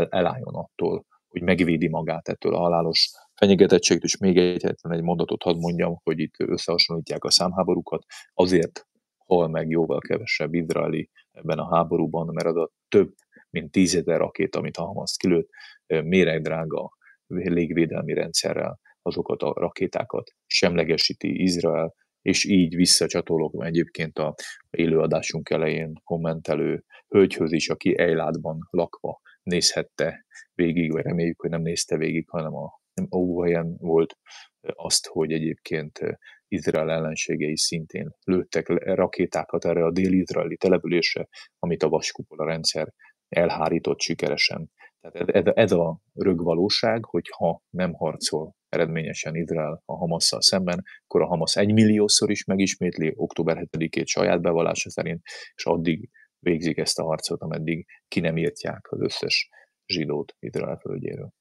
elálljon 0.08 0.54
attól, 0.54 1.06
hogy 1.32 1.42
megvédi 1.42 1.88
magát 1.88 2.28
ettől 2.28 2.54
a 2.54 2.58
halálos 2.58 3.10
fenyegetettségtől, 3.34 4.04
és 4.04 4.16
még 4.16 4.36
egyetlen 4.38 4.92
egy 4.92 5.02
mondatot 5.02 5.42
hadd 5.42 5.56
mondjam, 5.56 6.00
hogy 6.02 6.18
itt 6.18 6.34
összehasonlítják 6.36 7.24
a 7.24 7.30
számháborúkat, 7.30 8.04
azért 8.34 8.86
hal 9.26 9.48
meg 9.48 9.68
jóval 9.68 9.98
kevesebb 9.98 10.54
izraeli 10.54 11.10
ebben 11.30 11.58
a 11.58 11.74
háborúban, 11.74 12.26
mert 12.32 12.46
az 12.46 12.56
a 12.56 12.70
több 12.88 13.14
mint 13.50 13.70
tízezer 13.70 14.18
rakét, 14.18 14.56
amit 14.56 14.76
a 14.76 14.84
Hamas 14.84 15.16
kilőtt, 15.16 15.48
méregdrága 15.86 16.90
légvédelmi 17.26 18.14
rendszerrel 18.14 18.80
azokat 19.02 19.42
a 19.42 19.52
rakétákat 19.52 20.30
semlegesíti 20.46 21.42
Izrael, 21.42 21.94
és 22.22 22.44
így 22.44 22.74
visszacsatolok 22.74 23.64
egyébként 23.64 24.18
a 24.18 24.34
élőadásunk 24.70 25.50
elején 25.50 25.92
kommentelő 26.04 26.84
hölgyhöz 27.08 27.52
is, 27.52 27.68
aki 27.68 27.98
Ejládban 27.98 28.68
lakva 28.70 29.20
nézhette 29.42 30.26
végig, 30.54 30.92
vagy 30.92 31.02
reméljük, 31.02 31.40
hogy 31.40 31.50
nem 31.50 31.62
nézte 31.62 31.96
végig, 31.96 32.28
hanem 32.28 32.54
a 32.54 32.80
óvóhelyen 33.16 33.76
volt 33.78 34.16
azt, 34.60 35.06
hogy 35.06 35.32
egyébként 35.32 36.00
Izrael 36.48 36.90
ellenségei 36.90 37.56
szintén 37.56 38.14
lőttek 38.24 38.68
rakétákat 38.84 39.64
erre 39.64 39.84
a 39.84 39.90
dél-izraeli 39.90 40.56
településre, 40.56 41.28
amit 41.58 41.82
a 41.82 41.88
vaskupola 41.88 42.44
rendszer 42.44 42.92
elhárított 43.28 44.00
sikeresen. 44.00 44.70
Tehát 45.00 45.28
ez, 45.28 45.52
ez 45.54 45.72
a 45.72 46.00
rögvalóság, 46.14 47.04
hogy 47.04 47.28
ha 47.36 47.62
nem 47.70 47.92
harcol 47.92 48.54
eredményesen 48.68 49.36
Izrael 49.36 49.82
a 49.84 49.96
Hamasszal 49.96 50.40
szemben, 50.40 50.82
akkor 51.04 51.22
a 51.22 51.26
Hamas 51.26 51.56
egymilliószor 51.56 52.30
is 52.30 52.44
megismétli 52.44 53.12
október 53.16 53.68
7-ét 53.70 54.06
saját 54.06 54.40
bevallása 54.40 54.90
szerint, 54.90 55.20
és 55.54 55.64
addig 55.64 56.10
végzik 56.42 56.78
ezt 56.78 56.98
a 56.98 57.04
harcot, 57.04 57.40
ameddig 57.40 57.86
ki 58.08 58.20
nem 58.20 58.36
írtják 58.36 58.86
az 58.90 59.00
összes 59.00 59.48
zsidót 59.86 60.36
Izrael 60.38 60.76
földjéről. 60.76 61.32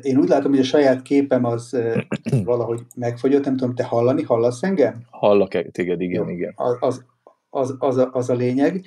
Én 0.00 0.18
úgy 0.18 0.28
látom, 0.28 0.50
hogy 0.50 0.60
a 0.60 0.64
saját 0.64 1.02
képem 1.02 1.44
az 1.44 1.76
valahogy 2.44 2.80
megfogyott, 2.96 3.44
nem 3.44 3.56
tudom, 3.56 3.74
te 3.74 3.84
hallani, 3.84 4.22
hallasz 4.22 4.62
engem? 4.62 5.06
Hallak 5.10 5.54
-e 5.54 5.70
téged, 5.70 6.00
igen, 6.00 6.24
Jó, 6.24 6.30
igen. 6.30 6.52
Az, 6.56 6.76
az, 6.80 7.04
az, 7.50 7.74
az, 7.78 7.96
a, 7.96 8.10
az 8.12 8.30
a 8.30 8.34
lényeg. 8.34 8.84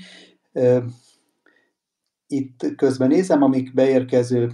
Itt 2.27 2.75
közben 2.75 3.07
nézem, 3.07 3.43
amik 3.43 3.73
beérkező 3.73 4.51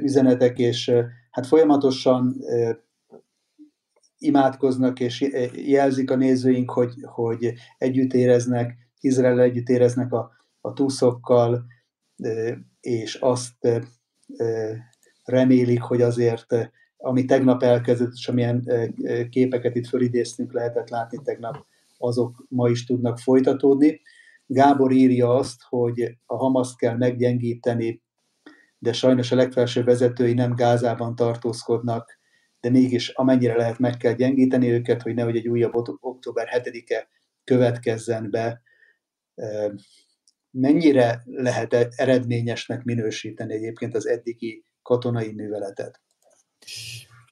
üzenetek, 0.00 0.58
és 0.58 0.92
hát 1.30 1.46
folyamatosan 1.46 2.36
imádkoznak 4.18 5.00
és 5.00 5.30
jelzik 5.54 6.10
a 6.10 6.16
nézőink, 6.16 6.70
hogy, 6.70 6.94
hogy 7.02 7.52
együtt 7.78 8.12
éreznek, 8.12 8.83
Izrael 9.04 9.40
együtt 9.40 9.68
éreznek 9.68 10.12
a, 10.12 10.30
a 10.60 10.72
túszokkal, 10.72 11.64
és 12.80 13.14
azt 13.14 13.68
remélik, 15.24 15.82
hogy 15.82 16.02
azért, 16.02 16.70
ami 16.96 17.24
tegnap 17.24 17.62
elkezdett, 17.62 18.12
és 18.12 18.28
amilyen 18.28 18.68
képeket 19.30 19.74
itt 19.74 19.86
fölidéztünk, 19.86 20.52
lehetett 20.52 20.88
látni 20.88 21.18
tegnap, 21.24 21.66
azok 21.98 22.44
ma 22.48 22.68
is 22.68 22.84
tudnak 22.84 23.18
folytatódni. 23.18 24.00
Gábor 24.46 24.92
írja 24.92 25.34
azt, 25.34 25.62
hogy 25.68 26.16
a 26.26 26.36
Hamaszt 26.36 26.78
kell 26.78 26.96
meggyengíteni, 26.96 28.02
de 28.78 28.92
sajnos 28.92 29.32
a 29.32 29.36
legfelsőbb 29.36 29.84
vezetői 29.84 30.32
nem 30.32 30.54
Gázában 30.54 31.14
tartózkodnak, 31.14 32.18
de 32.60 32.70
mégis 32.70 33.08
amennyire 33.08 33.56
lehet 33.56 33.78
meg 33.78 33.96
kell 33.96 34.12
gyengíteni 34.12 34.70
őket, 34.70 35.02
hogy 35.02 35.14
nehogy 35.14 35.36
egy 35.36 35.48
újabb 35.48 35.74
október 36.00 36.48
7-e 36.52 37.08
következzen 37.44 38.30
be. 38.30 38.62
Mennyire 40.50 41.22
lehet 41.24 41.72
e-, 41.72 41.88
eredményesnek 41.96 42.82
minősíteni 42.82 43.54
egyébként 43.54 43.94
az 43.94 44.06
eddigi 44.06 44.64
katonai 44.82 45.32
műveletet? 45.32 46.00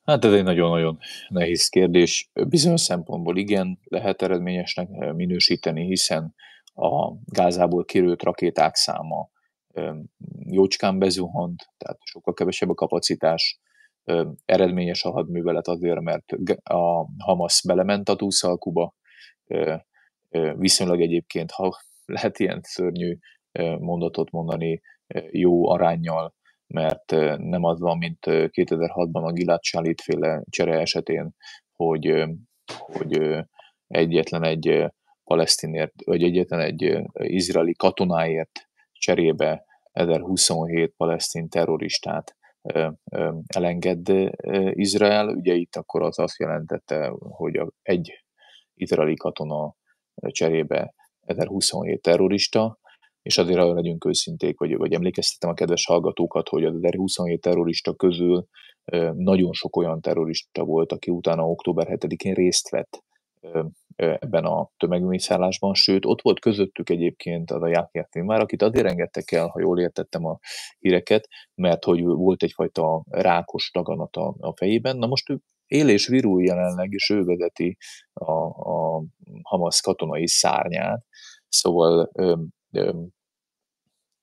Hát 0.04 0.24
ez 0.24 0.32
egy 0.32 0.42
nagyon-nagyon 0.42 0.98
nehéz 1.28 1.68
kérdés. 1.68 2.30
Bizonyos 2.48 2.80
szempontból 2.80 3.36
igen, 3.36 3.78
lehet 3.84 4.22
eredményesnek 4.22 4.88
minősíteni, 5.14 5.86
hiszen 5.86 6.34
a 6.74 7.12
Gázából 7.24 7.84
kirőlt 7.84 8.22
rakéták 8.22 8.74
száma 8.74 9.30
jócskán 10.46 10.98
bezuhant, 10.98 11.68
tehát 11.78 11.98
sokkal 12.04 12.34
kevesebb 12.34 12.68
a 12.68 12.74
kapacitás, 12.74 13.60
eredményes 14.44 15.04
a 15.04 15.10
hadművelet 15.10 15.68
azért, 15.68 16.00
mert 16.00 16.32
a 16.62 17.06
Hamas 17.18 17.62
belement 17.66 18.08
a 18.08 18.16
túszalkuba, 18.16 18.94
viszonylag 20.56 21.00
egyébként, 21.00 21.50
ha 21.50 21.80
lehet 22.04 22.38
ilyen 22.38 22.60
szörnyű 22.62 23.16
mondatot 23.78 24.30
mondani, 24.30 24.80
jó 25.30 25.68
arányjal, 25.68 26.34
mert 26.66 27.10
nem 27.36 27.64
az 27.64 27.80
van, 27.80 27.98
mint 27.98 28.18
2006-ban 28.26 29.24
a 29.24 29.32
Gilad 29.32 29.62
Shalit 29.62 30.00
féle 30.00 30.42
csere 30.50 30.78
esetén, 30.80 31.34
hogy, 31.72 32.24
hogy 32.74 33.44
egyetlen 33.86 34.44
egy 34.44 34.84
palesztinért, 35.24 35.92
vagy 36.04 36.22
egyetlen 36.22 36.60
egy 36.60 37.02
izraeli 37.12 37.74
katonáért 37.74 38.68
cserébe 38.92 39.64
1027 39.92 40.94
palesztin 40.96 41.48
terroristát 41.48 42.36
elenged 43.46 44.08
Izrael. 44.70 45.28
Ugye 45.28 45.54
itt 45.54 45.76
akkor 45.76 46.02
az 46.02 46.18
azt 46.18 46.38
jelentette, 46.38 47.12
hogy 47.18 47.60
egy 47.82 48.24
izraeli 48.74 49.14
katona 49.14 49.74
cserébe 50.14 50.94
1027 51.38 52.02
terrorista, 52.02 52.78
és 53.22 53.38
azért 53.38 53.58
ha 53.58 53.72
legyünk 53.72 54.04
őszinték, 54.04 54.58
vagy, 54.58 54.76
vagy 54.76 54.92
emlékeztetem 54.92 55.50
a 55.50 55.54
kedves 55.54 55.86
hallgatókat, 55.86 56.48
hogy 56.48 56.64
az 56.64 56.74
1027 56.74 57.40
terrorista 57.40 57.94
közül 57.94 58.46
nagyon 59.12 59.52
sok 59.52 59.76
olyan 59.76 60.00
terrorista 60.00 60.64
volt, 60.64 60.92
aki 60.92 61.10
utána 61.10 61.48
október 61.48 61.86
7-én 61.90 62.34
részt 62.34 62.70
vett 62.70 63.04
ebben 63.96 64.44
a 64.44 64.70
tömegmészállásban, 64.76 65.74
sőt, 65.74 66.06
ott 66.06 66.22
volt 66.22 66.40
közöttük 66.40 66.90
egyébként 66.90 67.50
az 67.50 67.62
a 67.62 67.68
Jákiát 67.68 68.14
már, 68.14 68.40
akit 68.40 68.62
azért 68.62 68.86
engedtek 68.86 69.32
el, 69.32 69.46
ha 69.46 69.60
jól 69.60 69.80
értettem 69.80 70.24
a 70.24 70.38
híreket, 70.78 71.28
mert 71.54 71.84
hogy 71.84 72.02
volt 72.02 72.42
egyfajta 72.42 73.04
rákos 73.08 73.70
daganata 73.72 74.34
a 74.38 74.56
fejében. 74.56 74.96
Na 74.96 75.06
most 75.06 75.30
ő 75.30 75.38
él 75.72 75.88
és 75.88 76.06
virul 76.06 76.44
jelenleg, 76.44 76.92
és 76.92 77.10
ő 77.10 77.24
vezeti 77.24 77.76
a, 78.12 78.32
a 78.70 79.04
Hamas 79.42 79.80
katonai 79.80 80.28
szárnyát, 80.28 81.04
szóval 81.48 82.10
ö, 82.14 82.34
ö, 82.72 83.02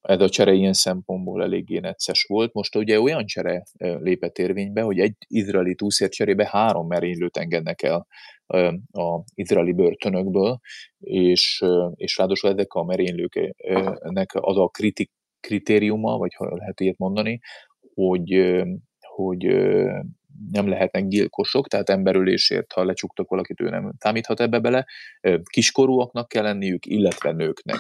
ez 0.02 0.22
a 0.22 0.30
csere 0.30 0.54
ilyen 0.54 0.74
szempontból 0.74 1.44
eléggé 1.44 1.80
necces 1.80 2.24
volt. 2.24 2.54
Most 2.54 2.76
ugye 2.76 3.02
olyan 3.02 3.26
csere 3.26 3.64
lépett 3.78 4.38
érvénybe, 4.38 4.82
hogy 4.82 5.00
egy 5.00 5.16
izraeli 5.28 5.76
túszért 5.76 6.12
cserébe 6.12 6.48
három 6.52 6.88
merénylőt 6.88 7.38
engednek 7.38 7.82
el 7.82 8.08
a 8.92 9.24
izraeli 9.34 9.74
börtönökből, 9.74 10.60
és, 11.00 11.64
és 11.96 12.18
ráadásul 12.18 12.50
ezek 12.50 12.74
a 12.74 12.84
merénylőknek 12.84 14.30
az 14.34 14.58
a 14.58 14.68
kritik, 14.68 15.12
kritériuma, 15.40 16.18
vagy 16.18 16.34
ha 16.34 16.56
lehet 16.56 16.80
ilyet 16.80 16.98
mondani, 16.98 17.40
hogy, 17.94 18.62
hogy 19.00 19.46
nem 20.52 20.68
lehetnek 20.68 21.08
gyilkosok, 21.08 21.68
tehát 21.68 21.90
emberülésért, 21.90 22.72
ha 22.72 22.84
lecsuktak 22.84 23.30
valakit, 23.30 23.62
ő 23.62 23.70
nem 23.70 23.92
számíthat 24.00 24.40
ebbe 24.40 24.60
bele. 24.60 24.86
Kiskorúaknak 25.44 26.28
kell 26.28 26.44
lenniük, 26.44 26.86
illetve 26.86 27.32
nőknek. 27.32 27.80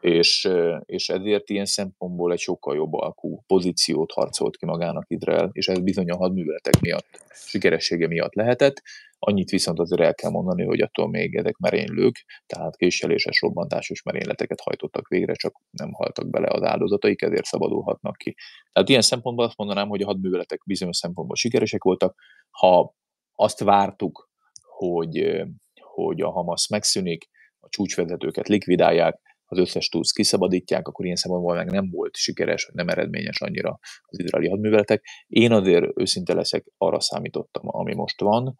És, 0.00 0.48
és 0.84 1.08
ezért 1.08 1.50
ilyen 1.50 1.64
szempontból 1.64 2.32
egy 2.32 2.38
sokkal 2.38 2.76
jobb 2.76 2.92
alkú 2.92 3.42
pozíciót 3.46 4.12
harcolt 4.12 4.56
ki 4.56 4.66
magának 4.66 5.04
Izrael, 5.08 5.50
és 5.52 5.68
ez 5.68 5.78
bizony 5.78 6.10
a 6.10 6.16
hadműveletek 6.16 6.80
miatt, 6.80 7.20
sikeressége 7.46 8.06
miatt 8.06 8.34
lehetett. 8.34 8.82
Annyit 9.18 9.50
viszont 9.50 9.78
azért 9.78 10.00
el 10.00 10.14
kell 10.14 10.30
mondani, 10.30 10.64
hogy 10.64 10.80
attól 10.80 11.08
még 11.08 11.34
ezek 11.34 11.56
merénylők, 11.56 12.24
tehát 12.46 12.76
késeléses 12.76 13.40
robbantásos 13.40 14.02
merényleteket 14.02 14.60
hajtottak 14.60 15.08
végre, 15.08 15.32
csak 15.34 15.60
nem 15.70 15.92
haltak 15.92 16.30
bele 16.30 16.48
az 16.50 16.62
áldozataik, 16.62 17.22
ezért 17.22 17.44
szabadulhatnak 17.44 18.16
ki. 18.16 18.34
Tehát 18.72 18.88
ilyen 18.88 19.02
szempontból 19.02 19.44
azt 19.44 19.56
mondanám, 19.56 19.88
hogy 19.88 20.02
a 20.02 20.06
hadműveletek 20.06 20.60
bizonyos 20.66 20.96
szempontból 20.96 21.36
sikeresek 21.36 21.82
voltak. 21.82 22.14
Ha 22.50 22.94
azt 23.32 23.60
vártuk, 23.60 24.30
hogy, 24.62 25.42
hogy 25.80 26.20
a 26.20 26.30
Hamas 26.30 26.68
megszűnik, 26.68 27.28
a 27.60 27.68
csúcsvezetőket 27.68 28.48
likvidálják, 28.48 29.20
az 29.48 29.58
összes 29.58 29.88
túlsz 29.88 30.10
kiszabadítják, 30.10 30.88
akkor 30.88 31.04
ilyen 31.04 31.16
szempontból 31.16 31.54
meg 31.54 31.70
nem 31.70 31.90
volt 31.90 32.16
sikeres, 32.16 32.70
nem 32.72 32.88
eredményes 32.88 33.40
annyira 33.40 33.78
az 34.02 34.18
izraeli 34.18 34.48
hadműveletek. 34.48 35.04
Én 35.26 35.52
azért 35.52 36.00
őszinte 36.00 36.34
leszek, 36.34 36.64
arra 36.76 37.00
számítottam, 37.00 37.62
ami 37.66 37.94
most 37.94 38.20
van, 38.20 38.56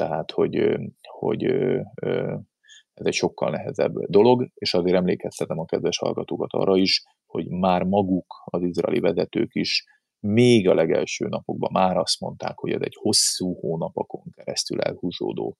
tehát 0.00 0.30
hogy, 0.30 0.78
hogy 1.02 1.44
ez 2.92 3.06
egy 3.06 3.12
sokkal 3.12 3.50
nehezebb 3.50 3.92
dolog, 4.06 4.48
és 4.54 4.74
azért 4.74 4.96
emlékeztetem 4.96 5.58
a 5.58 5.64
kedves 5.64 5.98
hallgatókat 5.98 6.52
arra 6.52 6.76
is, 6.76 7.02
hogy 7.26 7.48
már 7.48 7.82
maguk 7.82 8.42
az 8.44 8.62
izraeli 8.62 9.00
vezetők 9.00 9.54
is 9.54 9.84
még 10.20 10.68
a 10.68 10.74
legelső 10.74 11.26
napokban 11.28 11.70
már 11.72 11.96
azt 11.96 12.20
mondták, 12.20 12.58
hogy 12.58 12.72
ez 12.72 12.80
egy 12.80 12.96
hosszú 12.98 13.54
hónapokon 13.54 14.22
keresztül 14.36 14.80
elhúzódó 14.80 15.56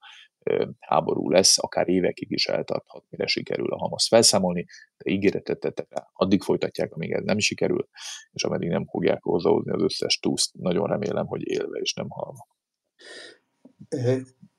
háború 0.79 1.31
lesz, 1.31 1.59
akár 1.63 1.89
évekig 1.89 2.31
is 2.31 2.47
eltarthat, 2.47 3.05
mire 3.09 3.27
sikerül 3.27 3.73
a 3.73 3.79
Hamas 3.79 4.09
felszámolni, 4.09 4.67
de 4.97 5.11
ígéretet 5.11 5.61
tettek 5.61 5.89
addig 6.13 6.43
folytatják, 6.43 6.93
amíg 6.93 7.11
ez 7.11 7.25
nem 7.25 7.39
sikerül, 7.39 7.89
és 8.31 8.45
ameddig 8.45 8.69
nem 8.69 8.87
fogják 8.87 9.23
hozzáhozni 9.23 9.73
az 9.73 9.83
összes 9.83 10.19
túszt, 10.19 10.55
nagyon 10.55 10.87
remélem, 10.87 11.27
hogy 11.27 11.49
élve 11.49 11.79
és 11.79 11.95
nem 11.95 12.09
halva. 12.09 12.47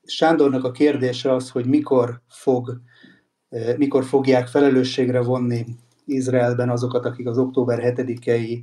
Sándornak 0.04 0.64
a 0.64 0.70
kérdése 0.70 1.34
az, 1.34 1.50
hogy 1.50 1.66
mikor, 1.66 2.22
fog, 2.28 2.80
mikor 3.76 4.04
fogják 4.04 4.46
felelősségre 4.46 5.22
vonni 5.22 5.64
Izraelben 6.04 6.70
azokat, 6.70 7.04
akik 7.04 7.26
az 7.26 7.38
október 7.38 7.94
7-i 7.96 8.62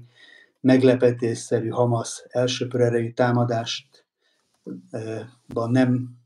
meglepetésszerű 0.61 1.67
Hamas 1.67 2.25
elsőpör 2.29 2.81
erejű 2.81 3.11
támadást 3.11 4.05
nem 5.51 6.17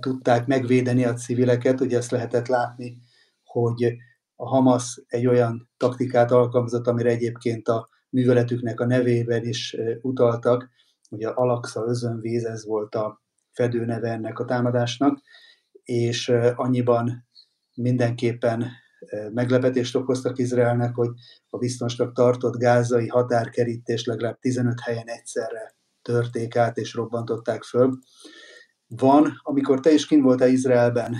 tudták 0.00 0.46
megvédeni 0.46 1.04
a 1.04 1.14
civileket. 1.14 1.80
Ugye 1.80 1.96
ezt 1.96 2.10
lehetett 2.10 2.46
látni, 2.46 2.98
hogy 3.44 3.96
a 4.36 4.48
Hamas 4.48 5.02
egy 5.06 5.26
olyan 5.26 5.68
taktikát 5.76 6.30
alkalmazott, 6.30 6.86
amire 6.86 7.10
egyébként 7.10 7.68
a 7.68 7.88
műveletüknek 8.10 8.80
a 8.80 8.86
nevében 8.86 9.44
is 9.44 9.76
utaltak. 10.00 10.68
Ugye 11.10 11.28
Alaksa 11.28 11.84
özönvíz, 11.86 12.44
ez 12.44 12.66
volt 12.66 12.94
a 12.94 13.19
fedőneve 13.52 14.10
ennek 14.10 14.38
a 14.38 14.44
támadásnak, 14.44 15.20
és 15.82 16.28
annyiban 16.54 17.28
mindenképpen 17.74 18.70
meglepetést 19.32 19.96
okoztak 19.96 20.38
Izraelnek, 20.38 20.94
hogy 20.94 21.10
a 21.48 21.58
biztonság 21.58 22.10
tartott 22.12 22.56
gázai 22.56 23.08
határkerítést 23.08 24.06
legalább 24.06 24.38
15 24.38 24.80
helyen 24.80 25.06
egyszerre 25.06 25.74
törték 26.02 26.56
át 26.56 26.76
és 26.76 26.94
robbantották 26.94 27.62
föl. 27.62 27.98
Van, 28.86 29.40
amikor 29.42 29.80
te 29.80 29.92
is 29.92 30.06
kint 30.06 30.22
voltál 30.22 30.48
Izraelben, 30.48 31.16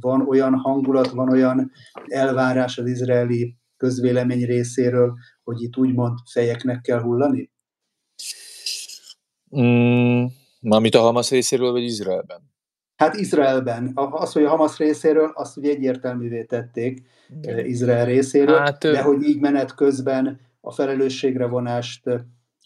van 0.00 0.28
olyan 0.28 0.54
hangulat, 0.54 1.10
van 1.10 1.30
olyan 1.30 1.70
elvárás 2.06 2.78
az 2.78 2.86
izraeli 2.86 3.56
közvélemény 3.76 4.44
részéről, 4.44 5.14
hogy 5.42 5.62
itt 5.62 5.76
úgymond 5.76 6.18
fejeknek 6.32 6.80
kell 6.80 7.00
hullani? 7.00 7.52
Mm, 9.56 10.24
Mármint 10.60 10.94
a 10.94 11.00
Hamas 11.00 11.30
részéről, 11.30 11.72
vagy 11.72 11.82
Izraelben? 11.82 12.40
Hát 12.96 13.14
Izraelben. 13.14 13.92
Az, 13.94 14.32
hogy 14.32 14.44
a 14.44 14.48
Hamas 14.48 14.78
részéről, 14.78 15.32
azt 15.34 15.56
ugye 15.56 15.70
egyértelművé 15.70 16.44
tették 16.44 17.02
Igen. 17.42 17.64
Izrael 17.64 18.04
részéről, 18.04 18.58
hát, 18.58 18.78
de 18.78 19.02
hogy 19.02 19.22
így 19.22 19.40
menet 19.40 19.74
közben 19.74 20.40
a 20.60 20.72
felelősségre 20.72 21.46
vonást, 21.46 22.02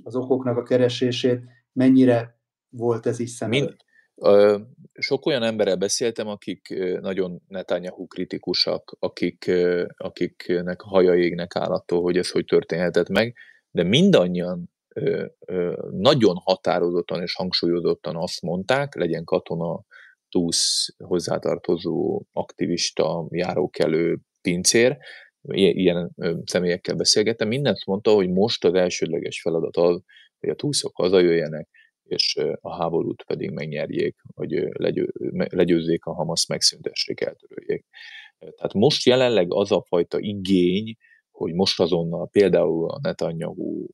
az 0.04 0.16
okoknak 0.16 0.56
a 0.56 0.62
keresését, 0.62 1.40
mennyire 1.72 2.38
volt 2.68 3.06
ez 3.06 3.18
is 3.18 3.30
szem 3.30 3.48
Mind, 3.48 3.76
ö, 4.14 4.58
Sok 4.92 5.26
olyan 5.26 5.42
emberrel 5.42 5.76
beszéltem, 5.76 6.28
akik 6.28 6.74
nagyon 7.00 7.42
Netanyahu 7.48 8.06
kritikusak, 8.06 8.96
akik, 8.98 9.50
akiknek 9.96 10.82
a 10.82 10.88
haja 10.88 11.14
égnek 11.14 11.56
áll 11.56 11.70
attól, 11.70 12.02
hogy 12.02 12.16
ez 12.16 12.30
hogy 12.30 12.44
történhetett 12.44 13.08
meg, 13.08 13.34
de 13.70 13.82
mindannyian 13.82 14.70
nagyon 15.90 16.36
határozottan 16.36 17.22
és 17.22 17.34
hangsúlyozottan 17.34 18.16
azt 18.16 18.42
mondták, 18.42 18.94
legyen 18.94 19.24
katona, 19.24 19.84
túsz, 20.28 20.94
hozzátartozó, 20.98 22.22
aktivista, 22.32 23.26
járókelő, 23.30 24.18
pincér, 24.40 24.96
ilyen 25.52 26.14
személyekkel 26.44 26.96
beszélgettem, 26.96 27.48
mindent 27.48 27.86
mondta, 27.86 28.14
hogy 28.14 28.30
most 28.30 28.64
az 28.64 28.74
elsődleges 28.74 29.40
feladat 29.40 29.76
az, 29.76 30.02
hogy 30.40 30.48
a 30.48 30.54
túszok 30.54 30.96
hazajöjjenek, 30.96 31.68
és 32.02 32.36
a 32.60 32.76
háborút 32.76 33.24
pedig 33.24 33.50
megnyerjék, 33.50 34.16
hogy 34.34 34.50
legyő, 34.72 35.12
legyőzzék 35.32 36.04
a 36.04 36.12
Hamas, 36.12 36.46
megszüntessék, 36.46 37.20
eltöröljék. 37.20 37.84
Tehát 38.38 38.72
most 38.72 39.06
jelenleg 39.06 39.52
az 39.52 39.72
a 39.72 39.84
fajta 39.88 40.18
igény, 40.18 40.96
hogy 41.32 41.52
most 41.52 41.80
azonnal 41.80 42.28
például 42.28 42.90
a 42.90 42.98
Netanyahu 43.02 43.86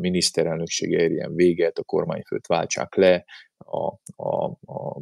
miniszterelnöksége 0.00 1.02
érjen 1.02 1.34
véget, 1.34 1.78
a 1.78 1.84
kormányfőt 1.84 2.46
váltsák 2.46 2.94
le, 2.94 3.24
a, 3.56 3.86
a, 4.16 4.44
a 4.44 5.00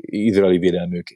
izraeli 0.00 0.58
védelmük 0.58 1.06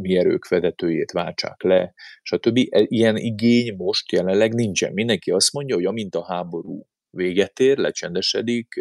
mi 0.00 0.16
erők 0.16 0.48
vezetőjét 0.48 1.12
váltsák 1.12 1.62
le, 1.62 1.94
stb. 2.22 2.58
E, 2.70 2.84
ilyen 2.88 3.16
igény 3.16 3.74
most 3.76 4.12
jelenleg 4.12 4.54
nincsen. 4.54 4.92
Mindenki 4.92 5.30
azt 5.30 5.52
mondja, 5.52 5.74
hogy 5.74 5.84
amint 5.84 6.14
a 6.14 6.24
háború 6.24 6.86
véget 7.10 7.60
ér, 7.60 7.78
lecsendesedik, 7.78 8.74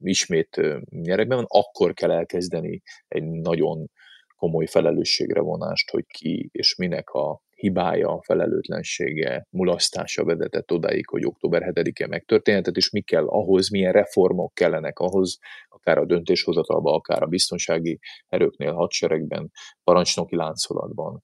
ismét 0.00 0.60
nyerekben 0.90 1.36
van, 1.36 1.46
akkor 1.48 1.94
kell 1.94 2.10
elkezdeni 2.10 2.82
egy 3.08 3.24
nagyon 3.24 3.90
komoly 4.36 4.66
felelősségre 4.66 5.40
vonást, 5.40 5.90
hogy 5.90 6.06
ki 6.06 6.48
és 6.52 6.74
minek 6.74 7.10
a 7.10 7.42
hibája, 7.64 8.20
felelőtlensége, 8.22 9.46
mulasztása 9.50 10.24
vezetett 10.24 10.72
odáig, 10.72 11.08
hogy 11.08 11.26
október 11.26 11.72
7-e 11.74 12.06
megtörténhetett, 12.06 12.76
és 12.76 12.90
mi 12.90 13.00
kell 13.00 13.26
ahhoz, 13.26 13.70
milyen 13.70 13.92
reformok 13.92 14.54
kellenek 14.54 14.98
ahhoz, 14.98 15.38
akár 15.68 15.98
a 15.98 16.06
döntéshozatalban, 16.06 16.94
akár 16.94 17.22
a 17.22 17.26
biztonsági 17.26 17.98
erőknél, 18.28 18.72
hadseregben, 18.72 19.50
parancsnoki 19.84 20.36
láncolatban, 20.36 21.22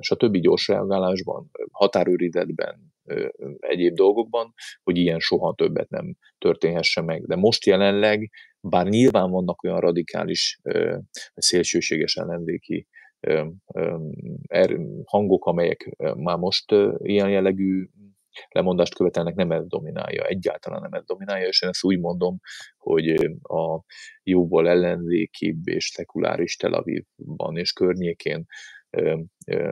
stb. 0.00 0.36
gyors 0.36 0.68
reagálásban, 0.68 1.50
határőrizetben, 1.70 2.92
egyéb 3.58 3.94
dolgokban, 3.94 4.54
hogy 4.82 4.96
ilyen 4.96 5.18
soha 5.18 5.54
többet 5.54 5.88
nem 5.88 6.14
történhessen 6.38 7.04
meg. 7.04 7.26
De 7.26 7.36
most 7.36 7.66
jelenleg, 7.66 8.30
bár 8.60 8.86
nyilván 8.86 9.30
vannak 9.30 9.62
olyan 9.62 9.80
radikális, 9.80 10.60
szélsőséges 11.34 12.16
ellenzéki 12.16 12.86
hangok, 15.04 15.46
amelyek 15.46 15.96
már 16.16 16.36
most 16.36 16.74
ilyen 16.98 17.30
jellegű 17.30 17.88
lemondást 18.48 18.94
követelnek, 18.94 19.34
nem 19.34 19.50
ez 19.52 19.66
dominálja, 19.66 20.24
egyáltalán 20.24 20.80
nem 20.80 20.92
ez 20.92 21.04
dominálja, 21.04 21.46
és 21.46 21.62
én 21.62 21.68
ezt 21.68 21.84
úgy 21.84 21.98
mondom, 21.98 22.38
hogy 22.78 23.08
a 23.42 23.82
jóból 24.22 24.68
ellenzékibb 24.68 25.68
és 25.68 25.84
szekuláris 25.84 26.56
Tel 26.56 26.74
Avivban 26.74 27.56
és 27.56 27.72
környékén 27.72 28.46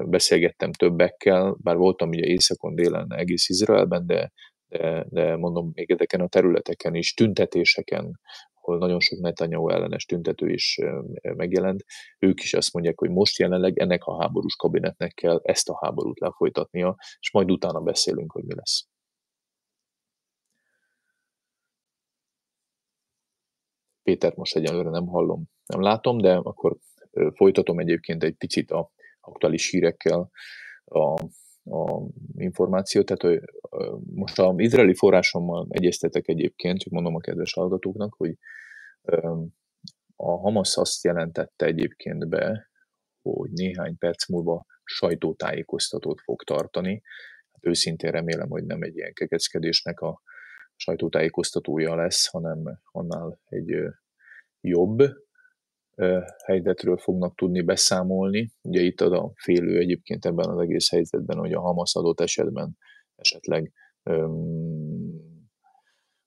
beszélgettem 0.05 0.72
többekkel, 0.72 1.57
bár 1.61 1.76
voltam 1.76 2.09
ugye 2.09 2.26
északon, 2.26 2.74
délen, 2.74 3.14
egész 3.14 3.49
Izraelben, 3.49 4.07
de, 4.07 4.32
de, 4.68 5.05
de 5.09 5.36
mondom, 5.36 5.70
még 5.74 5.90
ezeken 5.90 6.20
a 6.20 6.28
területeken 6.28 6.94
is, 6.94 7.14
tüntetéseken, 7.14 8.20
ahol 8.69 8.81
nagyon 8.81 9.01
sok 9.01 9.19
Netanyahu 9.19 9.69
ellenes 9.69 10.05
tüntető 10.05 10.51
is 10.51 10.79
megjelent, 11.23 11.85
ők 12.19 12.43
is 12.43 12.55
azt 12.55 12.73
mondják, 12.73 12.99
hogy 12.99 13.11
most 13.11 13.39
jelenleg 13.39 13.79
ennek 13.79 14.05
a 14.05 14.21
háborús 14.21 14.55
kabinetnek 14.55 15.14
kell 15.14 15.41
ezt 15.43 15.69
a 15.69 15.79
háborút 15.81 16.21
lefolytatnia, 16.21 16.97
és 17.21 17.33
majd 17.33 17.51
utána 17.51 17.81
beszélünk, 17.81 18.33
hogy 18.33 18.45
mi 18.45 18.55
lesz. 18.55 18.87
Péter 24.03 24.37
most 24.37 24.57
egyelőre 24.57 24.91
nem 24.91 25.07
hallom, 25.07 25.45
nem 25.66 25.81
látom, 25.81 26.19
de 26.19 26.37
akkor 26.37 26.77
folytatom 27.35 27.79
egyébként 27.79 28.23
egy 28.23 28.35
picit 28.35 28.71
a 28.71 28.91
aktuális 29.21 29.71
hírekkel 29.71 30.31
a, 30.85 31.29
a 31.71 32.09
információt. 32.37 33.07
Tehát 33.07 33.23
hogy 33.23 33.51
most 34.14 34.39
a 34.39 34.55
izraeli 34.57 34.95
forrásommal 34.95 35.66
egyeztetek 35.69 36.29
egyébként, 36.29 36.79
csak 36.79 36.93
mondom 36.93 37.14
a 37.14 37.21
kedves 37.21 37.53
hallgatóknak, 37.53 38.14
hogy 38.14 38.39
a 40.16 40.39
Hamas 40.39 40.77
azt 40.77 41.05
jelentette 41.05 41.66
egyébként 41.66 42.29
be, 42.29 42.71
hogy 43.23 43.51
néhány 43.51 43.99
perc 43.99 44.29
múlva 44.29 44.64
sajtótájékoztatót 44.85 46.21
fog 46.21 46.43
tartani. 46.43 47.03
Hát 47.53 47.66
őszintén 47.66 48.11
remélem, 48.11 48.49
hogy 48.49 48.64
nem 48.64 48.83
egy 48.83 48.97
ilyen 48.97 49.12
kekeckedésnek 49.12 50.01
a 50.01 50.23
sajtótájékoztatója 50.77 51.95
lesz, 51.95 52.27
hanem 52.27 52.81
annál 52.93 53.41
egy 53.45 53.75
jobb, 54.61 55.03
helyzetről 56.44 56.96
fognak 56.96 57.34
tudni 57.34 57.61
beszámolni. 57.61 58.51
Ugye 58.62 58.80
itt 58.80 59.01
az 59.01 59.12
a 59.12 59.32
félő 59.34 59.78
egyébként 59.78 60.24
ebben 60.24 60.49
az 60.49 60.59
egész 60.59 60.90
helyzetben, 60.90 61.38
hogy 61.38 61.53
a 61.53 61.61
Hamas 61.61 61.94
adott 61.94 62.20
esetben 62.20 62.76
esetleg 63.16 63.72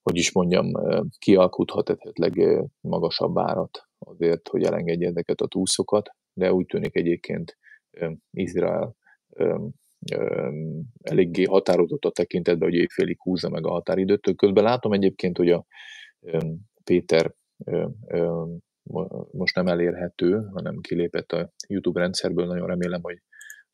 hogy 0.01 0.15
is 0.15 0.31
mondjam, 0.31 0.71
kialkuthat 1.19 1.89
esetleg 1.89 2.63
magasabb 2.81 3.37
árat 3.37 3.87
azért, 3.99 4.47
hogy 4.47 4.63
elengedje 4.63 5.07
ezeket 5.07 5.41
a 5.41 5.47
túszokat, 5.47 6.09
de 6.33 6.53
úgy 6.53 6.65
tűnik 6.65 6.95
egyébként 6.95 7.57
Izrael 8.31 8.95
eléggé 11.01 11.43
határozott 11.43 12.05
a 12.05 12.11
tekintetben, 12.11 12.69
hogy 12.69 12.77
évfélig 12.77 13.21
húzza 13.21 13.49
meg 13.49 13.65
a 13.65 13.71
határidőt. 13.71 14.35
Közben 14.35 14.63
látom 14.63 14.93
egyébként, 14.93 15.37
hogy 15.37 15.49
a 15.49 15.65
Péter 16.83 17.33
most 19.31 19.55
nem 19.55 19.67
elérhető, 19.67 20.49
hanem 20.53 20.79
kilépett 20.79 21.31
a 21.31 21.51
YouTube 21.67 21.99
rendszerből. 21.99 22.45
Nagyon 22.45 22.67
remélem, 22.67 23.01
hogy 23.01 23.21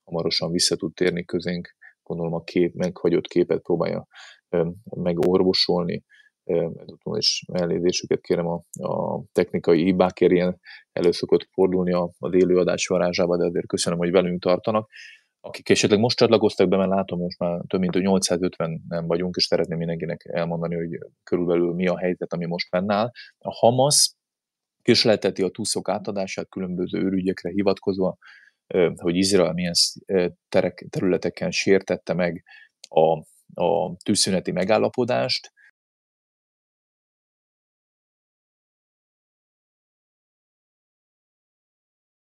hamarosan 0.04 0.52
vissza 0.52 0.76
tud 0.76 0.94
térni 0.94 1.26
közénk. 1.26 1.76
Gondolom 2.04 2.34
a 2.34 2.44
kép, 2.44 2.74
meghagyott 2.74 3.28
képet 3.28 3.62
próbálja 3.62 4.08
megorvosolni. 4.84 6.04
Ezúton 6.44 7.18
is 7.18 7.44
elnézésüket 7.54 8.22
kérem 8.22 8.48
a, 8.48 8.62
a 8.88 9.24
technikai 9.32 9.84
hibákért, 9.84 10.32
ilyen 10.32 10.60
elő 10.92 11.12
szokott 11.12 11.48
fordulni 11.52 11.94
az 12.18 12.34
élőadás 12.34 12.88
varázsába, 12.88 13.38
de 13.38 13.46
azért 13.46 13.68
köszönöm, 13.68 14.00
hogy 14.00 14.12
velünk 14.12 14.42
tartanak. 14.42 14.90
Akik 15.40 15.70
esetleg 15.70 16.00
most 16.00 16.18
csatlakoztak 16.18 16.68
be, 16.68 16.78
mert 16.78 16.90
látom, 16.90 17.20
most 17.20 17.40
már 17.40 17.62
több 17.68 17.80
mint 17.80 17.94
850 17.94 18.82
nem 18.88 19.08
vagyunk, 19.08 19.36
és 19.36 19.44
szeretném 19.44 19.78
mindenkinek 19.78 20.26
elmondani, 20.26 20.76
hogy 20.76 20.98
körülbelül 21.24 21.74
mi 21.74 21.88
a 21.88 21.98
helyzet, 21.98 22.34
ami 22.34 22.46
most 22.46 22.68
fennáll. 22.68 23.12
A 23.38 23.54
Hamas 23.54 24.17
késlelteti 24.88 25.44
a 25.44 25.50
túszok 25.50 25.90
átadását 25.90 26.50
különböző 26.50 27.00
őrügyekre 27.00 27.50
hivatkozva, 27.50 28.18
hogy 28.96 29.16
Izrael 29.16 29.54
milyen 29.54 29.74
terek, 30.50 30.88
területeken 30.90 31.52
sértette 31.52 32.14
meg 32.14 32.44
a, 32.90 33.18
a 33.64 33.96
tűzszüneti 34.04 34.52
megállapodást, 34.52 35.52